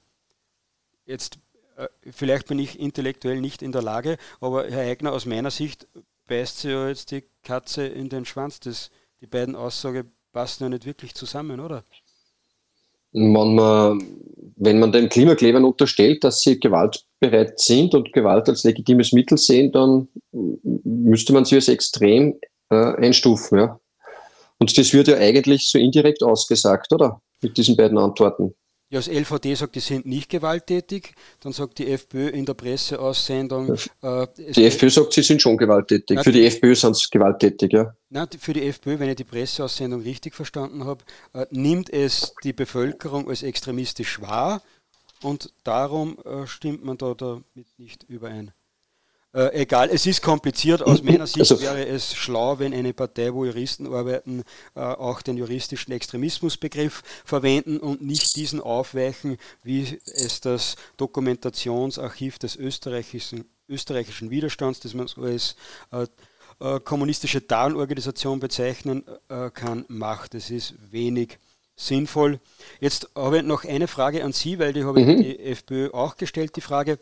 Jetzt, 1.06 1.38
äh, 1.76 1.88
vielleicht 2.10 2.46
bin 2.46 2.58
ich 2.58 2.78
intellektuell 2.78 3.40
nicht 3.40 3.62
in 3.62 3.72
der 3.72 3.82
Lage, 3.82 4.16
aber 4.40 4.68
Herr 4.70 4.88
Eigner, 4.88 5.12
aus 5.12 5.26
meiner 5.26 5.50
Sicht 5.50 5.88
beißt 6.28 6.60
sie 6.60 6.70
ja 6.70 6.88
jetzt 6.88 7.10
die 7.10 7.24
Katze 7.42 7.86
in 7.86 8.08
den 8.08 8.24
Schwanz. 8.24 8.60
Das, 8.60 8.90
die 9.20 9.26
beiden 9.26 9.56
Aussagen 9.56 10.12
passen 10.32 10.64
ja 10.64 10.68
nicht 10.68 10.86
wirklich 10.86 11.14
zusammen, 11.14 11.60
oder? 11.60 11.84
wenn 13.16 13.32
man, 13.32 14.02
wenn 14.56 14.78
man 14.78 14.92
den 14.92 15.08
Klimaklebern 15.08 15.64
unterstellt, 15.64 16.22
dass 16.22 16.40
sie 16.42 16.60
gewaltbereit 17.20 17.58
sind 17.60 17.94
und 17.94 18.12
Gewalt 18.12 18.48
als 18.48 18.64
legitimes 18.64 19.12
Mittel 19.12 19.38
sehen, 19.38 19.72
dann 19.72 20.08
müsste 20.84 21.32
man 21.32 21.44
sie 21.44 21.56
als 21.56 21.68
extrem 21.68 22.38
äh, 22.70 22.76
einstufen. 22.76 23.58
Ja. 23.58 23.80
Und 24.58 24.76
das 24.76 24.92
wird 24.92 25.08
ja 25.08 25.16
eigentlich 25.16 25.68
so 25.68 25.78
indirekt 25.78 26.22
ausgesagt, 26.22 26.92
oder? 26.92 27.20
Mit 27.42 27.56
diesen 27.56 27.76
beiden 27.76 27.98
Antworten. 27.98 28.54
Ja, 28.88 29.00
das 29.00 29.08
LVD 29.08 29.56
sagt, 29.56 29.74
die 29.74 29.80
sind 29.80 30.06
nicht 30.06 30.30
gewalttätig. 30.30 31.14
Dann 31.40 31.52
sagt 31.52 31.78
die 31.78 31.88
FPÖ 31.90 32.28
in 32.28 32.46
der 32.46 32.54
Presseaussendung. 32.54 33.76
Äh, 34.00 34.28
die 34.38 34.64
FPÖ 34.64 34.90
sagt, 34.90 35.12
sie 35.12 35.22
sind 35.22 35.42
schon 35.42 35.56
gewalttätig. 35.56 36.14
Nein, 36.14 36.24
für 36.24 36.30
die, 36.30 36.46
FPÖ 36.46 36.76
sind 36.76 36.96
sie 36.96 37.08
gewalttätig, 37.10 37.72
ja. 37.72 37.92
Nein, 38.10 38.28
für 38.38 38.52
die 38.52 38.62
FPÖ, 38.62 39.00
wenn 39.00 39.08
ich 39.08 39.16
die 39.16 39.24
Presseaussendung 39.24 40.02
richtig 40.02 40.36
verstanden 40.36 40.84
habe, 40.84 41.04
äh, 41.34 41.46
nimmt 41.50 41.92
es 41.92 42.32
die 42.44 42.52
Bevölkerung 42.52 43.28
als 43.28 43.42
extremistisch 43.42 44.20
wahr 44.20 44.62
und 45.22 45.52
darum 45.64 46.18
äh, 46.24 46.46
stimmt 46.46 46.84
man 46.84 46.98
da 46.98 47.14
damit 47.14 47.44
nicht 47.78 48.04
überein. 48.04 48.52
Äh, 49.36 49.62
egal, 49.62 49.90
es 49.90 50.06
ist 50.06 50.22
kompliziert. 50.22 50.82
Aus 50.82 51.02
meiner 51.02 51.26
Sicht 51.26 51.40
also, 51.52 51.60
wäre 51.60 51.86
es 51.86 52.14
schlau, 52.14 52.58
wenn 52.58 52.72
eine 52.72 52.94
Partei, 52.94 53.34
wo 53.34 53.44
Juristen 53.44 53.86
arbeiten, 53.92 54.44
äh, 54.74 54.80
auch 54.80 55.20
den 55.20 55.36
juristischen 55.36 55.92
Extremismusbegriff 55.92 57.02
verwenden 57.22 57.76
und 57.76 58.00
nicht 58.00 58.34
diesen 58.36 58.62
aufweichen, 58.62 59.36
wie 59.62 60.00
es 60.06 60.40
das 60.40 60.76
Dokumentationsarchiv 60.96 62.38
des 62.38 62.56
österreichischen, 62.56 63.44
österreichischen 63.68 64.30
Widerstands, 64.30 64.80
das 64.80 64.94
man 64.94 65.06
so 65.06 65.20
als 65.20 65.56
äh, 65.92 66.06
äh 66.58 66.80
kommunistische 66.80 67.46
Tarnorganisation 67.46 68.40
bezeichnen 68.40 69.04
äh, 69.28 69.50
kann, 69.50 69.84
macht. 69.88 70.34
Es 70.34 70.48
ist 70.48 70.76
wenig 70.90 71.38
sinnvoll. 71.76 72.40
Jetzt 72.80 73.10
habe 73.14 73.38
ich 73.38 73.44
noch 73.44 73.64
eine 73.64 73.86
Frage 73.86 74.24
an 74.24 74.32
Sie, 74.32 74.58
weil 74.58 74.72
die 74.72 74.84
habe 74.84 75.00
mhm. 75.00 75.10
ich 75.10 75.16
die 75.18 75.38
FPÖ 75.40 75.90
auch 75.92 76.16
gestellt, 76.16 76.56
die 76.56 76.62
Frage. 76.62 76.98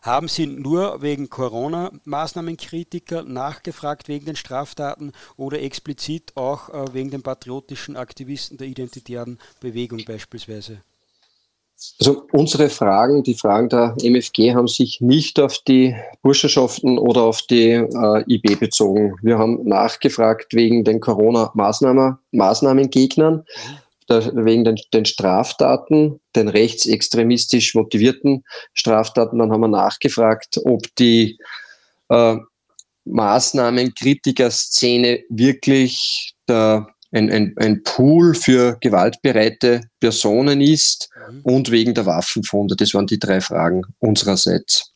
Haben 0.00 0.28
Sie 0.28 0.46
nur 0.46 1.02
wegen 1.02 1.28
Corona-Maßnahmenkritiker 1.28 3.24
nachgefragt 3.24 4.08
wegen 4.08 4.24
den 4.24 4.36
Straftaten 4.36 5.12
oder 5.36 5.60
explizit 5.60 6.36
auch 6.36 6.70
äh, 6.70 6.94
wegen 6.94 7.10
den 7.10 7.22
patriotischen 7.22 7.94
Aktivisten 7.96 8.56
der 8.56 8.66
identitären 8.66 9.38
Bewegung 9.60 10.02
beispielsweise? 10.06 10.82
Also 12.00 12.26
unsere 12.32 12.70
Fragen, 12.70 13.22
die 13.22 13.34
Fragen 13.34 13.68
der 13.68 13.94
MFG 14.02 14.52
haben 14.54 14.66
sich 14.66 15.00
nicht 15.00 15.38
auf 15.38 15.58
die 15.58 15.94
Burschenschaften 16.22 16.98
oder 16.98 17.22
auf 17.22 17.42
die 17.42 17.70
äh, 17.70 18.24
IB 18.26 18.56
bezogen. 18.56 19.14
Wir 19.22 19.38
haben 19.38 19.64
nachgefragt 19.64 20.54
wegen 20.54 20.82
den 20.82 20.98
Corona-Maßnahmengegnern, 20.98 23.44
wegen 24.08 24.64
den, 24.64 24.74
den, 24.92 25.04
Straftaten, 25.04 26.18
den 26.34 26.48
rechtsextremistisch 26.48 27.76
motivierten 27.76 28.42
Straftaten. 28.74 29.38
Dann 29.38 29.52
haben 29.52 29.60
wir 29.60 29.68
nachgefragt, 29.68 30.58
ob 30.64 30.92
die 30.96 31.38
äh, 32.08 32.38
Maßnahmenkritiker-Szene 33.04 35.20
wirklich 35.28 36.34
der 36.48 36.88
ein, 37.10 37.30
ein, 37.30 37.54
ein 37.56 37.82
Pool 37.82 38.34
für 38.34 38.76
gewaltbereite 38.80 39.82
Personen 40.00 40.60
ist 40.60 41.08
mhm. 41.30 41.40
und 41.42 41.70
wegen 41.70 41.94
der 41.94 42.06
Waffenfunde. 42.06 42.76
Das 42.76 42.94
waren 42.94 43.06
die 43.06 43.18
drei 43.18 43.40
Fragen 43.40 43.82
unsererseits. 43.98 44.92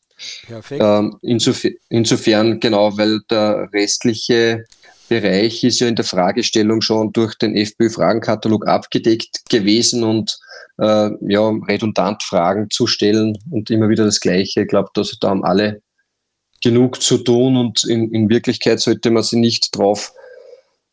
Perfekt. 0.46 0.82
Ähm, 0.84 1.18
insofern, 1.22 1.72
insofern, 1.88 2.60
genau, 2.60 2.96
weil 2.96 3.20
der 3.30 3.68
restliche 3.72 4.64
Bereich 5.08 5.64
ist 5.64 5.80
ja 5.80 5.88
in 5.88 5.96
der 5.96 6.04
Fragestellung 6.04 6.80
schon 6.80 7.12
durch 7.12 7.34
den 7.36 7.56
FPÖ-Fragenkatalog 7.56 8.66
abgedeckt 8.66 9.42
gewesen 9.48 10.04
und 10.04 10.38
äh, 10.78 11.10
ja, 11.28 11.48
redundant 11.68 12.22
Fragen 12.22 12.70
zu 12.70 12.86
stellen 12.86 13.36
und 13.50 13.70
immer 13.70 13.88
wieder 13.88 14.04
das 14.04 14.20
Gleiche. 14.20 14.62
Ich 14.62 14.68
glaube, 14.68 14.90
dass 14.94 15.16
da 15.20 15.30
haben 15.30 15.44
alle 15.44 15.82
genug 16.62 17.02
zu 17.02 17.18
tun 17.18 17.56
und 17.56 17.84
in, 17.84 18.12
in 18.12 18.28
Wirklichkeit 18.28 18.80
sollte 18.80 19.10
man 19.10 19.22
sich 19.22 19.38
nicht 19.38 19.76
drauf 19.76 20.12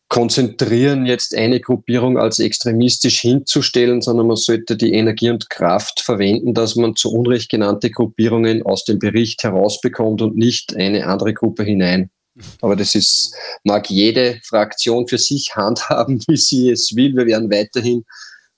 konzentrieren, 0.10 1.05
jetzt 1.05 1.34
eine 1.36 1.62
Gruppierung 1.62 2.18
als 2.18 2.39
extremistisch 2.39 3.22
hinzustellen, 3.22 4.01
sondern 4.01 4.28
man 4.28 4.38
sollte 4.38 4.76
die 4.76 4.93
Energie 4.93 5.30
und 5.30 5.51
Kraft 5.51 6.01
verwenden, 6.01 6.55
dass 6.55 6.76
man 6.76 6.95
zu 6.95 7.14
Unrecht 7.14 7.49
genannte 7.49 7.91
Gruppierungen 7.91 8.64
aus 8.64 8.86
dem 8.86 8.97
Bericht 8.97 9.43
herausbekommt 9.43 10.24
und 10.24 10.36
nicht 10.36 10.76
eine 10.76 11.05
andere 11.05 11.36
Gruppe 11.36 11.64
hinein. 11.64 12.10
Aber 12.62 12.76
das 12.76 12.95
ist, 12.95 13.36
mag 13.64 13.88
jede 13.89 14.39
Fraktion 14.43 15.07
für 15.07 15.20
sich 15.20 15.55
handhaben, 15.55 16.24
wie 16.28 16.38
sie 16.38 16.72
es 16.72 16.95
will. 16.95 17.16
Wir 17.16 17.28
werden 17.28 17.51
weiterhin 17.51 18.03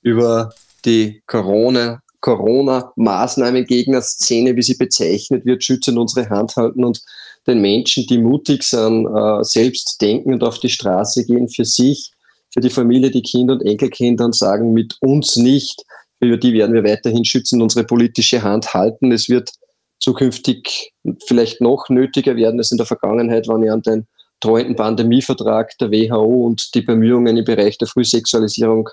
über 0.01 0.53
die 0.85 1.21
Corona, 1.27 1.99
Corona-Maßnahmengegner-Szene, 2.21 4.55
wie 4.55 4.61
sie 4.61 4.75
bezeichnet 4.75 5.45
wird, 5.45 5.65
schützen 5.65 5.97
unsere 5.97 6.29
Hand 6.29 6.55
halten 6.55 6.85
und 6.85 7.01
den 7.47 7.61
Menschen, 7.61 8.05
die 8.07 8.17
mutig 8.17 8.63
sind, 8.63 9.07
äh, 9.07 9.43
selbst 9.43 10.01
denken 10.01 10.33
und 10.33 10.43
auf 10.43 10.59
die 10.59 10.69
Straße 10.69 11.25
gehen 11.25 11.49
für 11.49 11.65
sich, 11.65 12.11
für 12.53 12.59
die 12.59 12.69
Familie, 12.69 13.11
die 13.11 13.21
Kinder 13.21 13.53
und 13.53 13.65
Enkelkinder 13.65 14.25
und 14.25 14.35
sagen, 14.35 14.73
mit 14.73 14.97
uns 15.01 15.37
nicht, 15.37 15.83
über 16.19 16.37
die 16.37 16.53
werden 16.53 16.75
wir 16.75 16.83
weiterhin 16.83 17.25
schützen, 17.25 17.61
unsere 17.61 17.85
politische 17.85 18.43
Hand 18.43 18.73
halten. 18.73 19.11
Es 19.11 19.27
wird 19.27 19.51
zukünftig 19.99 20.93
vielleicht 21.25 21.61
noch 21.61 21.89
nötiger 21.89 22.35
werden 22.35 22.59
als 22.59 22.71
in 22.71 22.77
der 22.77 22.85
Vergangenheit, 22.85 23.47
wenn 23.47 23.63
ich 23.63 23.71
an 23.71 23.81
den 23.81 24.07
drohenden 24.39 24.75
Pandemievertrag 24.75 25.77
der 25.77 25.91
WHO 25.91 26.45
und 26.45 26.73
die 26.75 26.81
Bemühungen 26.81 27.37
im 27.37 27.45
Bereich 27.45 27.77
der 27.77 27.87
Frühsexualisierung 27.87 28.89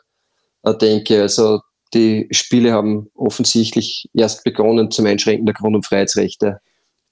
äh, 0.62 0.74
denke. 0.74 1.22
Also 1.22 1.60
die 1.94 2.28
Spiele 2.30 2.72
haben 2.72 3.10
offensichtlich 3.14 4.08
erst 4.14 4.44
begonnen 4.44 4.90
zum 4.90 5.06
Einschränken 5.06 5.46
der 5.46 5.54
Grund- 5.54 5.76
und 5.76 5.86
Freiheitsrechte. 5.86 6.60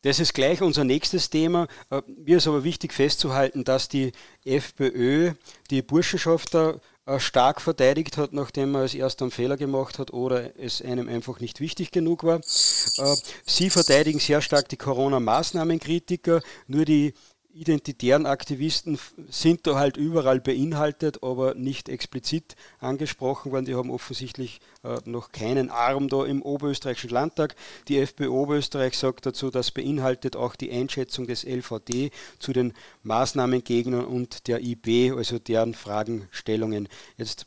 Das 0.03 0.21
ist 0.21 0.35
gleich 0.35 0.63
unser 0.63 0.85
nächstes 0.85 1.31
Thema. 1.31 1.67
Äh, 1.91 2.03
mir 2.07 2.37
ist 2.37 2.47
aber 2.47 2.65
wichtig 2.65 2.93
festzuhalten, 2.93 3.65
dass 3.65 3.89
die 3.89 4.13
FPÖ 4.45 5.33
die 5.71 5.83
Burschenschafter 5.83 6.81
äh, 7.07 7.19
stark 7.19 7.61
verteidigt 7.61 8.17
hat, 8.17 8.33
nachdem 8.33 8.75
er 8.75 8.83
als 8.83 8.95
erster 8.95 9.25
einen 9.25 9.31
Fehler 9.31 9.57
gemacht 9.57 9.99
hat 9.99 10.13
oder 10.13 10.59
es 10.59 10.83
einem 10.83 11.09
einfach 11.09 11.41
nicht 11.41 11.61
wichtig 11.61 11.93
genug 11.93 12.25
war. 12.25 12.39
Äh, 12.39 13.17
sie 13.47 13.71
verteidigen 13.71 14.19
sehr 14.19 14.41
stark 14.41 14.69
die 14.69 14.77
Corona-Maßnahmenkritiker, 14.77 16.43
nur 16.67 16.85
die 16.85 17.15
identitären 17.57 18.27
Aktivisten 18.27 18.99
sind 19.29 19.67
da 19.67 19.77
halt 19.77 19.97
überall 19.97 20.41
beinhaltet, 20.41 21.23
aber 21.23 21.55
nicht 21.55 21.89
explizit 21.89 22.55
angesprochen 22.81 23.51
worden. 23.51 23.65
Die 23.65 23.75
haben 23.75 23.91
offensichtlich 23.91 24.61
äh, 24.85 24.99
noch 25.07 25.33
keinen 25.33 25.71
Arm 25.71 26.09
da 26.09 26.25
im 26.27 26.43
Oberösterreichischen 26.43 27.11
Landtag. 27.11 27.57
Die 27.89 27.99
FPÖ 27.99 28.29
Oberösterreich 28.29 28.99
sagt 28.99 29.25
dazu, 29.25 29.51
das 29.51 29.71
beinhaltet 29.71 30.37
auch 30.37 30.55
die 30.55 30.71
Einschätzung 30.71 31.27
des 31.27 31.45
LVD 31.45 32.11
zu 32.39 32.53
den 32.53 32.75
Maßnahmengegnern 33.05 34.05
und 34.05 34.49
der 34.49 34.61
IB, 34.63 35.13
also 35.13 35.39
deren 35.39 35.75
Fragestellungen. 35.75 36.89
Jetzt 37.17 37.47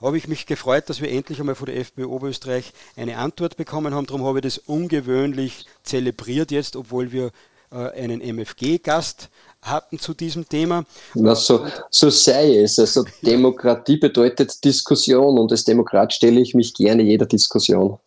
habe 0.00 0.16
ich 0.16 0.28
mich 0.28 0.46
gefreut, 0.46 0.88
dass 0.88 1.00
wir 1.00 1.10
endlich 1.10 1.40
einmal 1.40 1.56
von 1.56 1.66
der 1.66 1.78
FPÖ 1.78 2.04
Oberösterreich 2.04 2.72
eine 2.94 3.18
Antwort 3.18 3.56
bekommen 3.56 3.92
haben. 3.92 4.06
Darum 4.06 4.24
habe 4.24 4.38
ich 4.38 4.42
das 4.42 4.58
ungewöhnlich 4.58 5.66
zelebriert 5.82 6.52
jetzt, 6.52 6.76
obwohl 6.76 7.10
wir 7.10 7.32
äh, 7.70 7.90
einen 8.00 8.20
MFG-Gast 8.20 9.28
hatten 9.62 9.98
zu 9.98 10.14
diesem 10.14 10.48
Thema. 10.48 10.84
Na, 11.14 11.34
so, 11.34 11.66
so 11.90 12.10
sei 12.10 12.62
es. 12.62 12.78
Also 12.78 13.04
Demokratie 13.22 13.96
bedeutet 13.96 14.64
Diskussion 14.64 15.38
und 15.38 15.50
als 15.50 15.64
Demokrat 15.64 16.12
stelle 16.12 16.40
ich 16.40 16.54
mich 16.54 16.74
gerne 16.74 17.02
jeder 17.02 17.26
Diskussion. 17.26 17.98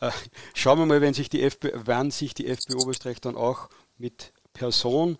Äh, 0.00 0.10
schauen 0.54 0.78
wir 0.78 0.86
mal, 0.86 1.00
wenn 1.00 1.14
sich 1.14 1.28
die 1.28 1.42
FPÖ, 1.42 1.70
wann 1.84 2.10
sich 2.10 2.34
die 2.34 2.46
FPÖ 2.46 2.76
Oberösterreich 2.76 3.20
dann 3.20 3.36
auch 3.36 3.68
mit 3.98 4.32
Person 4.52 5.18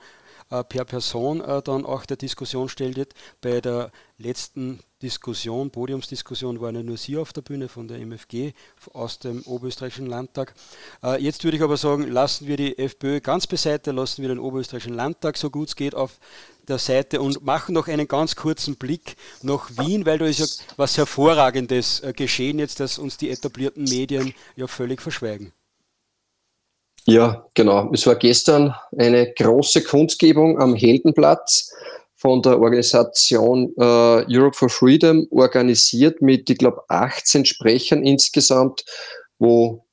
äh, 0.51 0.65
per 0.65 0.85
Person 0.85 1.41
äh, 1.41 1.63
dann 1.63 1.85
auch 1.85 2.07
der 2.07 2.17
Diskussion 2.17 2.69
stellt. 2.69 3.15
Bei 3.41 3.61
der 3.61 3.91
letzten 4.19 4.81
Diskussion, 5.03 5.71
Podiumsdiskussion, 5.71 6.61
waren 6.61 6.75
ja 6.75 6.83
nur 6.83 6.97
Sie 6.97 7.19
auf 7.19 7.35
der 7.35 7.43
Bühne 7.43 7.69
von 7.69 7.87
der 7.87 7.99
MFG 7.99 8.53
aus 8.95 9.19
dem 9.19 9.43
Oberösterreichischen 9.43 10.07
Landtag. 10.07 10.55
Äh, 11.03 11.23
jetzt 11.23 11.45
würde 11.45 11.59
ich 11.59 11.63
aber 11.63 11.77
sagen, 11.77 12.11
lassen 12.11 12.47
wir 12.47 12.57
die 12.57 12.79
FPÖ 12.79 13.21
ganz 13.21 13.47
beiseite, 13.47 13.93
lassen 13.93 14.23
wir 14.23 14.31
den 14.31 14.39
Oberösterreichischen 14.39 14.95
Landtag 14.95 15.37
so 15.37 15.51
gut 15.51 15.69
es 15.69 15.77
geht 15.77 15.95
auf 15.95 16.19
der 16.67 16.79
Seite 16.79 17.21
und 17.21 17.45
machen 17.45 17.75
noch 17.75 17.89
einen 17.89 18.09
ganz 18.09 18.37
kurzen 18.37 18.77
Blick 18.77 19.17
nach 19.43 19.71
Wien, 19.77 20.07
weil 20.07 20.19
da 20.19 20.25
ist 20.25 20.39
ja 20.39 20.47
was 20.77 20.97
Hervorragendes 20.97 22.03
geschehen 22.17 22.59
jetzt, 22.59 22.81
das 22.81 22.99
uns 22.99 23.19
die 23.19 23.31
etablierten 23.31 23.85
Medien 23.85 24.35
ja 24.57 24.67
völlig 24.67 25.03
verschweigen. 25.03 25.53
Ja, 27.05 27.47
genau. 27.55 27.93
Es 27.93 28.05
war 28.07 28.17
gestern 28.17 28.75
eine 28.99 29.33
große 29.33 29.85
Kundgebung 29.85 30.59
am 30.59 30.75
Heldenplatz 30.75 31.73
von 32.27 32.43
der 32.43 32.61
Organisation 32.61 33.73
äh, 33.79 34.25
Europe 34.37 34.57
for 34.57 34.69
Freedom 34.69 35.29
organisiert 35.31 36.21
mit, 36.21 36.51
ich 36.51 36.59
glaube, 36.59 36.83
18 36.89 37.45
Sprechern 37.45 38.03
insgesamt, 38.05 38.85
wo 39.39 39.87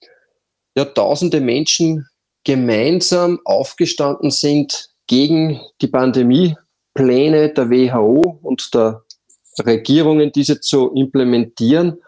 ja 0.75 0.83
tausende 0.83 1.39
Menschen 1.41 2.07
gemeinsam 2.43 3.39
aufgestanden 3.45 4.31
sind 4.31 4.89
gegen 5.05 5.61
die 5.79 5.87
Pandemiepläne 5.87 7.53
der 7.53 7.69
WHO 7.69 8.39
und 8.41 8.73
der 8.73 9.03
Regierungen, 9.63 10.31
diese 10.31 10.59
zu 10.59 10.91
implementieren 10.95 12.01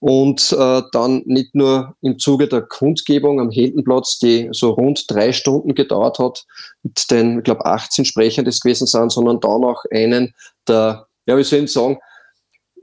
und 0.00 0.52
äh, 0.58 0.82
dann 0.92 1.22
nicht 1.26 1.54
nur 1.54 1.94
im 2.00 2.18
Zuge 2.18 2.48
der 2.48 2.62
Kundgebung 2.62 3.38
am 3.38 3.50
Heldenplatz, 3.50 4.18
die 4.18 4.48
so 4.50 4.70
rund 4.70 5.04
drei 5.08 5.32
Stunden 5.32 5.74
gedauert 5.74 6.18
hat, 6.18 6.46
mit 6.82 7.10
den, 7.10 7.38
ich 7.38 7.44
glaube, 7.44 7.66
18 7.66 8.06
Sprechern 8.06 8.46
das 8.46 8.60
gewesen 8.60 8.86
sind, 8.86 9.12
sondern 9.12 9.40
dann 9.40 9.62
auch 9.62 9.84
einen 9.92 10.34
der, 10.66 11.06
ja, 11.26 11.36
wie 11.36 11.44
soll 11.44 11.60
ich 11.60 11.72
sagen, 11.72 11.98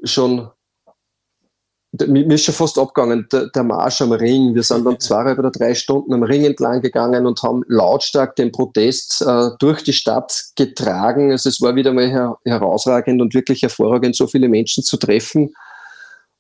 schon, 0.04 0.48
mir 2.06 2.36
ist 2.36 2.44
schon 2.44 2.54
fast 2.54 2.78
abgegangen, 2.78 3.28
der, 3.32 3.48
der 3.48 3.64
Marsch 3.64 4.02
am 4.02 4.12
Ring. 4.12 4.54
Wir 4.54 4.62
sind 4.62 4.86
dann 4.86 5.00
zweieinhalb 5.00 5.40
oder 5.40 5.50
drei 5.50 5.74
Stunden 5.74 6.14
am 6.14 6.22
Ring 6.22 6.46
entlang 6.46 6.82
gegangen 6.82 7.26
und 7.26 7.42
haben 7.42 7.64
lautstark 7.68 8.36
den 8.36 8.52
Protest 8.52 9.24
äh, 9.26 9.50
durch 9.58 9.84
die 9.84 9.94
Stadt 9.94 10.52
getragen. 10.56 11.32
Also 11.32 11.50
es 11.50 11.62
war 11.62 11.76
wieder 11.76 11.94
mal 11.94 12.08
her 12.08 12.38
herausragend 12.46 13.24
und 13.24 13.34
wirklich 13.34 13.64
hervorragend, 13.64 14.16
so 14.16 14.28
viele 14.28 14.50
Menschen 14.50 14.84
zu 14.84 14.98
treffen 14.98 15.56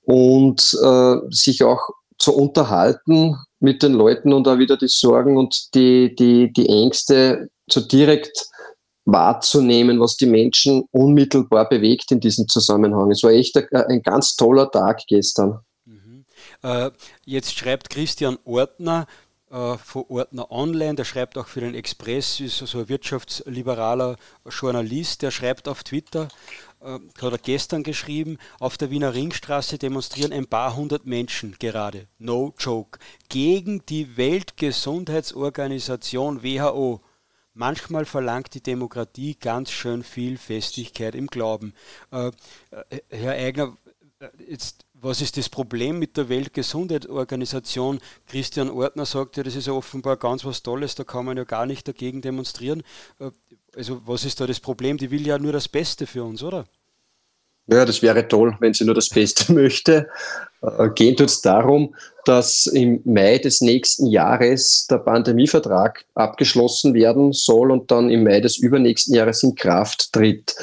und 0.07 0.61
äh, 0.81 1.15
sich 1.29 1.63
auch 1.63 1.89
zu 2.17 2.33
unterhalten 2.33 3.35
mit 3.59 3.83
den 3.83 3.93
Leuten 3.93 4.31
und 4.31 4.47
auch 4.47 4.57
wieder 4.57 4.77
die 4.77 4.87
Sorgen 4.87 5.37
und 5.37 5.75
die, 5.75 6.15
die, 6.15 6.51
die 6.53 6.69
Ängste 6.69 7.49
so 7.69 7.81
direkt 7.81 8.47
wahrzunehmen, 9.03 9.99
was 9.99 10.15
die 10.15 10.25
Menschen 10.25 10.85
unmittelbar 10.91 11.67
bewegt 11.67 12.11
in 12.11 12.21
diesem 12.21 12.47
Zusammenhang. 12.47 13.11
Es 13.11 13.21
war 13.21 13.31
echt 13.31 13.57
ein, 13.57 14.01
ganz 14.01 14.35
toller 14.35 14.71
Tag 14.71 15.01
gestern. 15.07 15.59
Mhm. 15.85 16.25
Äh, 16.63 16.91
jetzt 17.25 17.57
schreibt 17.57 17.89
Christian 17.89 18.37
Ortner, 18.45 19.07
äh, 19.49 19.77
von 19.77 20.03
Ordner 20.09 20.51
Online, 20.51 20.95
der 20.95 21.05
schreibt 21.05 21.37
auch 21.37 21.47
für 21.47 21.61
den 21.61 21.73
Express, 21.73 22.41
ist 22.41 22.57
so 22.57 22.79
ein 22.79 22.89
wirtschaftsliberaler 22.89 24.17
Journalist, 24.49 25.21
der 25.21 25.31
schreibt 25.31 25.69
auf 25.69 25.83
Twitter, 25.83 26.27
hat 26.81 27.21
er 27.21 27.37
gestern 27.37 27.83
geschrieben, 27.83 28.39
auf 28.59 28.77
der 28.77 28.89
Wiener 28.91 29.13
Ringstraße 29.13 29.77
demonstrieren 29.77 30.33
ein 30.33 30.47
paar 30.47 30.75
hundert 30.75 31.05
Menschen 31.05 31.55
gerade, 31.59 32.07
no 32.17 32.53
joke, 32.57 32.99
gegen 33.29 33.85
die 33.85 34.17
Weltgesundheitsorganisation 34.17 36.43
WHO. 36.43 37.01
Manchmal 37.53 38.03
verlangt 38.05 38.53
die 38.53 38.61
Demokratie 38.61 39.35
ganz 39.35 39.71
schön 39.71 40.03
viel 40.03 40.37
Festigkeit 40.37 41.15
im 41.15 41.27
Glauben. 41.27 41.73
Äh, 42.11 42.27
äh 42.27 42.31
Herr 43.09 43.33
Eigner, 43.33 43.77
äh, 44.19 44.27
jetzt 44.47 44.85
was 45.01 45.21
ist 45.21 45.37
das 45.37 45.49
Problem 45.49 45.99
mit 45.99 46.17
der 46.17 46.29
Weltgesundheitsorganisation? 46.29 47.99
Christian 48.27 48.69
Ortner 48.69 49.05
sagt 49.05 49.37
ja, 49.37 49.43
das 49.43 49.55
ist 49.55 49.67
ja 49.67 49.73
offenbar 49.73 50.17
ganz 50.17 50.43
was 50.45 50.63
Tolles, 50.63 50.95
da 50.95 51.03
kann 51.03 51.25
man 51.25 51.37
ja 51.37 51.43
gar 51.43 51.65
nicht 51.65 51.87
dagegen 51.87 52.21
demonstrieren. 52.21 52.83
Äh, 53.19 53.31
also 53.75 54.01
was 54.05 54.25
ist 54.25 54.39
da 54.41 54.47
das 54.47 54.59
Problem? 54.59 54.97
Die 54.97 55.11
will 55.11 55.25
ja 55.25 55.37
nur 55.37 55.51
das 55.51 55.67
Beste 55.67 56.07
für 56.07 56.23
uns, 56.23 56.41
oder? 56.41 56.65
Ja, 57.69 57.83
das 57.83 58.01
wäre 58.01 58.27
toll, 58.27 58.55
wenn 58.61 58.73
sie 58.73 58.85
nur 58.85 58.95
das 58.95 59.09
Beste 59.09 59.51
möchte. 59.53 60.07
Äh, 60.61 60.89
Gehen 60.95 61.15
tut 61.15 61.27
es 61.27 61.41
darum, 61.41 61.93
dass 62.25 62.65
im 62.65 63.01
Mai 63.05 63.37
des 63.37 63.61
nächsten 63.61 64.07
Jahres 64.07 64.87
der 64.89 64.97
Pandemievertrag 64.97 66.05
abgeschlossen 66.15 66.93
werden 66.93 67.33
soll 67.33 67.71
und 67.71 67.91
dann 67.91 68.09
im 68.09 68.23
Mai 68.23 68.39
des 68.39 68.57
übernächsten 68.57 69.13
Jahres 69.13 69.43
in 69.43 69.55
Kraft 69.55 70.13
tritt. 70.13 70.55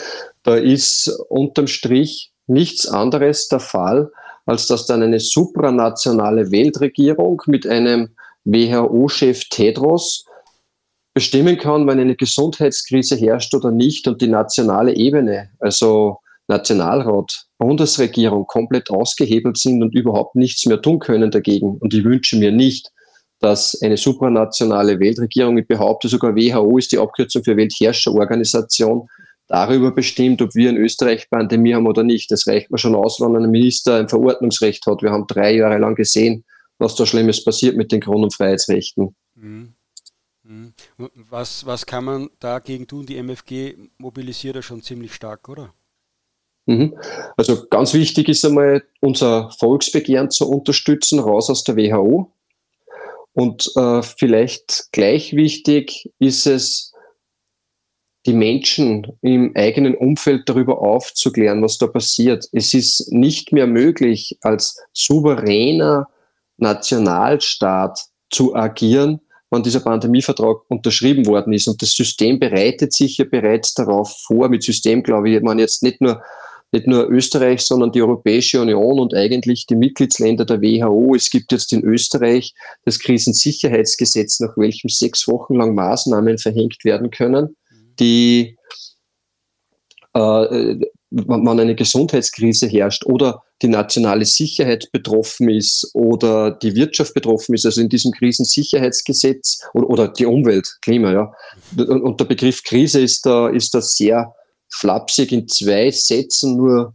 Da 0.43 0.57
ist 0.57 1.09
unterm 1.28 1.66
Strich 1.66 2.32
nichts 2.47 2.87
anderes 2.87 3.49
der 3.49 3.61
Fall, 3.61 4.11
als 4.47 4.66
dass 4.66 4.86
dann 4.86 5.03
eine 5.03 5.20
supranationale 5.20 6.51
Weltregierung 6.51 7.42
mit 7.47 7.66
einem 7.66 8.11
WHO-Chef 8.45 9.45
Tedros 9.49 10.26
bestimmen 11.14 11.57
kann, 11.57 11.86
wenn 11.86 12.01
eine 12.01 12.16
Gesundheitskrise 12.16 13.16
herrscht 13.16 13.55
oder 13.55 13.70
nicht 13.70 14.07
und 14.09 14.20
die 14.20 14.26
nationale 14.26 14.95
Ebene, 14.95 15.51
also 15.61 16.18
Nationalrat, 16.49 17.47
Bundesregierung 17.57 18.47
komplett 18.47 18.90
ausgehebelt 18.90 19.57
sind 19.57 19.82
und 19.82 19.95
überhaupt 19.95 20.34
nichts 20.34 20.66
mehr 20.66 20.82
tun 20.82 20.99
können 20.99 21.30
dagegen. 21.30 21.78
Und 21.78 21.95
ich 21.95 22.05
wünsche 22.05 22.36
mir 22.36 22.53
nicht, 22.53 22.90
dass 23.40 23.80
eine 23.82 23.97
supranationale 23.97 24.99
Weltregierung, 25.01 25.57
ich 25.59 25.66
behaupte 25.66 26.09
sogar 26.09 26.34
WHO 26.34 26.78
ist 26.78 26.92
die 26.92 26.99
Abkürzung 26.99 27.45
für 27.45 27.57
Weltherrscherorganisation, 27.57 29.09
darüber 29.49 29.90
bestimmt, 29.90 30.42
ob 30.42 30.55
wir 30.55 30.70
in 30.70 30.76
Österreich 30.76 31.28
Pandemie 31.30 31.74
haben 31.74 31.86
oder 31.86 32.03
nicht. 32.03 32.30
Das 32.30 32.47
reicht 32.47 32.70
mir 32.70 32.78
schon 32.78 32.95
aus, 32.95 33.20
wenn 33.20 33.36
ein 33.36 33.51
Minister 33.51 33.97
ein 33.97 34.09
Verordnungsrecht 34.09 34.86
hat. 34.86 35.03
Wir 35.03 35.11
haben 35.11 35.26
drei 35.26 35.57
Jahre 35.57 35.78
lang 35.78 35.95
gesehen, 35.95 36.45
was 36.78 36.95
da 36.95 37.07
Schlimmes 37.07 37.45
passiert 37.45 37.76
mit 37.76 37.92
den 37.92 38.01
Grund- 38.01 38.24
und 38.24 38.34
Freiheitsrechten. 38.34 39.14
Mhm. 39.34 39.74
mhm. 40.42 40.74
Was, 41.30 41.66
was 41.66 41.86
kann 41.86 42.05
man 42.05 42.30
dagegen 42.40 42.86
tun? 42.86 43.07
Die 43.07 43.16
MFG 43.16 43.76
mobilisiert 43.99 44.57
ja 44.57 44.62
schon 44.62 44.82
ziemlich 44.82 45.14
stark, 45.14 45.49
oder? 45.49 45.72
Mhm. 46.66 46.97
Also 47.36 47.66
ganz 47.68 47.92
wichtig 47.92 48.28
ist 48.28 48.45
einmal, 48.45 48.84
unser 49.01 49.51
Volksbegehren 49.59 50.30
zu 50.30 50.49
unterstützen, 50.49 51.18
raus 51.18 51.51
aus 51.51 51.64
der 51.64 51.76
WHO. 51.76 52.30
Und 53.34 53.70
äh, 53.76 54.03
vielleicht 54.03 54.88
gleich 54.92 55.34
wichtig 55.34 56.11
ist 56.18 56.47
es, 56.47 56.93
die 58.27 58.33
Menschen 58.33 59.07
im 59.20 59.53
eigenen 59.55 59.95
Umfeld 59.95 60.49
darüber 60.49 60.81
aufzuklären, 60.81 61.62
was 61.62 61.79
da 61.79 61.87
passiert. 61.87 62.49
Es 62.53 62.72
ist 62.72 63.12
nicht 63.12 63.53
mehr 63.53 63.66
möglich, 63.66 64.39
als 64.41 64.83
souveräner 64.93 66.09
Nationalstaat 66.57 68.01
zu 68.31 68.55
agieren, 68.55 69.20
wann 69.51 69.62
dieser 69.62 69.81
Pandemievertrag 69.81 70.59
unterschrieben 70.68 71.27
worden 71.27 71.53
ist. 71.53 71.68
Und 71.68 71.83
das 71.83 71.93
System 71.93 72.39
bereitet 72.39 72.93
sich 72.93 73.18
ja 73.18 73.25
bereits 73.25 73.75
darauf 73.75 74.16
vor. 74.27 74.49
Mit 74.49 74.62
System, 74.62 75.03
glaube 75.03 75.31
ich, 75.31 75.43
man 75.43 75.59
jetzt 75.59 75.83
nicht 75.83 76.01
nur 76.01 76.22
nicht 76.75 76.89
nur 76.89 77.09
Österreich, 77.09 77.61
sondern 77.61 77.93
die 77.93 78.03
Europäische 78.03 78.61
Union 78.61 78.99
und 78.99 79.14
eigentlich 79.14 79.66
die 79.66 79.77
Mitgliedsländer 79.77 80.45
der 80.45 80.61
WHO. 80.61 81.14
Es 81.14 81.31
gibt 81.31 81.53
jetzt 81.53 81.72
in 81.72 81.85
Österreich 81.85 82.53
das 82.85 82.99
Krisensicherheitsgesetz, 82.99 84.41
nach 84.41 84.57
welchem 84.57 84.89
sechs 84.89 85.29
Wochen 85.29 85.55
lang 85.55 85.75
Maßnahmen 85.77 86.37
verhängt 86.37 86.85
werden 86.85 87.12
können, 87.12 87.57
die, 87.99 88.57
äh, 90.14 90.76
wenn 91.11 91.49
eine 91.49 91.74
Gesundheitskrise 91.74 92.66
herrscht 92.66 93.07
oder 93.07 93.42
die 93.62 93.68
nationale 93.68 94.24
Sicherheit 94.24 94.90
betroffen 94.92 95.49
ist 95.49 95.90
oder 95.95 96.51
die 96.51 96.74
Wirtschaft 96.74 97.14
betroffen 97.14 97.55
ist, 97.55 97.64
also 97.64 97.80
in 97.80 97.88
diesem 97.88 98.12
Krisensicherheitsgesetz 98.12 99.61
oder, 99.74 99.88
oder 99.88 100.09
die 100.09 100.26
Umwelt, 100.26 100.78
Klima, 100.82 101.12
ja. 101.12 101.32
Und 101.76 102.18
der 102.20 102.24
Begriff 102.24 102.62
Krise 102.62 103.01
ist 103.01 103.24
da, 103.26 103.49
ist 103.49 103.74
da 103.74 103.80
sehr 103.80 104.34
flapsig 104.68 105.30
in 105.32 105.47
zwei 105.49 105.90
Sätzen 105.90 106.57
nur 106.57 106.95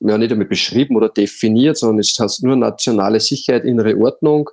ja, 0.00 0.18
nicht 0.18 0.32
einmal 0.32 0.46
beschrieben 0.46 0.96
oder 0.96 1.08
definiert, 1.08 1.78
sondern 1.78 2.00
es 2.00 2.18
heißt 2.18 2.42
nur 2.42 2.56
nationale 2.56 3.20
Sicherheit, 3.20 3.64
innere 3.64 3.96
Ordnung, 3.96 4.50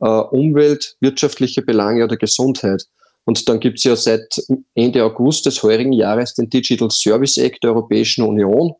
äh, 0.00 0.06
Umwelt, 0.06 0.96
wirtschaftliche 1.00 1.62
Belange 1.62 2.04
oder 2.04 2.16
Gesundheit. 2.16 2.86
Und 3.28 3.46
dann 3.46 3.60
gibt 3.60 3.76
es 3.76 3.84
ja 3.84 3.94
seit 3.94 4.42
Ende 4.74 5.04
August 5.04 5.44
des 5.44 5.62
heurigen 5.62 5.92
Jahres 5.92 6.32
den 6.32 6.48
Digital 6.48 6.90
Service 6.90 7.36
Act 7.36 7.62
der 7.62 7.72
Europäischen 7.72 8.24
Union. 8.24 8.72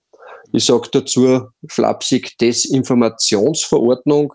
Ich 0.52 0.64
sage 0.64 0.88
dazu 0.90 1.48
flapsig 1.68 2.38
Desinformationsverordnung. 2.38 4.32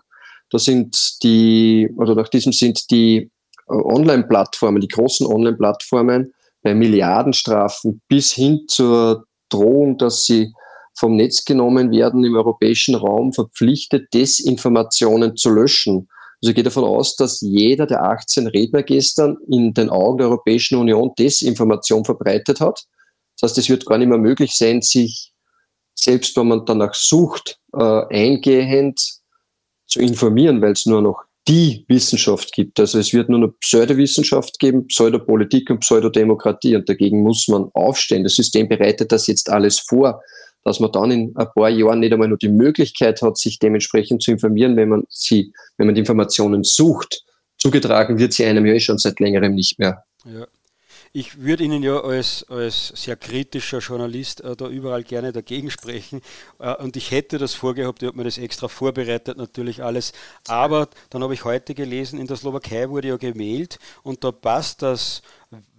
Da 0.50 0.60
sind 0.60 0.96
die, 1.24 1.92
oder 1.96 2.14
nach 2.14 2.28
diesem 2.28 2.52
sind 2.52 2.92
die 2.92 3.28
äh, 3.68 3.72
Online-Plattformen, 3.72 4.80
die 4.80 4.86
großen 4.86 5.26
Online-Plattformen 5.26 6.32
bei 6.62 6.76
Milliardenstrafen 6.76 8.00
bis 8.06 8.30
hin 8.30 8.66
zur 8.68 9.24
Drohung, 9.48 9.98
dass 9.98 10.26
sie 10.26 10.52
vom 10.96 11.16
Netz 11.16 11.44
genommen 11.44 11.90
werden, 11.90 12.24
im 12.24 12.36
europäischen 12.36 12.94
Raum 12.94 13.32
verpflichtet, 13.32 14.14
Desinformationen 14.14 15.36
zu 15.36 15.50
löschen. 15.50 16.08
Also 16.44 16.50
ich 16.50 16.56
gehe 16.56 16.64
davon 16.64 16.84
aus, 16.84 17.16
dass 17.16 17.40
jeder 17.40 17.86
der 17.86 18.02
18 18.02 18.48
Redner 18.48 18.82
gestern 18.82 19.38
in 19.50 19.72
den 19.72 19.88
Augen 19.88 20.18
der 20.18 20.26
Europäischen 20.26 20.76
Union 20.76 21.12
Desinformation 21.18 22.04
verbreitet 22.04 22.60
hat. 22.60 22.84
Das 23.40 23.48
heißt, 23.48 23.56
es 23.56 23.70
wird 23.70 23.86
gar 23.86 23.96
nicht 23.96 24.08
mehr 24.08 24.18
möglich 24.18 24.54
sein, 24.54 24.82
sich, 24.82 25.32
selbst 25.94 26.36
wenn 26.36 26.48
man 26.48 26.66
danach 26.66 26.92
sucht, 26.92 27.58
äh, 27.72 28.02
eingehend 28.10 29.00
zu 29.86 30.00
informieren, 30.00 30.60
weil 30.60 30.72
es 30.72 30.84
nur 30.84 31.00
noch 31.00 31.22
die 31.48 31.86
Wissenschaft 31.88 32.52
gibt. 32.52 32.78
Also 32.78 32.98
es 32.98 33.14
wird 33.14 33.30
nur 33.30 33.38
noch 33.38 33.58
Pseudowissenschaft 33.60 34.58
geben, 34.58 34.86
Pseudopolitik 34.88 35.70
und 35.70 35.80
Pseudodemokratie 35.80 36.76
und 36.76 36.86
dagegen 36.86 37.22
muss 37.22 37.48
man 37.48 37.70
aufstehen. 37.72 38.22
Das 38.22 38.34
System 38.34 38.68
bereitet 38.68 39.12
das 39.12 39.28
jetzt 39.28 39.48
alles 39.48 39.80
vor, 39.80 40.20
dass 40.64 40.80
man 40.80 40.90
dann 40.92 41.10
in 41.10 41.36
ein 41.36 41.46
paar 41.54 41.68
Jahren 41.68 42.00
nicht 42.00 42.12
einmal 42.12 42.28
nur 42.28 42.38
die 42.38 42.48
Möglichkeit 42.48 43.22
hat, 43.22 43.36
sich 43.36 43.58
dementsprechend 43.58 44.22
zu 44.22 44.32
informieren, 44.32 44.76
wenn 44.76 44.88
man 44.88 45.04
sie, 45.08 45.52
wenn 45.76 45.86
man 45.86 45.94
die 45.94 46.00
Informationen 46.00 46.64
sucht. 46.64 47.24
Zugetragen 47.58 48.18
wird 48.18 48.32
sie 48.32 48.44
einem 48.44 48.66
ja 48.66 48.74
eh 48.74 48.80
schon 48.80 48.98
seit 48.98 49.20
längerem 49.20 49.54
nicht 49.54 49.78
mehr. 49.78 50.04
Ja. 50.24 50.46
Ich 51.16 51.40
würde 51.40 51.62
Ihnen 51.62 51.84
ja 51.84 52.00
als, 52.00 52.44
als 52.48 52.88
sehr 52.88 53.14
kritischer 53.14 53.78
Journalist 53.78 54.40
äh, 54.40 54.56
da 54.56 54.66
überall 54.66 55.04
gerne 55.04 55.30
dagegen 55.30 55.70
sprechen. 55.70 56.20
Äh, 56.58 56.74
und 56.82 56.96
ich 56.96 57.12
hätte 57.12 57.38
das 57.38 57.54
vorgehabt, 57.54 58.02
ich 58.02 58.08
habe 58.08 58.16
mir 58.16 58.24
das 58.24 58.36
extra 58.36 58.66
vorbereitet, 58.66 59.38
natürlich 59.38 59.80
alles. 59.80 60.12
Aber 60.48 60.88
dann 61.10 61.22
habe 61.22 61.34
ich 61.34 61.44
heute 61.44 61.76
gelesen, 61.76 62.18
in 62.18 62.26
der 62.26 62.36
Slowakei 62.36 62.90
wurde 62.90 63.06
ja 63.08 63.16
gewählt 63.16 63.78
und 64.02 64.24
da 64.24 64.32
passt 64.32 64.82
das 64.82 65.22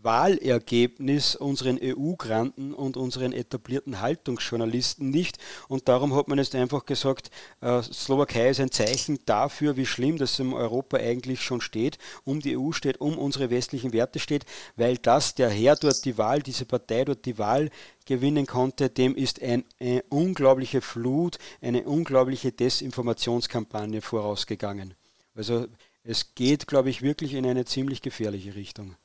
Wahlergebnis 0.02 1.36
unseren 1.36 1.80
EU-Granten 1.82 2.74
und 2.74 2.96
unseren 2.96 3.34
etablierten 3.34 4.02
Haltungsjournalisten 4.02 5.10
nicht. 5.10 5.40
Und 5.68 5.88
darum 5.88 6.16
hat 6.16 6.28
man 6.28 6.38
jetzt 6.38 6.56
einfach 6.56 6.86
gesagt, 6.86 7.32
äh, 7.62 7.82
Slowakei 7.82 8.50
ist 8.50 8.60
ein 8.60 8.72
Zeichen 8.72 9.20
dafür, 9.26 9.78
wie 9.78 9.86
schlimm 9.86 10.18
das 10.18 10.38
in 10.40 10.54
Europa 10.54 10.98
eigentlich 10.98 11.42
schon 11.42 11.60
steht, 11.60 11.98
um 12.24 12.40
die 12.40 12.58
EU 12.58 12.72
steht, 12.72 13.02
um 13.02 13.18
unsere 13.18 13.50
westlichen 13.50 13.94
Werte 13.94 14.20
steht, 14.20 14.46
weil 14.76 14.98
das, 14.98 15.34
der 15.36 15.50
Herr 15.50 15.76
dort 15.76 16.06
die 16.06 16.18
Wahl, 16.18 16.42
diese 16.42 16.66
Partei 16.66 17.04
dort 17.04 17.26
die 17.26 17.38
Wahl 17.40 17.70
gewinnen 18.06 18.46
konnte, 18.46 18.90
dem 18.90 19.16
ist 19.16 19.42
ein, 19.42 19.66
eine 19.80 20.04
unglaubliche 20.10 20.82
Flut, 20.82 21.40
eine 21.62 21.84
unglaubliche 21.84 22.52
Desinformationskampagne 22.52 24.02
vorausgegangen. 24.02 24.94
Also 25.34 25.68
es 26.04 26.36
geht, 26.36 26.68
glaube 26.68 26.92
ich, 26.92 27.02
wirklich 27.02 27.34
in 27.34 27.48
eine 27.48 27.66
ziemlich 27.66 28.02
gefährliche 28.04 28.54
Richtung. 28.54 28.96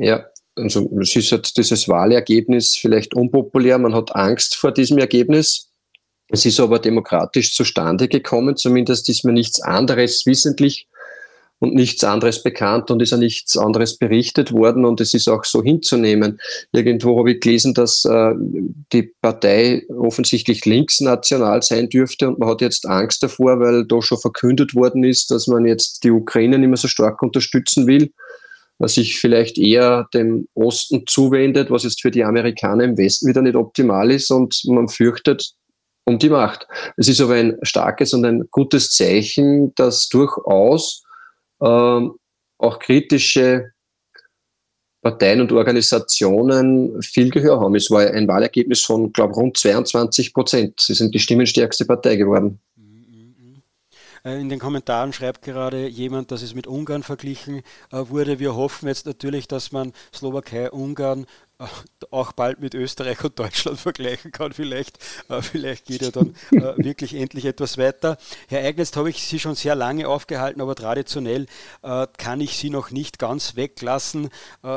Ja, 0.00 0.24
also 0.56 0.90
es 1.00 1.14
ist 1.14 1.30
halt 1.30 1.56
dieses 1.58 1.86
Wahlergebnis 1.86 2.74
vielleicht 2.74 3.14
unpopulär, 3.14 3.78
man 3.78 3.94
hat 3.94 4.16
Angst 4.16 4.56
vor 4.56 4.72
diesem 4.72 4.96
Ergebnis. 4.96 5.68
Es 6.28 6.46
ist 6.46 6.58
aber 6.58 6.78
demokratisch 6.78 7.54
zustande 7.54 8.08
gekommen, 8.08 8.56
zumindest 8.56 9.08
ist 9.10 9.24
mir 9.24 9.32
nichts 9.32 9.60
anderes 9.60 10.24
wissentlich 10.24 10.88
und 11.58 11.74
nichts 11.74 12.02
anderes 12.02 12.42
bekannt 12.42 12.90
und 12.90 13.02
ist 13.02 13.10
ja 13.10 13.18
nichts 13.18 13.58
anderes 13.58 13.98
berichtet 13.98 14.52
worden 14.52 14.86
und 14.86 15.02
es 15.02 15.12
ist 15.12 15.28
auch 15.28 15.44
so 15.44 15.62
hinzunehmen. 15.62 16.40
Irgendwo 16.72 17.18
habe 17.18 17.32
ich 17.32 17.40
gelesen, 17.40 17.74
dass 17.74 18.06
äh, 18.06 18.32
die 18.94 19.12
Partei 19.20 19.82
offensichtlich 19.90 20.64
linksnational 20.64 21.60
sein 21.62 21.90
dürfte 21.90 22.28
und 22.28 22.38
man 22.38 22.48
hat 22.48 22.62
jetzt 22.62 22.86
Angst 22.86 23.22
davor, 23.22 23.60
weil 23.60 23.84
da 23.86 24.00
schon 24.00 24.18
verkündet 24.18 24.74
worden 24.74 25.04
ist, 25.04 25.30
dass 25.30 25.46
man 25.46 25.66
jetzt 25.66 26.04
die 26.04 26.10
Ukraine 26.10 26.58
nicht 26.58 26.68
mehr 26.68 26.78
so 26.78 26.88
stark 26.88 27.20
unterstützen 27.20 27.86
will 27.86 28.10
sich 28.88 29.18
vielleicht 29.18 29.58
eher 29.58 30.08
dem 30.14 30.48
Osten 30.54 31.04
zuwendet, 31.06 31.70
was 31.70 31.84
jetzt 31.84 32.00
für 32.00 32.10
die 32.10 32.24
Amerikaner 32.24 32.84
im 32.84 32.96
Westen 32.96 33.28
wieder 33.28 33.42
nicht 33.42 33.56
optimal 33.56 34.10
ist 34.10 34.30
und 34.30 34.60
man 34.66 34.88
fürchtet 34.88 35.52
um 36.04 36.18
die 36.18 36.30
Macht. 36.30 36.66
Es 36.96 37.08
ist 37.08 37.20
aber 37.20 37.34
ein 37.34 37.58
starkes 37.62 38.14
und 38.14 38.24
ein 38.24 38.48
gutes 38.50 38.90
Zeichen, 38.90 39.74
dass 39.74 40.08
durchaus 40.08 41.04
äh, 41.60 41.66
auch 41.66 42.78
kritische 42.78 43.72
Parteien 45.02 45.40
und 45.40 45.52
Organisationen 45.52 47.00
viel 47.00 47.30
Gehör 47.30 47.60
haben. 47.60 47.74
Es 47.74 47.90
war 47.90 48.02
ein 48.02 48.28
Wahlergebnis 48.28 48.82
von, 48.82 49.12
glaube 49.12 49.32
ich, 49.32 49.38
rund 49.38 49.56
22 49.56 50.34
Prozent. 50.34 50.80
Sie 50.80 50.94
sind 50.94 51.14
die 51.14 51.18
stimmenstärkste 51.18 51.86
Partei 51.86 52.16
geworden. 52.16 52.60
Äh, 54.24 54.40
in 54.40 54.48
den 54.48 54.58
Kommentaren 54.58 55.12
schreibt 55.12 55.42
gerade 55.42 55.86
jemand, 55.86 56.30
dass 56.30 56.42
es 56.42 56.54
mit 56.54 56.66
Ungarn 56.66 57.02
verglichen 57.02 57.62
äh, 57.92 58.08
wurde. 58.08 58.38
Wir 58.38 58.54
hoffen 58.54 58.88
jetzt 58.88 59.06
natürlich, 59.06 59.48
dass 59.48 59.72
man 59.72 59.92
Slowakei, 60.14 60.70
Ungarn 60.70 61.26
äh, 61.58 61.64
auch 62.10 62.32
bald 62.32 62.60
mit 62.60 62.74
Österreich 62.74 63.22
und 63.24 63.38
Deutschland 63.38 63.78
vergleichen 63.80 64.32
kann. 64.32 64.52
Vielleicht, 64.52 64.98
vielleicht 65.40 65.86
geht 65.86 66.02
ja 66.02 66.10
dann 66.10 66.34
wirklich 66.50 67.14
endlich 67.14 67.44
etwas 67.44 67.78
weiter. 67.78 68.16
Herr 68.48 68.64
Eignest, 68.64 68.96
habe 68.96 69.10
ich 69.10 69.22
Sie 69.22 69.38
schon 69.38 69.54
sehr 69.54 69.74
lange 69.74 70.08
aufgehalten, 70.08 70.60
aber 70.60 70.74
traditionell 70.74 71.46
kann 71.82 72.40
ich 72.40 72.56
Sie 72.56 72.70
noch 72.70 72.90
nicht 72.90 73.18
ganz 73.18 73.56
weglassen, 73.56 74.30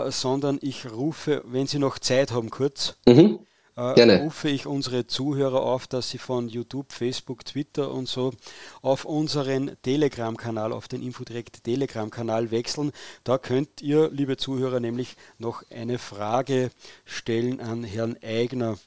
sondern 0.10 0.60
ich 0.62 0.92
rufe, 0.92 1.44
wenn 1.46 1.68
Sie 1.68 1.80
noch 1.80 2.00
Zeit 2.00 2.32
haben, 2.32 2.50
kurz. 2.50 2.98
Mhm 3.06 3.40
äh, 3.76 3.94
Gerne. 3.96 4.22
rufe 4.22 4.50
ich 4.50 4.68
unsere 4.68 5.08
Zuhörer 5.08 5.64
auf, 5.64 5.88
dass 5.88 6.10
sie 6.10 6.18
von 6.18 6.48
YouTube, 6.48 6.92
Facebook, 6.92 7.44
Twitter 7.46 7.92
und 7.92 8.08
so 8.08 8.34
auf 8.82 9.06
unseren 9.06 9.76
Telegram-Kanal, 9.82 10.72
auf 10.72 10.88
den 10.88 11.02
Infodirect 11.02 11.64
Telegram-Kanal 11.64 12.52
wechseln. 12.52 12.92
Da 13.24 13.38
könnt 13.38 13.82
ihr, 13.82 14.10
liebe 14.12 14.38
Zuhörer, 14.38 14.80
nämlich 14.80 15.16
noch 15.40 15.64
eine 15.72 15.98
Frage 15.98 16.70
stellen 17.06 17.60
an 17.60 17.84
Herrn 17.84 18.18
Eigner, 18.22 18.78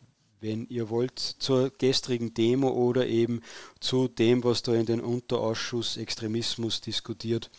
wenn 0.41 0.67
ihr 0.69 0.89
wollt, 0.91 1.19
zur 1.19 1.71
gestrigen 1.71 2.35
Demo 2.35 2.69
oder 2.69 3.07
eben 3.07 3.41
zu 3.81 4.07
dem, 4.07 4.45
was 4.45 4.63
da 4.63 4.75
in 4.75 4.87
den 4.87 5.01
Unterausschuss 5.01 5.97
Extremismus 5.97 6.81
diskutiert 6.81 7.51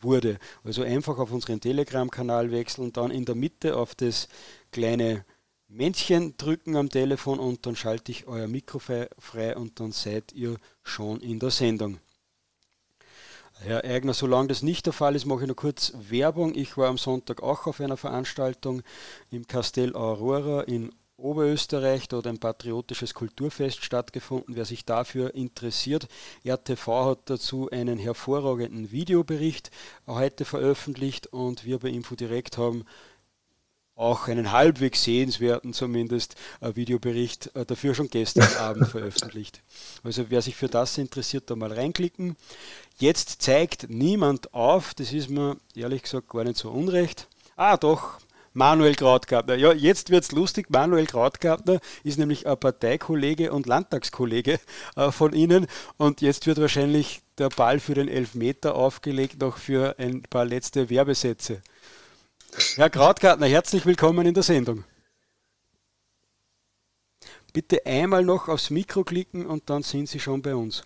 wurde. 0.00 0.38
Also 0.64 0.82
einfach 0.82 1.18
auf 1.18 1.32
unseren 1.32 1.60
Telegram-Kanal 1.60 2.50
wechseln, 2.50 2.92
dann 2.92 3.10
in 3.10 3.26
der 3.26 3.34
Mitte 3.34 3.76
auf 3.76 3.94
das 3.94 4.28
kleine 4.72 5.24
Männchen 5.72 6.36
drücken 6.36 6.74
am 6.74 6.88
Telefon 6.88 7.38
und 7.38 7.64
dann 7.64 7.76
schalte 7.76 8.10
ich 8.10 8.26
euer 8.26 8.48
Mikro 8.48 8.80
frei 8.80 9.56
und 9.56 9.78
dann 9.78 9.92
seid 9.92 10.32
ihr 10.32 10.56
schon 10.82 11.20
in 11.20 11.38
der 11.38 11.50
Sendung. 11.50 11.98
Herr 13.60 13.84
Eigner, 13.84 14.12
solange 14.12 14.48
das 14.48 14.62
nicht 14.62 14.86
der 14.86 14.92
Fall 14.92 15.14
ist, 15.14 15.26
mache 15.26 15.42
ich 15.42 15.48
noch 15.48 15.54
kurz 15.54 15.92
Werbung. 16.08 16.56
Ich 16.56 16.76
war 16.76 16.88
am 16.88 16.98
Sonntag 16.98 17.40
auch 17.42 17.68
auf 17.68 17.80
einer 17.80 17.96
Veranstaltung 17.96 18.82
im 19.30 19.46
Castell 19.46 19.94
Aurora 19.94 20.62
in 20.62 20.90
Oberösterreich. 21.16 22.08
Dort 22.08 22.26
ein 22.26 22.38
patriotisches 22.38 23.14
Kulturfest 23.14 23.84
stattgefunden. 23.84 24.56
Wer 24.56 24.64
sich 24.64 24.84
dafür 24.84 25.36
interessiert, 25.36 26.08
RTV 26.44 27.04
hat 27.04 27.18
dazu 27.26 27.70
einen 27.70 27.98
hervorragenden 27.98 28.90
Videobericht 28.90 29.70
heute 30.08 30.44
veröffentlicht 30.44 31.28
und 31.28 31.64
wir 31.64 31.78
bei 31.78 31.90
InfoDirect 31.90 32.58
haben 32.58 32.86
auch 34.00 34.28
einen 34.28 34.52
halbwegs 34.52 35.04
sehenswerten 35.04 35.72
zumindest 35.72 36.34
äh, 36.60 36.74
Videobericht 36.74 37.54
äh, 37.54 37.66
dafür 37.66 37.94
schon 37.94 38.08
gestern 38.08 38.52
Abend 38.58 38.88
veröffentlicht. 38.88 39.62
Also 40.02 40.26
wer 40.30 40.42
sich 40.42 40.56
für 40.56 40.68
das 40.68 40.98
interessiert, 40.98 41.50
da 41.50 41.56
mal 41.56 41.72
reinklicken. 41.72 42.36
Jetzt 42.98 43.42
zeigt 43.42 43.90
niemand 43.90 44.52
auf, 44.54 44.94
das 44.94 45.12
ist 45.12 45.30
mir 45.30 45.56
ehrlich 45.74 46.02
gesagt 46.02 46.28
gar 46.28 46.44
nicht 46.44 46.56
so 46.56 46.70
unrecht. 46.70 47.28
Ah 47.56 47.76
doch, 47.76 48.18
Manuel 48.52 48.96
Krautgartner. 48.96 49.54
Ja, 49.54 49.72
jetzt 49.72 50.10
wird 50.10 50.24
es 50.24 50.32
lustig. 50.32 50.70
Manuel 50.70 51.06
Krautgartner 51.06 51.78
ist 52.02 52.18
nämlich 52.18 52.48
ein 52.48 52.58
Parteikollege 52.58 53.52
und 53.52 53.66
Landtagskollege 53.66 54.58
äh, 54.96 55.12
von 55.12 55.32
Ihnen. 55.32 55.66
Und 55.98 56.20
jetzt 56.20 56.46
wird 56.46 56.60
wahrscheinlich 56.60 57.22
der 57.38 57.48
Ball 57.48 57.78
für 57.78 57.94
den 57.94 58.08
Elfmeter 58.08 58.74
aufgelegt, 58.74 59.40
noch 59.40 59.56
für 59.56 59.98
ein 59.98 60.22
paar 60.22 60.44
letzte 60.44 60.90
Werbesätze. 60.90 61.62
Herr 62.76 62.90
Krautgartner, 62.90 63.46
herzlich 63.46 63.86
willkommen 63.86 64.26
in 64.26 64.34
der 64.34 64.42
Sendung. 64.42 64.84
Bitte 67.52 67.84
einmal 67.84 68.24
noch 68.24 68.48
aufs 68.48 68.70
Mikro 68.70 69.04
klicken 69.04 69.46
und 69.46 69.70
dann 69.70 69.82
sind 69.82 70.08
Sie 70.08 70.20
schon 70.20 70.42
bei 70.42 70.54
uns. 70.54 70.82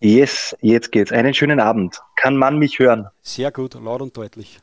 Yes, 0.00 0.56
jetzt 0.60 0.92
geht's. 0.92 1.12
Einen 1.12 1.34
schönen 1.34 1.60
Abend. 1.60 2.00
Kann 2.16 2.36
man 2.36 2.58
mich 2.58 2.78
hören? 2.78 3.08
Sehr 3.22 3.50
gut, 3.50 3.74
laut 3.74 4.02
und 4.02 4.16
deutlich. 4.16 4.60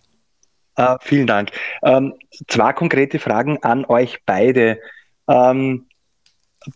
Uh, 0.77 0.97
vielen 1.01 1.27
Dank. 1.27 1.51
Ähm, 1.83 2.13
zwei 2.47 2.73
konkrete 2.73 3.19
Fragen 3.19 3.61
an 3.63 3.85
euch 3.85 4.19
beide. 4.25 4.79
Ähm, 5.27 5.87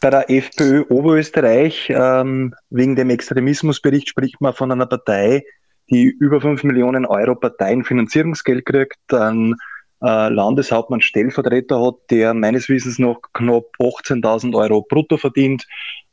bei 0.01 0.09
der 0.09 0.29
FPÖ 0.29 0.83
Oberösterreich, 0.89 1.89
ähm, 1.89 2.55
wegen 2.69 2.95
dem 2.95 3.09
Extremismusbericht 3.09 4.09
spricht 4.09 4.41
man 4.41 4.53
von 4.53 4.71
einer 4.71 4.87
Partei, 4.87 5.45
die 5.89 6.05
über 6.05 6.41
5 6.41 6.63
Millionen 6.63 7.05
Euro 7.05 7.35
Parteienfinanzierungsgeld 7.35 8.65
kriegt, 8.65 9.13
einen 9.13 9.55
äh, 10.01 10.29
Landeshauptmann 10.29 11.01
Stellvertreter 11.01 11.79
hat, 11.81 11.95
der 12.09 12.33
meines 12.33 12.67
Wissens 12.69 12.97
noch 12.99 13.21
knapp 13.33 13.65
18.000 13.79 14.55
Euro 14.55 14.81
brutto 14.81 15.17
verdient 15.17 15.65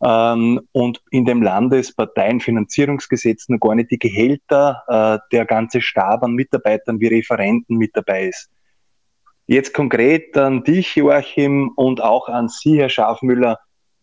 ähm, 0.02 0.60
und 0.72 1.00
in 1.10 1.24
dem 1.24 1.42
Landesparteienfinanzierungsgesetz 1.42 3.48
noch 3.48 3.60
gar 3.60 3.74
nicht 3.74 3.90
die 3.90 3.98
Gehälter, 3.98 4.82
äh, 4.88 5.18
der 5.32 5.46
ganze 5.46 5.80
Stab 5.80 6.22
an 6.22 6.34
Mitarbeitern 6.34 7.00
wie 7.00 7.08
Referenten 7.08 7.76
mit 7.76 7.90
dabei 7.94 8.28
ist. 8.28 8.50
Jetzt 9.46 9.74
konkret 9.74 10.36
an 10.36 10.62
dich, 10.64 10.96
Joachim, 10.96 11.72
und 11.76 12.00
auch 12.00 12.28
an 12.28 12.48
Sie, 12.48 12.78
Herr 12.78 12.88
Schafmüller. 12.88 13.58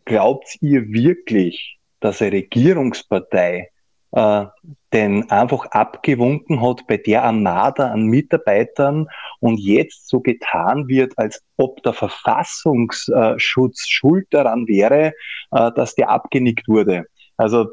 Glaubt 0.06 0.58
ihr 0.62 0.92
wirklich, 0.92 1.80
dass 2.02 2.22
eine 2.22 2.34
Regierungspartei 2.34 3.70
äh, 4.12 4.46
denn 4.92 5.30
einfach 5.30 5.66
abgewunken 5.68 6.62
hat 6.62 6.88
bei 6.88 6.98
der 6.98 7.24
Armada 7.24 7.92
an 7.92 8.06
Mitarbeitern 8.06 9.08
und 9.40 9.60
jetzt 9.60 10.10
so 10.10 10.20
getan 10.20 10.88
wird, 10.88 11.18
als 11.18 11.44
ob 11.58 11.84
der 11.84 11.94
Verfassungsschutz 11.94 13.88
schuld 13.88 14.28
daran 14.32 14.68
wäre, 14.68 15.14
äh, 15.52 15.72
dass 15.76 15.96
der 15.96 16.10
abgenickt 16.10 16.68
wurde. 16.68 17.06
Also 17.38 17.68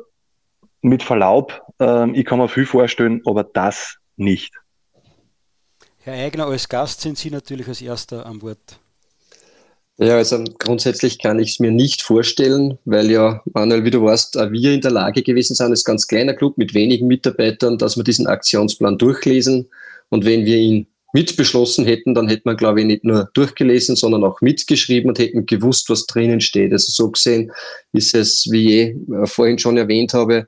mit 0.82 1.02
Verlaub, 1.02 1.62
äh, 1.80 2.10
ich 2.10 2.24
kann 2.24 2.38
mir 2.38 2.48
viel 2.48 2.66
vorstellen, 2.66 3.22
aber 3.24 3.44
das 3.44 3.96
nicht. 4.16 4.54
Herr 6.02 6.24
Eigner, 6.24 6.46
als 6.46 6.68
Gast 6.68 7.00
sind 7.00 7.18
Sie 7.18 7.30
natürlich 7.30 7.66
als 7.66 7.82
Erster 7.82 8.26
am 8.26 8.40
Wort. 8.42 8.78
Ja, 9.98 10.16
also 10.16 10.44
grundsätzlich 10.58 11.18
kann 11.18 11.38
ich 11.38 11.52
es 11.52 11.60
mir 11.60 11.70
nicht 11.70 12.02
vorstellen, 12.02 12.78
weil 12.84 13.10
ja, 13.10 13.42
Manuel, 13.54 13.84
wie 13.84 13.90
du 13.90 14.02
weißt, 14.02 14.34
wir 14.34 14.72
in 14.72 14.82
der 14.82 14.90
Lage 14.90 15.22
gewesen 15.22 15.54
sind, 15.54 15.70
als 15.70 15.84
ganz 15.84 16.06
kleiner 16.06 16.34
Club 16.34 16.58
mit 16.58 16.74
wenigen 16.74 17.06
Mitarbeitern, 17.06 17.78
dass 17.78 17.96
wir 17.96 18.04
diesen 18.04 18.26
Aktionsplan 18.26 18.98
durchlesen. 18.98 19.70
Und 20.10 20.26
wenn 20.26 20.44
wir 20.44 20.58
ihn 20.58 20.86
mitbeschlossen 21.14 21.86
hätten, 21.86 22.12
dann 22.14 22.28
hätte 22.28 22.42
man, 22.44 22.58
glaube 22.58 22.80
ich, 22.80 22.86
nicht 22.86 23.04
nur 23.04 23.30
durchgelesen, 23.32 23.96
sondern 23.96 24.22
auch 24.22 24.42
mitgeschrieben 24.42 25.08
und 25.08 25.18
hätten 25.18 25.46
gewusst, 25.46 25.88
was 25.88 26.04
drinnen 26.04 26.42
steht. 26.42 26.72
Also 26.72 26.92
so 26.92 27.10
gesehen 27.10 27.50
ist 27.94 28.14
es, 28.14 28.46
wie 28.50 28.80
ich 28.80 28.96
äh, 29.10 29.26
vorhin 29.26 29.58
schon 29.58 29.78
erwähnt 29.78 30.12
habe, 30.12 30.46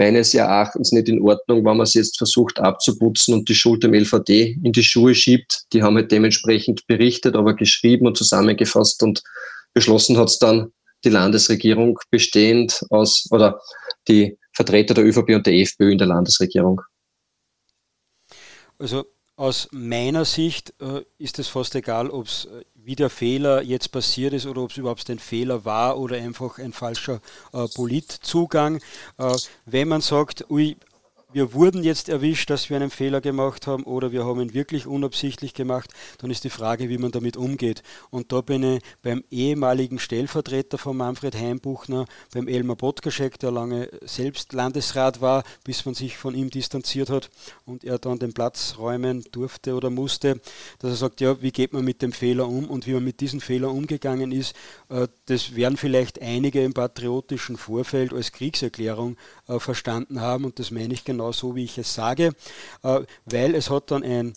meines 0.00 0.32
Erachtens 0.32 0.92
nicht 0.92 1.10
in 1.10 1.20
Ordnung, 1.20 1.58
wenn 1.58 1.76
man 1.76 1.82
es 1.82 1.92
jetzt 1.92 2.16
versucht 2.16 2.58
abzuputzen 2.58 3.34
und 3.34 3.50
die 3.50 3.54
Schuld 3.54 3.82
dem 3.82 3.92
LVD 3.92 4.58
in 4.64 4.72
die 4.72 4.82
Schuhe 4.82 5.14
schiebt. 5.14 5.64
Die 5.74 5.82
haben 5.82 5.96
halt 5.96 6.10
dementsprechend 6.10 6.86
berichtet, 6.86 7.36
aber 7.36 7.54
geschrieben 7.54 8.06
und 8.06 8.16
zusammengefasst 8.16 9.02
und 9.02 9.22
beschlossen 9.74 10.16
hat 10.16 10.28
es 10.28 10.38
dann 10.38 10.72
die 11.04 11.10
Landesregierung 11.10 11.98
bestehend 12.10 12.80
aus, 12.88 13.26
oder 13.30 13.60
die 14.08 14.38
Vertreter 14.54 14.94
der 14.94 15.04
ÖVP 15.04 15.34
und 15.34 15.46
der 15.46 15.54
FPÖ 15.54 15.92
in 15.92 15.98
der 15.98 16.06
Landesregierung. 16.06 16.80
Also 18.78 19.04
aus 19.36 19.68
meiner 19.70 20.24
Sicht 20.24 20.72
äh, 20.80 21.02
ist 21.18 21.38
es 21.38 21.48
fast 21.48 21.74
egal, 21.74 22.08
ob 22.08 22.26
es 22.26 22.46
äh, 22.46 22.64
wie 22.90 22.96
der 22.96 23.08
Fehler 23.08 23.62
jetzt 23.62 23.92
passiert 23.92 24.32
ist 24.32 24.46
oder 24.46 24.62
ob 24.62 24.72
es 24.72 24.76
überhaupt 24.76 25.08
ein 25.10 25.20
Fehler 25.20 25.64
war 25.64 25.96
oder 25.96 26.16
einfach 26.16 26.58
ein 26.58 26.72
falscher 26.72 27.20
äh, 27.52 27.68
Politzugang. 27.68 28.80
Äh, 29.16 29.36
wenn 29.64 29.86
man 29.86 30.00
sagt, 30.00 30.50
ui, 30.50 30.76
wir 31.32 31.54
wurden 31.54 31.84
jetzt 31.84 32.08
erwischt, 32.08 32.50
dass 32.50 32.70
wir 32.70 32.76
einen 32.76 32.90
Fehler 32.90 33.20
gemacht 33.20 33.66
haben 33.66 33.84
oder 33.84 34.10
wir 34.10 34.24
haben 34.24 34.40
ihn 34.40 34.54
wirklich 34.54 34.86
unabsichtlich 34.86 35.54
gemacht, 35.54 35.90
dann 36.18 36.30
ist 36.30 36.44
die 36.44 36.50
Frage, 36.50 36.88
wie 36.88 36.98
man 36.98 37.12
damit 37.12 37.36
umgeht. 37.36 37.82
Und 38.10 38.32
da 38.32 38.40
bin 38.40 38.62
ich 38.62 38.82
beim 39.02 39.22
ehemaligen 39.30 39.98
Stellvertreter 39.98 40.78
von 40.78 40.96
Manfred 40.96 41.36
Heimbuchner, 41.36 42.06
beim 42.34 42.48
Elmar 42.48 42.76
Botkaschek, 42.76 43.38
der 43.38 43.52
lange 43.52 43.88
selbst 44.02 44.52
Landesrat 44.52 45.20
war, 45.20 45.44
bis 45.64 45.84
man 45.84 45.94
sich 45.94 46.16
von 46.16 46.34
ihm 46.34 46.50
distanziert 46.50 47.10
hat 47.10 47.30
und 47.64 47.84
er 47.84 47.98
dann 47.98 48.18
den 48.18 48.32
Platz 48.32 48.76
räumen 48.78 49.24
durfte 49.30 49.74
oder 49.74 49.90
musste, 49.90 50.40
dass 50.80 50.90
er 50.90 50.96
sagt, 50.96 51.20
ja, 51.20 51.40
wie 51.42 51.52
geht 51.52 51.72
man 51.72 51.84
mit 51.84 52.02
dem 52.02 52.12
Fehler 52.12 52.48
um 52.48 52.64
und 52.64 52.86
wie 52.86 52.92
man 52.92 53.04
mit 53.04 53.20
diesem 53.20 53.40
Fehler 53.40 53.70
umgegangen 53.70 54.32
ist, 54.32 54.56
äh, 54.88 55.06
das 55.26 55.54
werden 55.54 55.76
vielleicht 55.76 56.20
einige 56.20 56.64
im 56.64 56.74
patriotischen 56.74 57.56
Vorfeld 57.56 58.12
als 58.12 58.32
Kriegserklärung 58.32 59.16
äh, 59.46 59.60
verstanden 59.60 60.20
haben 60.20 60.44
und 60.44 60.58
das 60.58 60.70
meine 60.70 60.94
ich 60.94 61.04
genau 61.04 61.19
genau 61.20 61.32
so, 61.32 61.54
wie 61.54 61.64
ich 61.64 61.76
es 61.76 61.94
sage, 61.94 62.32
äh, 62.82 63.00
weil 63.26 63.54
es 63.54 63.68
hat 63.70 63.90
dann 63.90 64.02
ein 64.02 64.32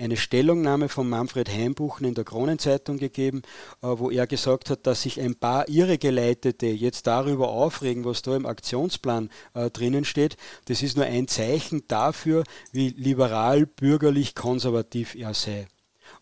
eine 0.00 0.16
Stellungnahme 0.16 0.88
von 0.88 1.08
Manfred 1.08 1.48
Heimbuchen 1.48 2.06
in 2.06 2.14
der 2.14 2.22
Kronenzeitung 2.22 2.98
gegeben, 2.98 3.42
äh, 3.82 3.88
wo 3.88 4.12
er 4.12 4.28
gesagt 4.28 4.70
hat, 4.70 4.86
dass 4.86 5.02
sich 5.02 5.20
ein 5.20 5.34
paar 5.34 5.68
Irregeleitete 5.68 6.66
jetzt 6.66 7.08
darüber 7.08 7.48
aufregen, 7.48 8.04
was 8.04 8.22
da 8.22 8.36
im 8.36 8.46
Aktionsplan 8.46 9.28
äh, 9.54 9.70
drinnen 9.70 10.04
steht. 10.04 10.36
Das 10.66 10.84
ist 10.84 10.96
nur 10.96 11.06
ein 11.06 11.26
Zeichen 11.26 11.82
dafür, 11.88 12.44
wie 12.70 12.90
liberal, 12.90 13.66
bürgerlich, 13.66 14.36
konservativ 14.36 15.16
er 15.16 15.34
sei. 15.34 15.66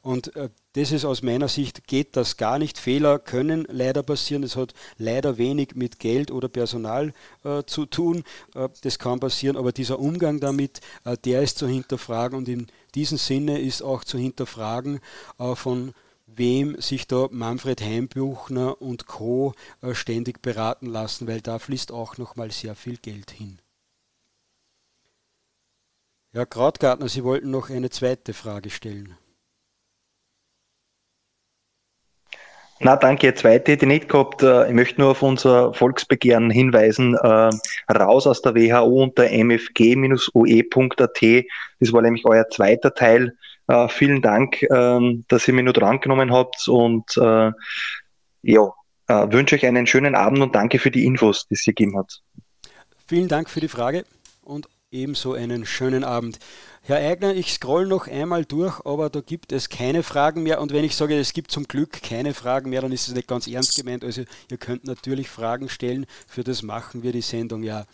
Und 0.06 0.36
äh, 0.36 0.50
das 0.74 0.92
ist 0.92 1.04
aus 1.04 1.24
meiner 1.24 1.48
Sicht, 1.48 1.88
geht 1.88 2.16
das 2.16 2.36
gar 2.36 2.60
nicht. 2.60 2.78
Fehler 2.78 3.18
können 3.18 3.66
leider 3.68 4.04
passieren. 4.04 4.44
Es 4.44 4.54
hat 4.54 4.72
leider 4.98 5.36
wenig 5.36 5.74
mit 5.74 5.98
Geld 5.98 6.30
oder 6.30 6.48
Personal 6.48 7.12
äh, 7.42 7.64
zu 7.64 7.86
tun. 7.86 8.22
Äh, 8.54 8.68
das 8.82 9.00
kann 9.00 9.18
passieren, 9.18 9.56
aber 9.56 9.72
dieser 9.72 9.98
Umgang 9.98 10.38
damit, 10.38 10.80
äh, 11.04 11.16
der 11.16 11.42
ist 11.42 11.58
zu 11.58 11.66
hinterfragen. 11.66 12.38
Und 12.38 12.48
in 12.48 12.68
diesem 12.94 13.18
Sinne 13.18 13.60
ist 13.60 13.82
auch 13.82 14.04
zu 14.04 14.16
hinterfragen 14.16 15.00
äh, 15.40 15.56
von 15.56 15.92
wem 16.26 16.80
sich 16.80 17.08
da 17.08 17.26
Manfred 17.32 17.80
Heimbuchner 17.80 18.80
und 18.80 19.08
Co. 19.08 19.54
Äh, 19.82 19.94
ständig 19.94 20.40
beraten 20.40 20.86
lassen, 20.86 21.26
weil 21.26 21.40
da 21.40 21.58
fließt 21.58 21.90
auch 21.90 22.16
nochmal 22.16 22.52
sehr 22.52 22.76
viel 22.76 22.98
Geld 22.98 23.32
hin. 23.32 23.58
Ja, 26.32 26.46
Krautgartner, 26.46 27.08
Sie 27.08 27.24
wollten 27.24 27.50
noch 27.50 27.70
eine 27.70 27.90
zweite 27.90 28.34
Frage 28.34 28.70
stellen. 28.70 29.16
Na, 32.80 32.96
danke. 32.96 33.34
Zweite 33.34 33.72
hätte 33.72 33.86
ich 33.86 33.88
nicht 33.88 34.08
gehabt. 34.08 34.42
Äh, 34.42 34.68
ich 34.68 34.74
möchte 34.74 35.00
nur 35.00 35.10
auf 35.12 35.22
unser 35.22 35.72
Volksbegehren 35.72 36.50
hinweisen. 36.50 37.14
Äh, 37.14 37.50
raus 37.92 38.26
aus 38.26 38.42
der 38.42 38.54
WHO 38.54 39.04
unter 39.04 39.24
mfg-ue.at. 39.24 41.22
Das 41.80 41.92
war 41.92 42.02
nämlich 42.02 42.26
euer 42.26 42.48
zweiter 42.50 42.92
Teil. 42.94 43.34
Äh, 43.68 43.88
vielen 43.88 44.20
Dank, 44.20 44.62
ähm, 44.70 45.24
dass 45.28 45.48
ihr 45.48 45.54
mich 45.54 45.64
nur 45.64 45.72
dran 45.72 46.00
genommen 46.00 46.32
habt 46.32 46.68
und 46.68 47.18
ja, 48.48 48.70
wünsche 49.08 49.56
euch 49.56 49.66
einen 49.66 49.88
schönen 49.88 50.14
Abend 50.14 50.40
und 50.40 50.54
danke 50.54 50.78
für 50.78 50.92
die 50.92 51.04
Infos, 51.04 51.48
die 51.48 51.54
es 51.54 51.66
ihr 51.66 51.72
gegeben 51.72 51.98
hat. 51.98 52.20
Vielen 53.08 53.26
Dank 53.26 53.50
für 53.50 53.58
die 53.58 53.66
Frage 53.66 54.04
und 54.44 54.68
ebenso 54.90 55.32
einen 55.32 55.66
schönen 55.66 56.04
Abend. 56.04 56.38
Herr 56.82 56.98
Eigner, 56.98 57.34
ich 57.34 57.52
scroll 57.52 57.86
noch 57.86 58.06
einmal 58.06 58.44
durch, 58.44 58.80
aber 58.86 59.10
da 59.10 59.20
gibt 59.20 59.50
es 59.50 59.68
keine 59.68 60.04
Fragen 60.04 60.44
mehr. 60.44 60.60
Und 60.60 60.72
wenn 60.72 60.84
ich 60.84 60.94
sage, 60.94 61.18
es 61.18 61.32
gibt 61.32 61.50
zum 61.50 61.64
Glück 61.64 62.00
keine 62.00 62.32
Fragen 62.32 62.70
mehr, 62.70 62.82
dann 62.82 62.92
ist 62.92 63.08
es 63.08 63.14
nicht 63.14 63.26
ganz 63.26 63.48
ernst 63.48 63.74
gemeint. 63.76 64.04
Also 64.04 64.22
ihr 64.48 64.56
könnt 64.56 64.84
natürlich 64.84 65.28
Fragen 65.28 65.68
stellen, 65.68 66.06
für 66.28 66.44
das 66.44 66.62
machen 66.62 67.02
wir 67.02 67.10
die 67.10 67.22
Sendung 67.22 67.64
ja. 67.64 67.86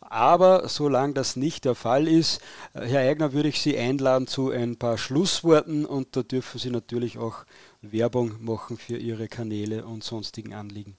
Aber 0.00 0.68
solange 0.68 1.14
das 1.14 1.36
nicht 1.36 1.64
der 1.64 1.76
Fall 1.76 2.08
ist, 2.08 2.40
äh, 2.74 2.86
Herr 2.86 3.08
Eigner, 3.08 3.32
würde 3.32 3.50
ich 3.50 3.60
Sie 3.60 3.78
einladen 3.78 4.26
zu 4.26 4.50
ein 4.50 4.76
paar 4.76 4.98
Schlussworten 4.98 5.86
und 5.86 6.16
da 6.16 6.24
dürfen 6.24 6.58
Sie 6.58 6.70
natürlich 6.70 7.18
auch 7.18 7.44
Werbung 7.82 8.32
machen 8.40 8.76
für 8.76 8.96
Ihre 8.96 9.28
Kanäle 9.28 9.84
und 9.84 10.02
sonstigen 10.02 10.54
Anliegen. 10.54 10.96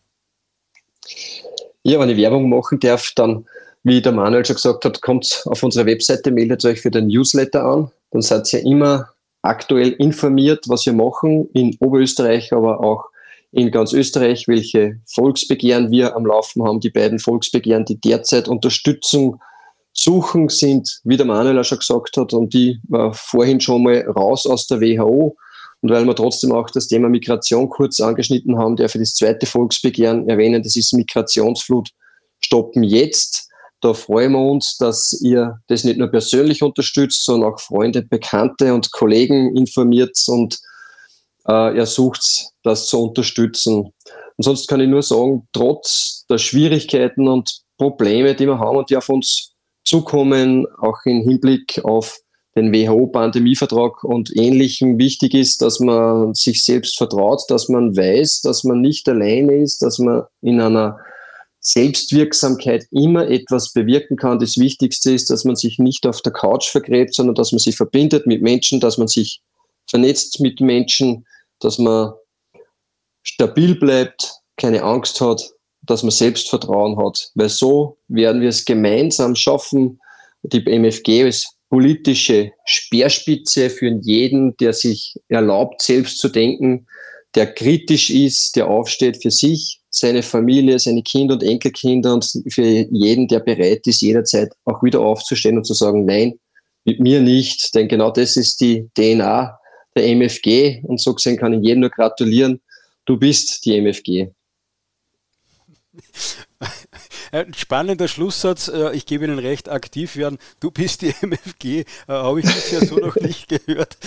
Ja, 1.84 2.00
wenn 2.00 2.10
ich 2.10 2.18
Werbung 2.18 2.48
machen 2.48 2.80
darf, 2.80 3.12
dann 3.16 3.46
wie 3.84 4.02
der 4.02 4.12
Manuel 4.12 4.46
schon 4.46 4.56
gesagt 4.56 4.86
hat, 4.86 5.02
kommt 5.02 5.44
auf 5.46 5.64
unsere 5.64 5.86
Webseite, 5.86 6.32
meldet 6.32 6.64
euch 6.66 6.82
für 6.82 6.92
den 6.92 7.08
Newsletter 7.08 7.64
an. 7.64 7.92
Dann 8.12 8.22
seid 8.22 8.52
ihr 8.54 8.64
immer 8.64 9.10
aktuell 9.42 9.90
informiert, 9.94 10.66
was 10.68 10.86
wir 10.86 10.94
machen 10.94 11.50
in 11.54 11.76
Oberösterreich, 11.80 12.54
aber 12.54 12.82
auch 12.82 13.06
in 13.52 13.72
ganz 13.72 13.92
Österreich, 13.92 14.48
welche 14.48 15.00
Volksbegehren 15.06 15.92
wir 15.92 16.16
am 16.16 16.26
Laufen 16.26 16.64
haben. 16.64 16.80
Die 16.80 16.90
beiden 16.90 17.20
Volksbegehren, 17.20 17.86
die 17.86 18.00
derzeit 18.00 18.48
Unterstützung 18.48 19.42
suchen, 19.94 20.48
sind, 20.48 21.02
wie 21.04 21.18
der 21.18 21.26
Manuel 21.26 21.60
auch 21.60 21.66
schon 21.66 21.80
gesagt 21.80 22.16
hat, 22.18 22.34
und 22.34 22.54
die 22.54 22.80
war 22.88 23.14
vorhin 23.14 23.60
schon 23.60 23.84
mal 23.84 24.02
raus 24.02 24.46
aus 24.46 24.68
der 24.68 24.80
WHO. 24.80 25.36
Und 25.82 25.90
weil 25.90 26.06
wir 26.06 26.16
trotzdem 26.16 26.52
auch 26.52 26.70
das 26.70 26.88
Thema 26.88 27.10
Migration 27.10 27.68
kurz 27.68 28.00
angeschnitten 28.00 28.58
haben, 28.58 28.76
der 28.76 28.88
für 28.88 29.00
das 29.00 29.16
zweite 29.16 29.48
Volksbegehren 29.48 30.30
erwähnen, 30.30 30.62
das 30.62 30.76
ist 30.76 30.94
Migrationsflut 30.94 31.90
stoppen 32.40 32.84
jetzt. 32.84 33.51
Da 33.82 33.96
freuen 33.96 34.34
wir 34.34 34.40
uns, 34.40 34.78
dass 34.78 35.20
ihr 35.22 35.60
das 35.68 35.84
nicht 35.84 35.98
nur 35.98 36.08
persönlich 36.08 36.62
unterstützt, 36.62 37.26
sondern 37.26 37.52
auch 37.52 37.60
Freunde, 37.60 38.04
Bekannte 38.04 38.74
und 38.74 38.92
Kollegen 38.92 39.56
informiert 39.58 40.18
und 40.28 40.60
äh, 41.48 41.78
ersucht, 41.78 42.24
das 42.64 42.86
zu 42.86 43.04
unterstützen. 43.04 43.92
Und 44.38 44.44
sonst 44.44 44.68
kann 44.68 44.82
ich 44.82 44.88
nur 44.88 45.02
sagen, 45.02 45.48
trotz 45.52 46.26
der 46.30 46.38
Schwierigkeiten 46.38 47.28
und 47.28 47.62
Probleme, 47.78 48.36
die 48.36 48.46
wir 48.46 48.60
haben 48.60 48.78
und 48.78 48.90
die 48.92 48.98
auf 48.98 49.10
uns 49.10 49.54
zukommen, 49.84 50.68
auch 50.80 51.00
im 51.06 51.24
Hinblick 51.24 51.84
auf 51.84 52.18
den 52.56 52.74
WHO-Pandemievertrag 52.74 54.04
und 54.04 54.36
Ähnlichem 54.36 54.98
wichtig 54.98 55.34
ist, 55.34 55.62
dass 55.62 55.80
man 55.80 56.34
sich 56.34 56.64
selbst 56.64 56.98
vertraut, 56.98 57.42
dass 57.48 57.70
man 57.70 57.96
weiß, 57.96 58.42
dass 58.42 58.64
man 58.64 58.82
nicht 58.82 59.08
alleine 59.08 59.56
ist, 59.56 59.82
dass 59.82 60.00
man 60.00 60.24
in 60.42 60.60
einer 60.60 60.98
Selbstwirksamkeit 61.62 62.88
immer 62.92 63.30
etwas 63.30 63.72
bewirken 63.72 64.18
kann. 64.18 64.40
Das 64.40 64.58
Wichtigste 64.58 65.14
ist, 65.14 65.30
dass 65.30 65.46
man 65.46 65.56
sich 65.56 65.78
nicht 65.78 66.08
auf 66.08 66.22
der 66.22 66.34
Couch 66.34 66.68
vergräbt, 66.68 67.14
sondern 67.14 67.36
dass 67.36 67.52
man 67.52 67.60
sich 67.60 67.78
verbindet 67.78 68.26
mit 68.26 68.42
Menschen, 68.42 68.80
dass 68.80 68.98
man 68.98 69.08
sich 69.08 69.42
vernetzt 69.88 70.40
mit 70.40 70.60
Menschen, 70.60 71.26
dass 71.60 71.78
man 71.78 72.14
stabil 73.22 73.76
bleibt, 73.76 74.34
keine 74.58 74.82
Angst 74.82 75.22
hat, 75.22 75.52
dass 75.84 76.02
man 76.02 76.12
Selbstvertrauen 76.12 76.98
hat. 76.98 77.32
Weil 77.36 77.50
so 77.50 77.98
werden 78.08 78.42
wir 78.42 78.50
es 78.50 78.66
gemeinsam 78.66 79.36
schaffen, 79.36 80.00
die 80.42 80.66
MFG 80.66 81.24
als 81.26 81.56
politische 81.70 82.52
Speerspitze 82.66 83.70
für 83.70 84.00
jeden, 84.02 84.58
der 84.58 84.74
sich 84.74 85.16
erlaubt, 85.30 85.82
selbst 85.82 86.18
zu 86.18 86.30
denken, 86.30 86.88
der 87.36 87.54
kritisch 87.54 88.10
ist, 88.10 88.56
der 88.56 88.68
aufsteht 88.68 89.22
für 89.22 89.32
sich, 89.32 89.81
seine 90.02 90.22
Familie, 90.24 90.78
seine 90.80 91.02
Kinder 91.04 91.36
und 91.36 91.44
Enkelkinder 91.44 92.14
und 92.14 92.30
für 92.50 92.64
jeden, 92.64 93.28
der 93.28 93.40
bereit 93.40 93.88
ist, 93.88 94.02
jederzeit 94.02 94.52
auch 94.66 94.84
wieder 94.84 95.00
aufzustehen 95.00 95.58
und 95.58 95.64
zu 95.64 95.74
sagen, 95.74 96.06
nein, 96.06 96.34
mit 96.84 97.00
mir 97.00 97.22
nicht, 97.22 97.74
denn 97.76 97.88
genau 97.88 98.12
das 98.12 98.36
ist 98.36 98.60
die 98.60 98.90
DNA 98.98 99.58
der 99.96 100.08
MFG 100.16 100.82
und 100.84 101.00
so 101.00 101.14
gesehen 101.14 101.38
kann 101.38 101.54
ich 101.54 101.64
jedem 101.64 101.82
nur 101.82 101.90
gratulieren, 101.90 102.60
du 103.06 103.18
bist 103.18 103.66
die 103.66 103.80
MFG. 103.80 104.30
Ein 107.32 107.54
spannender 107.54 108.08
Schlusssatz, 108.08 108.68
äh, 108.68 108.94
ich 108.94 109.06
gebe 109.06 109.26
Ihnen 109.26 109.40
recht, 109.40 109.70
aktiv 109.70 110.16
werden. 110.16 110.38
Du 110.60 110.72
bist 110.72 111.02
die 111.02 111.14
MFG, 111.22 111.80
äh, 111.80 111.86
habe 112.08 112.40
ich 112.40 112.46
bisher 112.46 112.86
so 112.86 112.98
noch 112.98 113.16
nicht 113.22 113.48
gehört. 113.48 113.98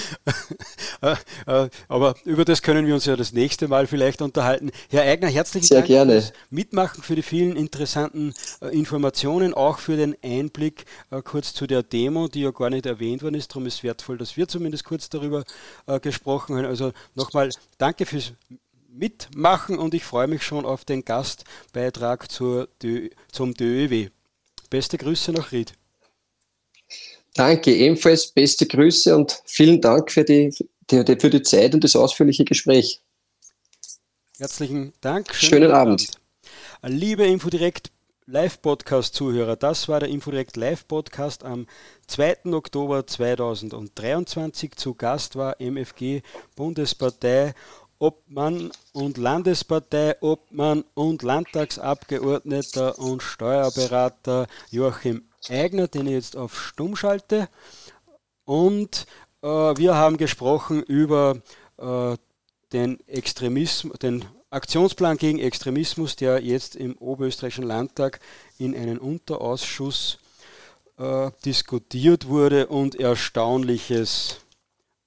Äh, 1.00 1.68
aber 1.88 2.14
über 2.24 2.44
das 2.44 2.62
können 2.62 2.86
wir 2.86 2.94
uns 2.94 3.06
ja 3.06 3.16
das 3.16 3.32
nächste 3.32 3.68
Mal 3.68 3.86
vielleicht 3.86 4.22
unterhalten. 4.22 4.70
Herr 4.90 5.02
Eigner, 5.02 5.28
herzlichen 5.28 5.66
Sehr 5.66 5.78
Dank 5.78 5.88
gerne. 5.88 6.12
fürs 6.12 6.32
Mitmachen, 6.50 7.02
für 7.02 7.16
die 7.16 7.22
vielen 7.22 7.56
interessanten 7.56 8.34
Informationen, 8.70 9.54
auch 9.54 9.78
für 9.78 9.96
den 9.96 10.16
Einblick 10.22 10.84
kurz 11.24 11.54
zu 11.54 11.66
der 11.66 11.82
Demo, 11.82 12.28
die 12.28 12.42
ja 12.42 12.50
gar 12.50 12.70
nicht 12.70 12.86
erwähnt 12.86 13.22
worden 13.22 13.34
ist. 13.34 13.50
Darum 13.50 13.66
ist 13.66 13.74
es 13.74 13.82
wertvoll, 13.82 14.18
dass 14.18 14.36
wir 14.36 14.48
zumindest 14.48 14.84
kurz 14.84 15.08
darüber 15.08 15.44
gesprochen 16.02 16.56
haben. 16.56 16.66
Also 16.66 16.92
nochmal 17.14 17.50
danke 17.78 18.06
fürs 18.06 18.32
mitmachen 18.94 19.78
und 19.78 19.94
ich 19.94 20.04
freue 20.04 20.26
mich 20.26 20.42
schon 20.42 20.64
auf 20.64 20.84
den 20.84 21.04
Gastbeitrag 21.04 22.30
zur, 22.30 22.68
zum 23.30 23.54
DÖW. 23.54 24.08
Beste 24.70 24.98
Grüße 24.98 25.32
nach 25.32 25.52
Ried. 25.52 25.74
Danke, 27.34 27.74
ebenfalls 27.74 28.28
beste 28.28 28.66
Grüße 28.66 29.14
und 29.14 29.42
vielen 29.44 29.80
Dank 29.80 30.12
für 30.12 30.24
die, 30.24 30.54
die, 30.90 31.04
für 31.18 31.30
die 31.30 31.42
Zeit 31.42 31.74
und 31.74 31.82
das 31.82 31.96
ausführliche 31.96 32.44
Gespräch. 32.44 33.00
Herzlichen 34.38 34.92
Dank. 35.00 35.34
Schönen, 35.34 35.50
Schönen 35.50 35.72
Abend. 35.72 36.08
Abend. 36.82 37.00
Liebe 37.00 37.24
Infodirekt 37.24 37.90
Live-Podcast-Zuhörer, 38.26 39.56
das 39.56 39.86
war 39.88 40.00
der 40.00 40.08
Infodirekt 40.08 40.56
Live-Podcast 40.56 41.44
am 41.44 41.66
2. 42.06 42.52
Oktober 42.52 43.06
2023. 43.06 44.76
Zu 44.76 44.94
Gast 44.94 45.36
war 45.36 45.60
MFG 45.60 46.22
Bundespartei 46.56 47.54
Obmann 47.98 48.70
und 48.92 49.16
Landespartei, 49.16 50.16
Obmann 50.20 50.84
und 50.94 51.22
Landtagsabgeordneter 51.22 52.98
und 52.98 53.22
Steuerberater 53.22 54.46
Joachim 54.70 55.28
Eigner, 55.48 55.88
den 55.88 56.06
ich 56.06 56.12
jetzt 56.12 56.36
auf 56.36 56.60
Stumm 56.60 56.96
schalte. 56.96 57.48
Und 58.44 59.06
äh, 59.42 59.46
wir 59.46 59.94
haben 59.94 60.16
gesprochen 60.16 60.82
über 60.82 61.36
äh, 61.78 62.16
den 62.72 62.98
Extremismus, 63.08 63.98
den 63.98 64.24
Aktionsplan 64.50 65.16
gegen 65.16 65.38
Extremismus, 65.38 66.16
der 66.16 66.40
jetzt 66.40 66.76
im 66.76 66.96
Oberösterreichischen 66.98 67.64
Landtag 67.64 68.20
in 68.58 68.74
einen 68.76 68.98
Unterausschuss 68.98 70.18
äh, 70.98 71.30
diskutiert 71.44 72.28
wurde 72.28 72.68
und 72.68 72.94
Erstaunliches 72.94 74.43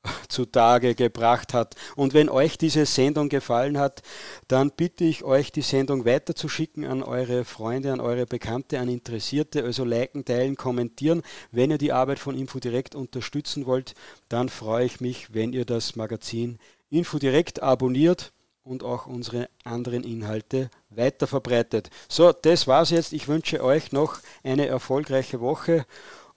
zutage 0.29 0.95
gebracht 0.95 1.53
hat. 1.53 1.75
Und 1.95 2.13
wenn 2.13 2.29
euch 2.29 2.57
diese 2.57 2.85
Sendung 2.85 3.29
gefallen 3.29 3.77
hat, 3.77 4.01
dann 4.47 4.71
bitte 4.71 5.03
ich 5.03 5.23
euch, 5.23 5.51
die 5.51 5.61
Sendung 5.61 6.05
weiterzuschicken 6.05 6.85
an 6.85 7.03
eure 7.03 7.45
Freunde, 7.45 7.91
an 7.91 7.99
eure 7.99 8.25
Bekannte, 8.25 8.79
an 8.79 8.89
Interessierte. 8.89 9.63
Also 9.63 9.83
liken, 9.83 10.25
teilen, 10.25 10.55
kommentieren. 10.55 11.21
Wenn 11.51 11.71
ihr 11.71 11.77
die 11.77 11.93
Arbeit 11.93 12.19
von 12.19 12.37
InfoDirect 12.37 12.95
unterstützen 12.95 13.65
wollt, 13.65 13.93
dann 14.29 14.49
freue 14.49 14.85
ich 14.85 15.01
mich, 15.01 15.33
wenn 15.33 15.53
ihr 15.53 15.65
das 15.65 15.95
Magazin 15.95 16.59
InfoDirect 16.89 17.61
abonniert 17.61 18.31
und 18.63 18.83
auch 18.83 19.07
unsere 19.07 19.49
anderen 19.63 20.03
Inhalte 20.03 20.69
weiterverbreitet. 20.89 21.89
So, 22.09 22.31
das 22.33 22.67
war's 22.67 22.89
jetzt. 22.89 23.13
Ich 23.13 23.27
wünsche 23.27 23.63
euch 23.63 23.91
noch 23.91 24.19
eine 24.43 24.67
erfolgreiche 24.67 25.39
Woche 25.39 25.85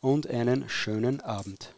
und 0.01 0.29
einen 0.29 0.69
schönen 0.69 1.21
Abend. 1.21 1.75